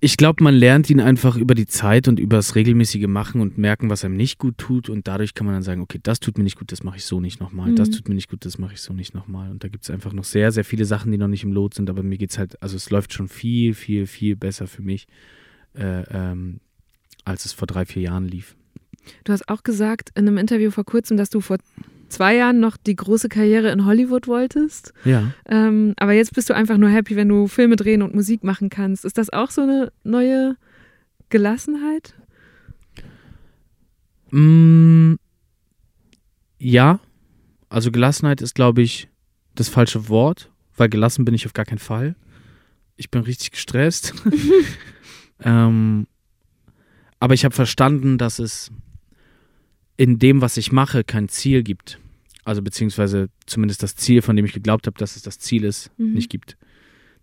[0.00, 3.56] ich glaube, man lernt ihn einfach über die Zeit und über das regelmäßige Machen und
[3.56, 4.88] merken, was einem nicht gut tut.
[4.88, 7.04] Und dadurch kann man dann sagen, okay, das tut mir nicht gut, das mache ich
[7.04, 7.70] so nicht nochmal.
[7.70, 7.76] Mhm.
[7.76, 9.50] Das tut mir nicht gut, das mache ich so nicht nochmal.
[9.50, 11.74] Und da gibt es einfach noch sehr, sehr viele Sachen, die noch nicht im Lot
[11.74, 11.88] sind.
[11.88, 15.06] Aber mir geht es halt, also es läuft schon viel, viel, viel besser für mich,
[15.74, 16.60] äh, ähm,
[17.24, 18.56] als es vor drei, vier Jahren lief.
[19.24, 21.58] Du hast auch gesagt in einem Interview vor kurzem, dass du vor
[22.08, 24.92] zwei Jahren noch die große Karriere in Hollywood wolltest.
[25.04, 25.32] Ja.
[25.46, 28.70] Ähm, aber jetzt bist du einfach nur happy, wenn du Filme drehen und Musik machen
[28.70, 29.04] kannst.
[29.04, 30.56] Ist das auch so eine neue
[31.28, 32.14] Gelassenheit?
[34.30, 35.14] Mm,
[36.58, 37.00] ja.
[37.68, 39.08] Also Gelassenheit ist, glaube ich,
[39.54, 42.14] das falsche Wort, weil gelassen bin ich auf gar keinen Fall.
[42.96, 44.14] Ich bin richtig gestresst.
[45.40, 46.06] ähm,
[47.18, 48.70] aber ich habe verstanden, dass es
[49.96, 51.98] in dem, was ich mache, kein Ziel gibt.
[52.44, 55.90] Also beziehungsweise zumindest das Ziel, von dem ich geglaubt habe, dass es das Ziel ist,
[55.98, 56.12] mhm.
[56.12, 56.56] nicht gibt.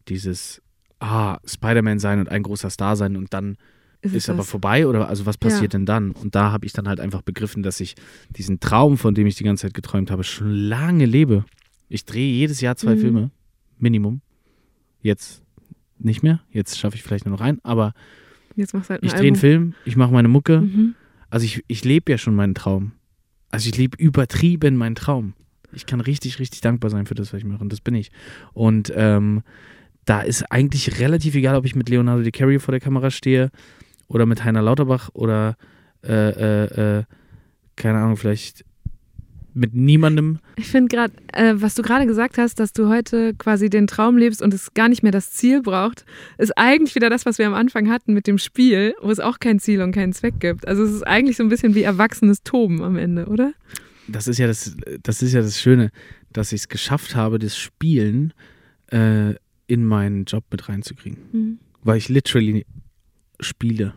[0.09, 0.61] Dieses,
[0.99, 3.57] ah, Spider-Man sein und ein großer Star sein und dann
[4.01, 5.80] ist, ist aber vorbei oder also was passiert ja.
[5.80, 6.11] denn dann?
[6.11, 7.95] Und da habe ich dann halt einfach begriffen, dass ich
[8.30, 11.45] diesen Traum, von dem ich die ganze Zeit geträumt habe, schon lange lebe.
[11.88, 12.99] Ich drehe jedes Jahr zwei mhm.
[12.99, 13.32] Filme,
[13.78, 14.21] Minimum.
[15.01, 15.41] Jetzt
[15.99, 17.93] nicht mehr, jetzt schaffe ich vielleicht nur noch einen, aber
[18.55, 20.61] Jetzt machst halt ich drehe einen Film, ich mache meine Mucke.
[20.61, 20.95] Mhm.
[21.34, 22.92] Also ich, ich lebe ja schon meinen Traum.
[23.50, 25.34] Also ich lebe übertrieben meinen Traum.
[25.72, 27.64] Ich kann richtig, richtig dankbar sein für das, was ich mache.
[27.64, 28.12] Und das bin ich.
[28.54, 29.42] Und ähm,
[30.06, 33.50] da ist eigentlich relativ egal, ob ich mit Leonardo DiCaprio vor der Kamera stehe
[34.08, 35.58] oder mit Heiner Lauterbach oder
[36.04, 37.04] äh, äh, äh,
[37.78, 38.64] keine Ahnung, vielleicht
[39.56, 40.39] mit niemandem.
[40.56, 44.18] Ich finde gerade, äh, was du gerade gesagt hast, dass du heute quasi den Traum
[44.18, 46.06] lebst und es gar nicht mehr das Ziel braucht,
[46.38, 49.39] ist eigentlich wieder das, was wir am Anfang hatten mit dem Spiel, wo es auch
[49.39, 50.68] kein Ziel und keinen Zweck gibt.
[50.68, 53.54] Also es ist eigentlich so ein bisschen wie erwachsenes Toben am Ende, oder?
[54.08, 55.91] Das ist ja das, das ist ja das Schöne,
[56.32, 58.34] dass ich es geschafft habe, das Spielen
[58.91, 59.36] äh,
[59.68, 61.20] in meinen Job mit reinzukriegen.
[61.32, 61.60] Mhm.
[61.84, 62.66] Weil ich literally
[63.39, 63.93] spiele.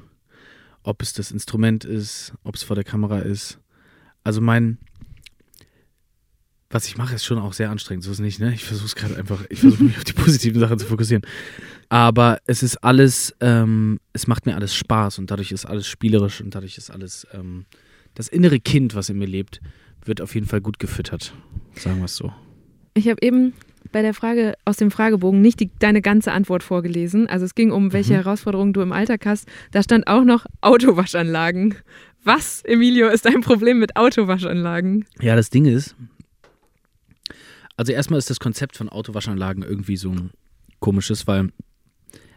[0.83, 3.59] Ob es das Instrument ist, ob es vor der Kamera ist.
[4.23, 4.79] Also mein,
[6.77, 8.05] was ich mache, ist schon auch sehr anstrengend.
[8.05, 8.53] So ist es nicht, ne?
[8.55, 11.23] Ich versuche es gerade einfach, ich versuche mich auf die positiven Sachen zu fokussieren.
[11.89, 16.41] Aber es ist alles, ähm, es macht mir alles Spaß und dadurch ist alles spielerisch
[16.41, 17.65] und dadurch ist alles, ähm,
[18.15, 19.61] das innere Kind, was in mir lebt,
[20.05, 21.33] wird auf jeden Fall gut gefüttert.
[21.75, 22.33] Sagen wir es so.
[22.95, 23.53] Ich habe eben
[23.93, 27.27] bei der Frage aus dem Fragebogen nicht die, deine ganze Antwort vorgelesen.
[27.29, 28.17] Also es ging um, welche Mhm.
[28.17, 29.47] Herausforderungen du im Alltag hast.
[29.71, 31.75] Da stand auch noch Autowaschanlagen.
[32.25, 35.05] Was, Emilio, ist dein Problem mit Autowaschanlagen?
[35.21, 35.95] Ja, das Ding ist,
[37.77, 40.31] also erstmal ist das Konzept von Autowaschanlagen irgendwie so ein
[40.81, 41.51] komisches, weil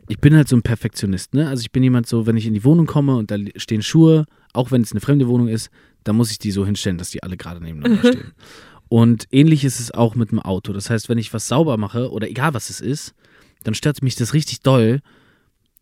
[0.07, 1.47] ich bin halt so ein Perfektionist, ne?
[1.47, 4.25] Also ich bin jemand so, wenn ich in die Wohnung komme und da stehen Schuhe,
[4.53, 5.69] auch wenn es eine fremde Wohnung ist,
[6.03, 8.33] dann muss ich die so hinstellen, dass die alle gerade nebeneinander stehen.
[8.87, 10.73] Und ähnlich ist es auch mit dem Auto.
[10.73, 13.13] Das heißt, wenn ich was sauber mache oder egal was es ist,
[13.63, 15.01] dann stört mich das richtig doll,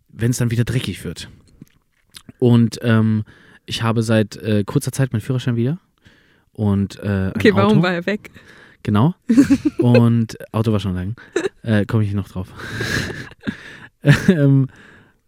[0.10, 1.30] wenn es dann wieder dreckig wird.
[2.40, 3.24] Und ähm,
[3.66, 5.80] ich habe seit äh, kurzer Zeit meinen Führerschein wieder.
[6.52, 7.84] Und äh, Okay, warum Auto.
[7.84, 8.30] war er weg?
[8.84, 9.16] Genau.
[9.80, 11.16] Und Autowaschanlagen.
[11.64, 12.48] Äh, Komme ich noch drauf.
[14.30, 14.68] ähm,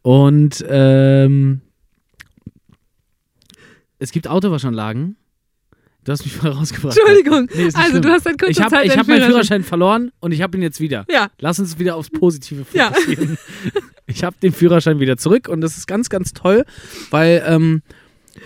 [0.02, 1.62] und ähm,
[4.00, 5.18] es gibt Autowaschanlagen.
[6.06, 6.98] Du hast mich voll rausgebracht.
[6.98, 7.50] Entschuldigung.
[7.54, 8.02] Nee, also, schlimm.
[8.02, 10.42] du hast seit kurzer Ich habe Zeit ich deinen hab meinen Führerschein verloren und ich
[10.42, 11.06] habe ihn jetzt wieder.
[11.10, 12.88] Ja, Lass uns wieder aufs Positive Ja.
[12.92, 13.38] fokussieren.
[14.08, 16.66] Ich habe den Führerschein wieder zurück und das ist ganz, ganz toll,
[17.12, 17.84] weil ähm,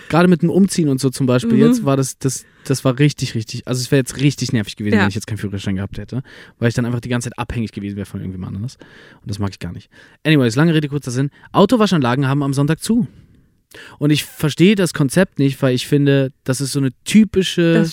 [0.08, 1.60] gerade mit dem Umziehen und so zum Beispiel Mhm.
[1.66, 4.94] jetzt war das, das, das war richtig, richtig, also es wäre jetzt richtig nervig gewesen,
[4.94, 5.00] Ja.
[5.02, 6.22] wenn ich jetzt keinen Führerschein gehabt hätte,
[6.58, 8.76] weil ich dann einfach die ganze Zeit abhängig gewesen wäre von irgendjemand anderes
[9.22, 9.90] und das mag ich gar nicht.
[10.24, 11.30] Anyways, lange Rede, kurzer Sinn.
[11.52, 13.06] Autowaschanlagen haben am Sonntag zu.
[13.98, 17.84] Und ich verstehe das Konzept nicht, weil ich finde, das ist so eine typische.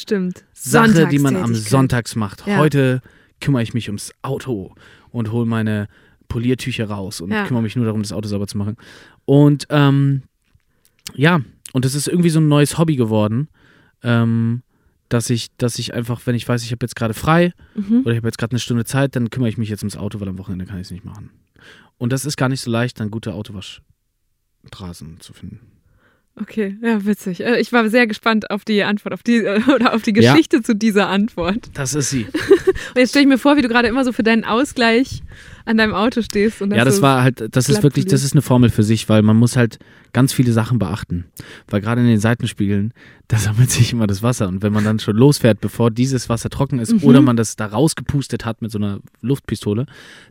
[0.54, 1.56] Sache, die man am.
[1.56, 2.46] Sonntags macht.
[2.46, 2.58] Ja.
[2.58, 3.02] Heute
[3.40, 4.76] kümmere ich mich ums Auto
[5.10, 5.88] und hole meine
[6.28, 7.48] Poliertücher raus und Ja.
[7.48, 8.78] kümmere mich nur darum, das Auto sauber zu machen.
[9.26, 10.22] Und ähm,
[11.16, 11.42] ja,
[11.74, 13.48] und das ist irgendwie so ein neues Hobby geworden,
[14.04, 14.62] ähm,
[15.10, 18.02] dass ich, dass ich einfach, wenn ich weiß, ich habe jetzt gerade frei Mhm.
[18.02, 20.20] oder ich habe jetzt gerade eine Stunde Zeit, dann kümmere ich mich jetzt ums Auto,
[20.20, 21.30] weil am Wochenende kann ich es nicht machen.
[21.98, 25.60] Und das ist gar nicht so leicht, dann gute Autowaschstraßen zu finden.
[26.40, 27.42] Okay, ja, witzig.
[27.42, 30.32] Äh, Ich war sehr gespannt auf die Antwort, auf die äh, oder auf die Ja.
[30.34, 31.70] Geschichte zu dieser Antwort.
[31.74, 32.24] Das ist sie.
[32.26, 32.34] Und
[32.96, 35.22] jetzt stelle ich mir vor, wie du gerade immer so für deinen Ausgleich
[35.66, 36.62] an deinem Auto stehst.
[36.62, 39.22] Und Ja, das war halt, das ist wirklich, das ist eine Formel für sich, weil
[39.24, 39.78] man muss halt
[40.14, 41.26] ganz viele Sachen beachten.
[41.68, 42.94] Weil gerade in den Seitenspiegeln,
[43.28, 44.48] da sammelt sich immer das Wasser.
[44.48, 47.04] Und wenn man dann schon losfährt, bevor dieses Wasser trocken ist Mhm.
[47.04, 49.86] oder man das da rausgepustet hat mit so einer Luftpistole,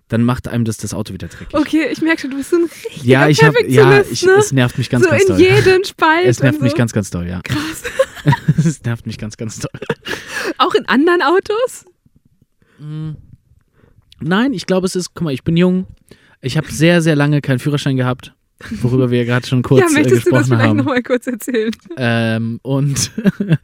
[0.09, 1.55] dann macht einem das das Auto wieder dreckig.
[1.55, 4.33] Okay, ich merke schon, du bist so ein richtiger Ja, ich habe, ja, ich, ne?
[4.39, 5.41] es nervt mich ganz, so ganz in doll.
[5.41, 6.27] jeden Spalt.
[6.27, 6.79] Es nervt und mich so.
[6.79, 7.41] ganz, ganz doll, ja.
[7.43, 7.83] krass.
[8.59, 9.71] es nervt mich ganz, ganz doll.
[10.59, 11.85] Auch in anderen Autos?
[14.21, 15.87] Nein, ich glaube, es ist, guck mal, ich bin jung.
[16.43, 18.35] Ich habe sehr, sehr lange keinen Führerschein gehabt,
[18.83, 20.77] worüber wir ja gerade schon kurz ja, äh, möchtest du das gesprochen vielleicht haben.
[20.77, 21.71] nochmal kurz erzählen?
[21.97, 23.11] Ähm, und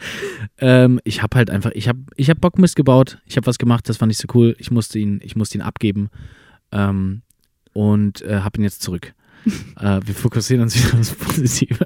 [0.59, 3.19] ähm, ich habe halt einfach, ich habe ich hab Bock Mist gebaut.
[3.27, 4.57] Ich habe was gemacht, das war nicht so cool.
[4.59, 6.09] Ich musste ihn, ich musste ihn abgeben
[6.73, 7.23] ähm,
[7.73, 9.15] und äh, habe ihn jetzt zurück.
[9.81, 11.85] äh, wir fokussieren uns wieder aufs Positive.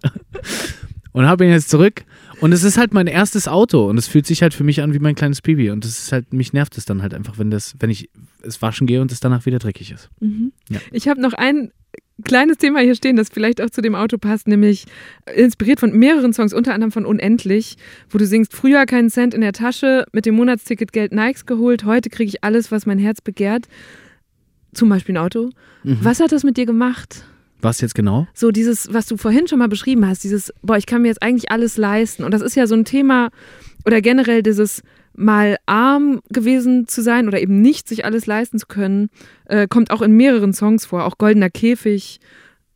[1.12, 2.04] und habe ihn jetzt zurück.
[2.40, 4.94] Und es ist halt mein erstes Auto und es fühlt sich halt für mich an
[4.94, 5.70] wie mein kleines Baby.
[5.70, 8.08] Und das ist halt, mich nervt es dann halt einfach, wenn das, wenn ich
[8.42, 10.08] es waschen gehe und es danach wieder dreckig ist.
[10.20, 10.52] Mhm.
[10.70, 10.80] Ja.
[10.90, 11.72] Ich habe noch ein
[12.23, 14.87] kleines Thema hier stehen, das vielleicht auch zu dem Auto passt, nämlich
[15.35, 17.77] inspiriert von mehreren Songs, unter anderem von Unendlich,
[18.11, 21.85] wo du singst, früher keinen Cent in der Tasche, mit dem Monatsticket Geld Nikes geholt,
[21.85, 23.66] heute kriege ich alles, was mein Herz begehrt.
[24.73, 25.51] Zum Beispiel ein Auto.
[25.83, 25.99] Mhm.
[26.03, 27.25] Was hat das mit dir gemacht?
[27.61, 28.27] Was jetzt genau?
[28.35, 31.23] So dieses, was du vorhin schon mal beschrieben hast, dieses, boah, ich kann mir jetzt
[31.23, 32.25] eigentlich alles leisten.
[32.25, 33.31] Und das ist ja so ein Thema,
[33.85, 34.83] oder generell dieses
[35.14, 39.11] mal arm gewesen zu sein oder eben nicht sich alles leisten zu können,
[39.46, 42.20] äh, kommt auch in mehreren Songs vor, auch Goldener Käfig.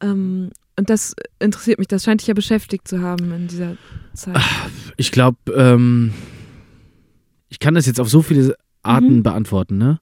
[0.01, 3.77] Ähm, und das interessiert mich, das scheint dich ja beschäftigt zu haben in dieser
[4.15, 4.37] Zeit.
[4.97, 6.13] Ich glaube, ähm,
[7.49, 9.23] ich kann das jetzt auf so viele Arten Mhm.
[9.23, 10.01] beantworten, ne?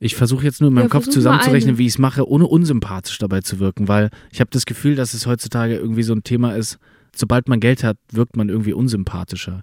[0.00, 3.18] Ich versuche jetzt nur in meinem Ja, Kopf zusammenzurechnen, wie ich es mache, ohne unsympathisch
[3.18, 6.54] dabei zu wirken, weil ich habe das Gefühl, dass es heutzutage irgendwie so ein Thema
[6.56, 6.78] ist,
[7.16, 9.62] sobald man Geld hat, wirkt man irgendwie unsympathischer.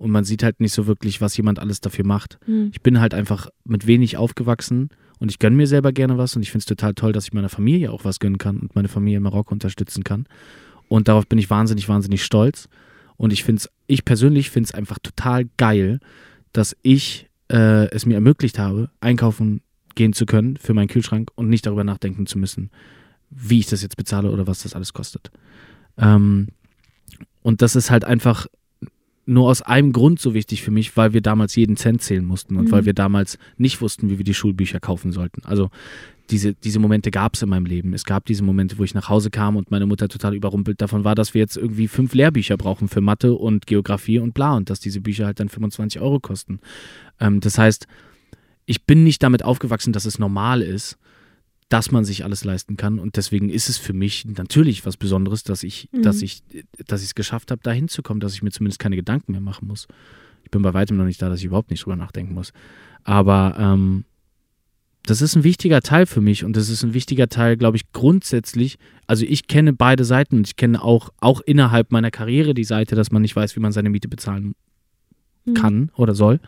[0.00, 2.38] Und man sieht halt nicht so wirklich, was jemand alles dafür macht.
[2.46, 2.70] Hm.
[2.72, 4.88] Ich bin halt einfach mit wenig aufgewachsen
[5.18, 7.34] und ich gönne mir selber gerne was und ich finde es total toll, dass ich
[7.34, 10.24] meiner Familie auch was gönnen kann und meine Familie in Marokko unterstützen kann.
[10.88, 12.70] Und darauf bin ich wahnsinnig, wahnsinnig stolz.
[13.18, 16.00] Und ich finde es, ich persönlich finde es einfach total geil,
[16.54, 19.60] dass ich äh, es mir ermöglicht habe, einkaufen
[19.96, 22.70] gehen zu können für meinen Kühlschrank und nicht darüber nachdenken zu müssen,
[23.28, 25.30] wie ich das jetzt bezahle oder was das alles kostet.
[25.98, 26.48] Ähm,
[27.42, 28.46] und das ist halt einfach
[29.26, 32.56] nur aus einem Grund so wichtig für mich, weil wir damals jeden Cent zählen mussten
[32.56, 32.72] und Mhm.
[32.72, 35.42] weil wir damals nicht wussten, wie wir die Schulbücher kaufen sollten.
[35.44, 35.70] Also
[36.30, 37.92] diese, diese Momente gab es in meinem Leben.
[37.92, 41.04] Es gab diese Momente, wo ich nach Hause kam und meine Mutter total überrumpelt davon
[41.04, 44.70] war, dass wir jetzt irgendwie fünf Lehrbücher brauchen für Mathe und Geografie und bla und
[44.70, 46.60] dass diese Bücher halt dann 25 Euro kosten.
[47.18, 47.86] Ähm, das heißt,
[48.66, 50.98] ich bin nicht damit aufgewachsen, dass es normal ist,
[51.70, 52.98] dass man sich alles leisten kann.
[52.98, 56.02] Und deswegen ist es für mich natürlich was Besonderes, dass ich, Mhm.
[56.02, 56.42] dass ich,
[56.86, 59.66] dass ich es geschafft habe, da hinzukommen, dass ich mir zumindest keine Gedanken mehr machen
[59.68, 59.86] muss.
[60.44, 62.52] Ich bin bei weitem noch nicht da, dass ich überhaupt nicht drüber nachdenken muss.
[63.04, 64.04] Aber ähm,
[65.04, 67.90] das ist ein wichtiger Teil für mich und das ist ein wichtiger Teil, glaube ich,
[67.92, 68.76] grundsätzlich.
[69.06, 72.96] Also ich kenne beide Seiten und ich kenne auch, auch innerhalb meiner Karriere die Seite,
[72.96, 74.54] dass man nicht weiß, wie man seine Miete bezahlen
[75.46, 75.54] Mhm.
[75.54, 76.40] kann oder soll.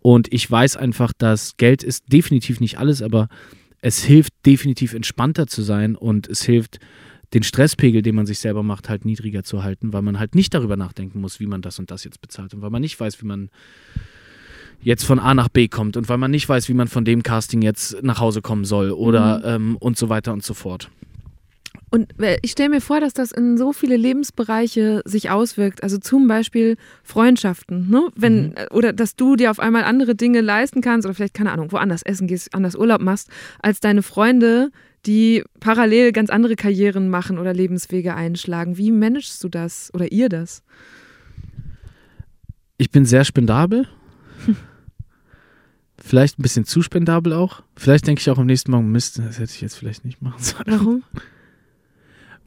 [0.00, 3.28] Und ich weiß einfach, dass Geld ist definitiv nicht alles, aber
[3.82, 6.78] es hilft definitiv entspannter zu sein und es hilft,
[7.34, 10.54] den Stresspegel, den man sich selber macht, halt niedriger zu halten, weil man halt nicht
[10.54, 13.22] darüber nachdenken muss, wie man das und das jetzt bezahlt und weil man nicht weiß,
[13.22, 13.50] wie man
[14.82, 17.22] jetzt von A nach B kommt und weil man nicht weiß, wie man von dem
[17.22, 20.90] Casting jetzt nach Hause kommen soll oder ähm, und so weiter und so fort.
[21.90, 25.82] Und äh, ich stelle mir vor, dass das in so viele Lebensbereiche sich auswirkt.
[25.82, 28.08] Also zum Beispiel Freundschaften, ne?
[28.16, 28.52] Wenn, Mhm.
[28.56, 31.70] äh, oder dass du dir auf einmal andere Dinge leisten kannst oder vielleicht, keine Ahnung,
[31.72, 33.28] woanders essen gehst, anders Urlaub machst,
[33.60, 34.70] als deine Freunde,
[35.04, 38.76] die parallel ganz andere Karrieren machen oder Lebenswege einschlagen.
[38.78, 40.62] Wie managst du das oder ihr das?
[42.78, 43.86] Ich bin sehr spendabel.
[45.98, 47.62] Vielleicht ein bisschen zu spendabel auch.
[47.76, 50.42] Vielleicht denke ich auch am nächsten Mal, Mist, das hätte ich jetzt vielleicht nicht machen
[50.42, 50.64] sollen.
[50.66, 51.02] Warum?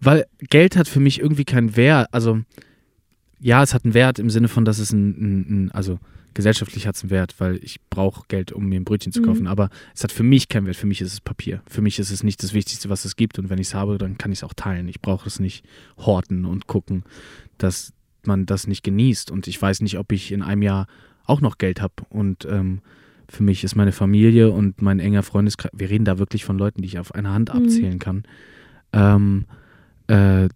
[0.05, 2.07] Weil Geld hat für mich irgendwie keinen Wert.
[2.11, 2.41] Also,
[3.39, 5.99] ja, es hat einen Wert im Sinne von, dass es ein, ein, ein also
[6.33, 9.25] gesellschaftlich hat es einen Wert, weil ich brauche Geld, um mir ein Brötchen zu Mhm.
[9.25, 9.47] kaufen.
[9.47, 10.75] Aber es hat für mich keinen Wert.
[10.75, 11.61] Für mich ist es Papier.
[11.67, 13.39] Für mich ist es nicht das Wichtigste, was es gibt.
[13.39, 14.87] Und wenn ich es habe, dann kann ich es auch teilen.
[14.87, 15.65] Ich brauche es nicht
[15.97, 17.03] horten und gucken,
[17.57, 17.93] dass
[18.25, 19.31] man das nicht genießt.
[19.31, 20.87] Und ich weiß nicht, ob ich in einem Jahr
[21.25, 21.93] auch noch Geld habe.
[22.09, 22.81] Und ähm,
[23.29, 26.81] für mich ist meine Familie und mein enger Freundeskreis, wir reden da wirklich von Leuten,
[26.81, 27.61] die ich auf einer Hand Mhm.
[27.63, 28.23] abzählen kann.
[28.93, 29.45] Ähm,
[30.07, 30.47] äh,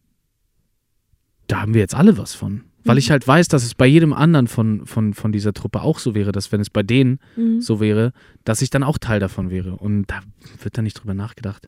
[1.48, 2.64] da haben wir jetzt alle was von.
[2.86, 3.00] Weil Mhm.
[3.00, 6.16] ich halt weiß, dass es bei jedem anderen von, von, von dieser Truppe auch so
[6.16, 7.60] wäre, dass wenn es bei denen Mhm.
[7.62, 8.14] so wäre,
[8.46, 9.76] dass ich dann auch Teil davon wäre.
[9.76, 10.22] Und da
[10.64, 11.68] wird dann nicht drüber nachgedacht,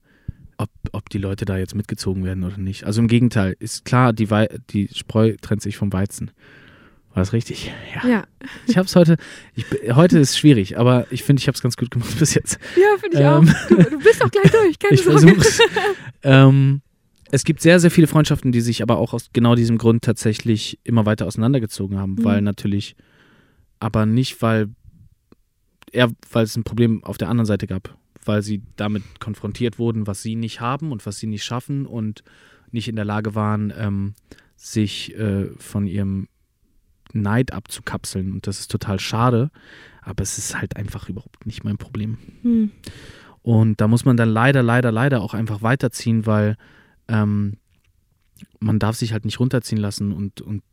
[0.57, 2.85] ob, ob die Leute da jetzt mitgezogen werden oder nicht.
[2.85, 6.31] Also im Gegenteil, ist klar, die, Wei die Spreu trennt sich vom Weizen.
[7.13, 7.73] War das richtig?
[8.03, 8.07] Ja.
[8.07, 8.23] Ja,
[8.67, 9.17] Ich habe es heute,
[9.53, 12.57] ich, heute ist schwierig, aber ich finde, ich habe es ganz gut gemacht bis jetzt.
[12.77, 13.49] ja finde ich Ähm.
[13.49, 13.67] auch.
[13.67, 15.35] Du, du bist doch gleich durch, keine Ich Sorge.
[16.23, 16.81] ähm,
[17.31, 20.79] es gibt sehr, sehr viele Freundschaften, die sich aber auch aus genau diesem Grund tatsächlich
[20.83, 22.23] immer weiter auseinandergezogen haben, Mhm.
[22.23, 22.95] weil natürlich,
[23.79, 24.69] aber nicht, weil
[25.91, 30.07] eher, weil es ein Problem auf der anderen Seite gab, weil sie damit konfrontiert wurden,
[30.07, 32.23] was sie nicht haben und was sie nicht schaffen und
[32.71, 34.13] nicht in der Lage waren, ähm,
[34.55, 36.27] sich äh, von ihrem
[37.13, 38.31] Neid abzukapseln.
[38.31, 39.51] Und das ist total schade,
[40.01, 42.17] aber es ist halt einfach überhaupt nicht mein Problem.
[42.41, 42.71] Hm.
[43.41, 46.57] Und da muss man dann leider, leider, leider auch einfach weiterziehen, weil
[47.11, 47.57] ähm,
[48.59, 50.63] man darf sich halt nicht runterziehen lassen und, und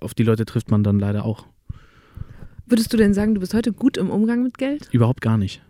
[0.00, 1.46] auf die Leute trifft man dann leider auch.
[2.66, 4.88] Würdest du denn sagen, du bist heute gut im Umgang mit Geld?
[4.92, 5.62] Überhaupt gar nicht.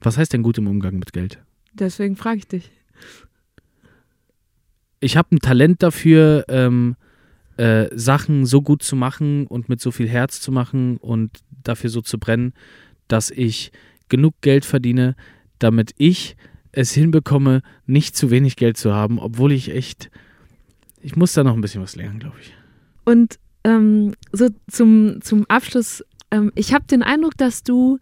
[0.00, 1.42] Was heißt denn gut im Umgang mit Geld?
[1.72, 2.70] Deswegen frage ich dich.
[5.00, 6.96] Ich habe ein Talent dafür, ähm,
[7.56, 11.90] äh, Sachen so gut zu machen und mit so viel Herz zu machen und dafür
[11.90, 12.52] so zu brennen,
[13.08, 13.72] dass ich
[14.08, 15.16] genug Geld verdiene,
[15.58, 16.36] damit ich
[16.76, 20.10] es hinbekomme, nicht zu wenig Geld zu haben, obwohl ich echt,
[21.00, 22.54] ich muss da noch ein bisschen was lernen, glaube ich.
[23.04, 27.98] Und ähm, so zum, zum Abschluss, ähm, ich habe den Eindruck, dass du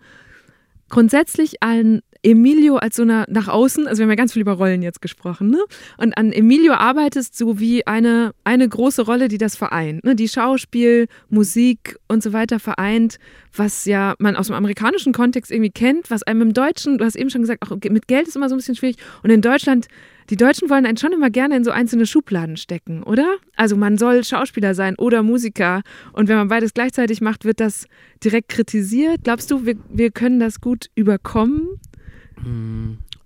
[0.89, 4.53] grundsätzlich an Emilio als so einer nach außen, also wir haben ja ganz viel über
[4.53, 5.63] Rollen jetzt gesprochen, ne?
[5.99, 10.17] Und an Emilio arbeitest so wie eine, eine große Rolle, die das vereint, ne?
[10.17, 13.19] Die Schauspiel, Musik und so weiter vereint,
[13.55, 17.17] was ja man aus dem amerikanischen Kontext irgendwie kennt, was einem im Deutschen, du hast
[17.17, 18.97] eben schon gesagt, auch mit Geld ist immer so ein bisschen schwierig.
[19.23, 19.89] Und in Deutschland
[20.31, 23.37] die Deutschen wollen einen schon immer gerne in so einzelne Schubladen stecken, oder?
[23.57, 25.83] Also man soll Schauspieler sein oder Musiker.
[26.13, 27.87] Und wenn man beides gleichzeitig macht, wird das
[28.23, 29.21] direkt kritisiert.
[29.25, 31.74] Glaubst du, wir, wir können das gut überkommen?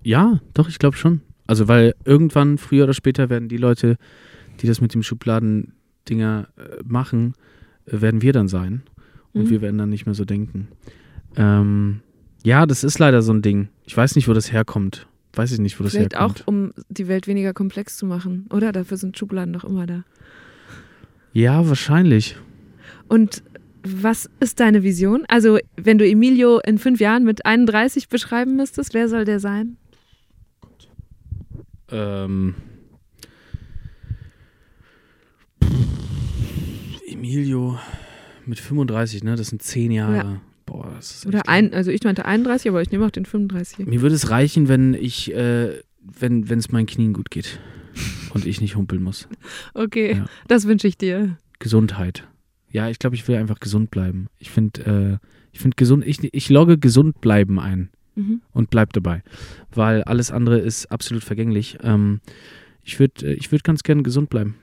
[0.03, 1.21] Ja, doch, ich glaube schon.
[1.47, 3.97] Also, weil irgendwann, früher oder später, werden die Leute,
[4.61, 7.35] die das mit dem Schubladen-Dinger äh, machen,
[7.87, 8.83] äh, werden wir dann sein.
[9.33, 9.51] Und Mhm.
[9.51, 10.69] wir werden dann nicht mehr so denken.
[11.37, 12.01] Ähm,
[12.45, 13.69] ja, das ist leider so ein Ding.
[13.85, 15.07] Ich weiß nicht, wo das herkommt.
[15.35, 16.49] Weiß ich nicht, wo das Vielleicht auch, herkommt.
[16.49, 18.73] um die Welt weniger komplex zu machen, oder?
[18.73, 20.05] Dafür sind Schubladen doch immer da.
[21.33, 22.37] Ja, wahrscheinlich.
[23.09, 23.43] Und
[24.03, 25.25] was ist deine Vision?
[25.29, 29.77] Also, wenn du Emilio in fünf Jahren mit 31 beschreiben müsstest, wer soll der sein?
[31.91, 32.55] Ähm,
[37.07, 37.79] Emilio
[38.47, 39.37] mit 35, ne?
[39.37, 40.17] Das sind zehn Jahre.
[40.17, 40.41] Ja.
[40.67, 43.87] Boah, das ist Oder ein, also ich meinte 31, aber ich nehme auch den 35.
[43.87, 47.59] Mir würde es reichen, wenn ich, äh, wenn es meinen Knien gut geht
[48.35, 49.29] und ich nicht humpeln muss.
[49.75, 50.27] Okay, Ja.
[50.47, 51.39] das wünsche ich dir.
[51.59, 52.25] Gesundheit.
[52.71, 54.27] Ja, ich glaube, ich will einfach gesund bleiben.
[54.39, 58.41] Ich finde, äh, ich finde gesund, ich, ich logge gesund bleiben ein Mhm.
[58.53, 59.23] und bleib dabei,
[59.73, 61.79] weil alles andere ist absolut vergänglich.
[61.85, 62.21] Ähm,
[62.83, 64.57] ich würde, ich würde ganz gerne gesund bleiben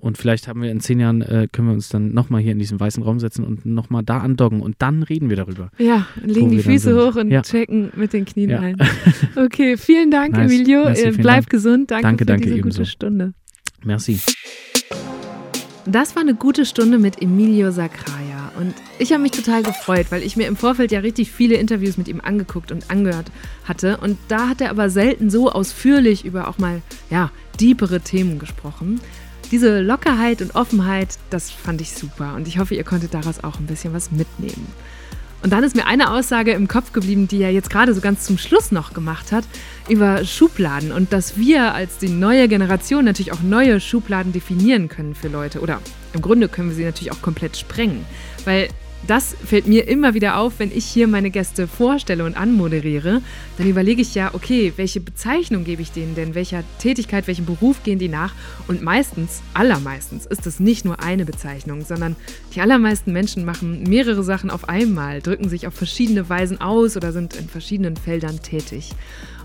[0.00, 2.58] Und vielleicht haben wir in zehn Jahren, äh, können wir uns dann nochmal hier in
[2.58, 5.70] diesen weißen Raum setzen und nochmal da andocken und dann reden wir darüber.
[5.78, 7.40] Ja, legen die Füße hoch und ja.
[7.42, 8.60] checken mit den Knien ja.
[8.60, 8.76] ein.
[9.36, 10.52] Okay, vielen Dank, nice.
[10.52, 10.84] Emilio.
[10.84, 11.50] Merci, äh, Bleib Dank.
[11.50, 11.90] gesund.
[11.90, 12.78] Danke, danke für danke, diese ebenso.
[12.80, 13.32] gute Stunde.
[13.84, 14.18] Merci.
[15.84, 18.52] Das war eine gute Stunde mit Emilio Sacraia.
[18.58, 21.96] Und ich habe mich total gefreut, weil ich mir im Vorfeld ja richtig viele Interviews
[21.96, 23.32] mit ihm angeguckt und angehört
[23.64, 23.96] hatte.
[23.96, 27.30] Und da hat er aber selten so ausführlich über auch mal, ja,
[27.60, 29.00] deepere Themen gesprochen.
[29.50, 33.58] Diese Lockerheit und Offenheit, das fand ich super und ich hoffe, ihr konntet daraus auch
[33.58, 34.66] ein bisschen was mitnehmen.
[35.42, 38.24] Und dann ist mir eine Aussage im Kopf geblieben, die er jetzt gerade so ganz
[38.24, 39.44] zum Schluss noch gemacht hat,
[39.88, 45.14] über Schubladen und dass wir als die neue Generation natürlich auch neue Schubladen definieren können
[45.16, 45.60] für Leute.
[45.60, 45.80] Oder
[46.12, 48.04] im Grunde können wir sie natürlich auch komplett sprengen.
[48.44, 48.68] Weil
[49.06, 53.20] das fällt mir immer wieder auf, wenn ich hier meine Gäste vorstelle und anmoderiere.
[53.58, 56.34] Dann überlege ich ja, okay, welche Bezeichnung gebe ich denen denn?
[56.34, 58.34] Welcher Tätigkeit, welchem Beruf gehen die nach?
[58.68, 62.16] Und meistens, allermeistens, ist es nicht nur eine Bezeichnung, sondern
[62.54, 67.12] die allermeisten Menschen machen mehrere Sachen auf einmal, drücken sich auf verschiedene Weisen aus oder
[67.12, 68.92] sind in verschiedenen Feldern tätig.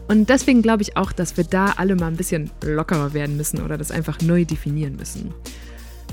[0.08, 3.62] Und deswegen glaube ich auch, dass wir da alle mal ein bisschen lockerer werden müssen
[3.62, 5.34] oder das einfach neu definieren müssen.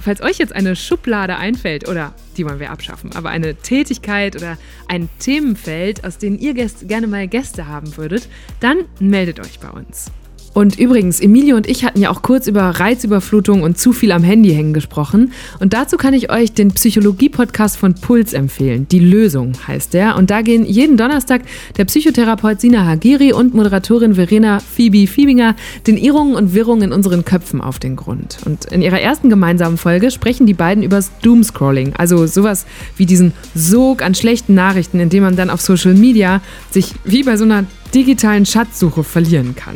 [0.04, 4.58] Falls euch jetzt eine Schublade einfällt, oder die wollen wir abschaffen, aber eine Tätigkeit oder
[4.86, 8.28] ein Themenfeld, aus dem ihr gerne mal Gäste haben würdet,
[8.60, 10.10] dann meldet euch bei uns.
[10.54, 14.22] Und übrigens, Emilio und ich hatten ja auch kurz über Reizüberflutung und zu viel am
[14.22, 15.32] Handy hängen gesprochen.
[15.58, 18.86] Und dazu kann ich euch den Psychologie-Podcast von Puls empfehlen.
[18.88, 20.16] Die Lösung heißt der.
[20.16, 21.42] Und da gehen jeden Donnerstag
[21.76, 25.56] der Psychotherapeut Sina Hagiri und Moderatorin Verena Phoebe Fiebinger
[25.88, 28.38] den Irrungen und Wirrungen in unseren Köpfen auf den Grund.
[28.46, 31.94] Und in ihrer ersten gemeinsamen Folge sprechen die beiden über Doomscrolling.
[31.96, 32.64] Also sowas
[32.96, 36.40] wie diesen Sog an schlechten Nachrichten, in dem man dann auf Social Media
[36.70, 39.74] sich wie bei so einer digitalen Schatzsuche verlieren kann.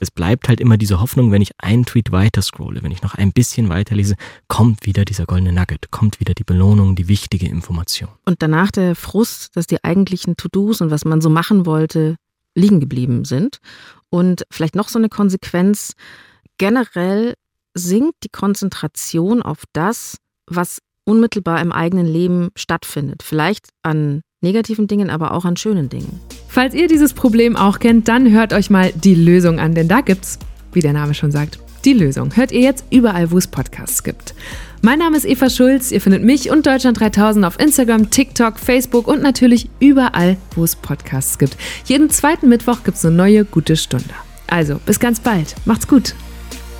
[0.00, 3.14] Es bleibt halt immer diese Hoffnung, wenn ich einen Tweet weiter scrolle, wenn ich noch
[3.14, 4.16] ein bisschen weiterlese,
[4.48, 8.08] kommt wieder dieser goldene Nugget, kommt wieder die Belohnung, die wichtige Information.
[8.24, 12.16] Und danach der Frust, dass die eigentlichen To-Dos und was man so machen wollte,
[12.54, 13.58] liegen geblieben sind.
[14.10, 15.94] Und vielleicht noch so eine Konsequenz,
[16.58, 17.34] generell
[17.74, 20.16] sinkt die Konzentration auf das,
[20.46, 23.22] was unmittelbar im eigenen Leben stattfindet.
[23.22, 26.20] Vielleicht an negativen Dingen, aber auch an schönen Dingen.
[26.48, 30.00] Falls ihr dieses Problem auch kennt, dann hört euch mal die Lösung an, denn da
[30.00, 30.38] gibt's,
[30.72, 32.34] wie der Name schon sagt, die Lösung.
[32.36, 34.34] Hört ihr jetzt überall, wo es Podcasts gibt.
[34.82, 35.90] Mein Name ist Eva Schulz.
[35.90, 40.76] Ihr findet mich und Deutschland 3000 auf Instagram, TikTok, Facebook und natürlich überall, wo es
[40.76, 41.56] Podcasts gibt.
[41.84, 44.14] Jeden zweiten Mittwoch gibt's eine neue gute Stunde.
[44.46, 45.54] Also, bis ganz bald.
[45.64, 46.14] Macht's gut.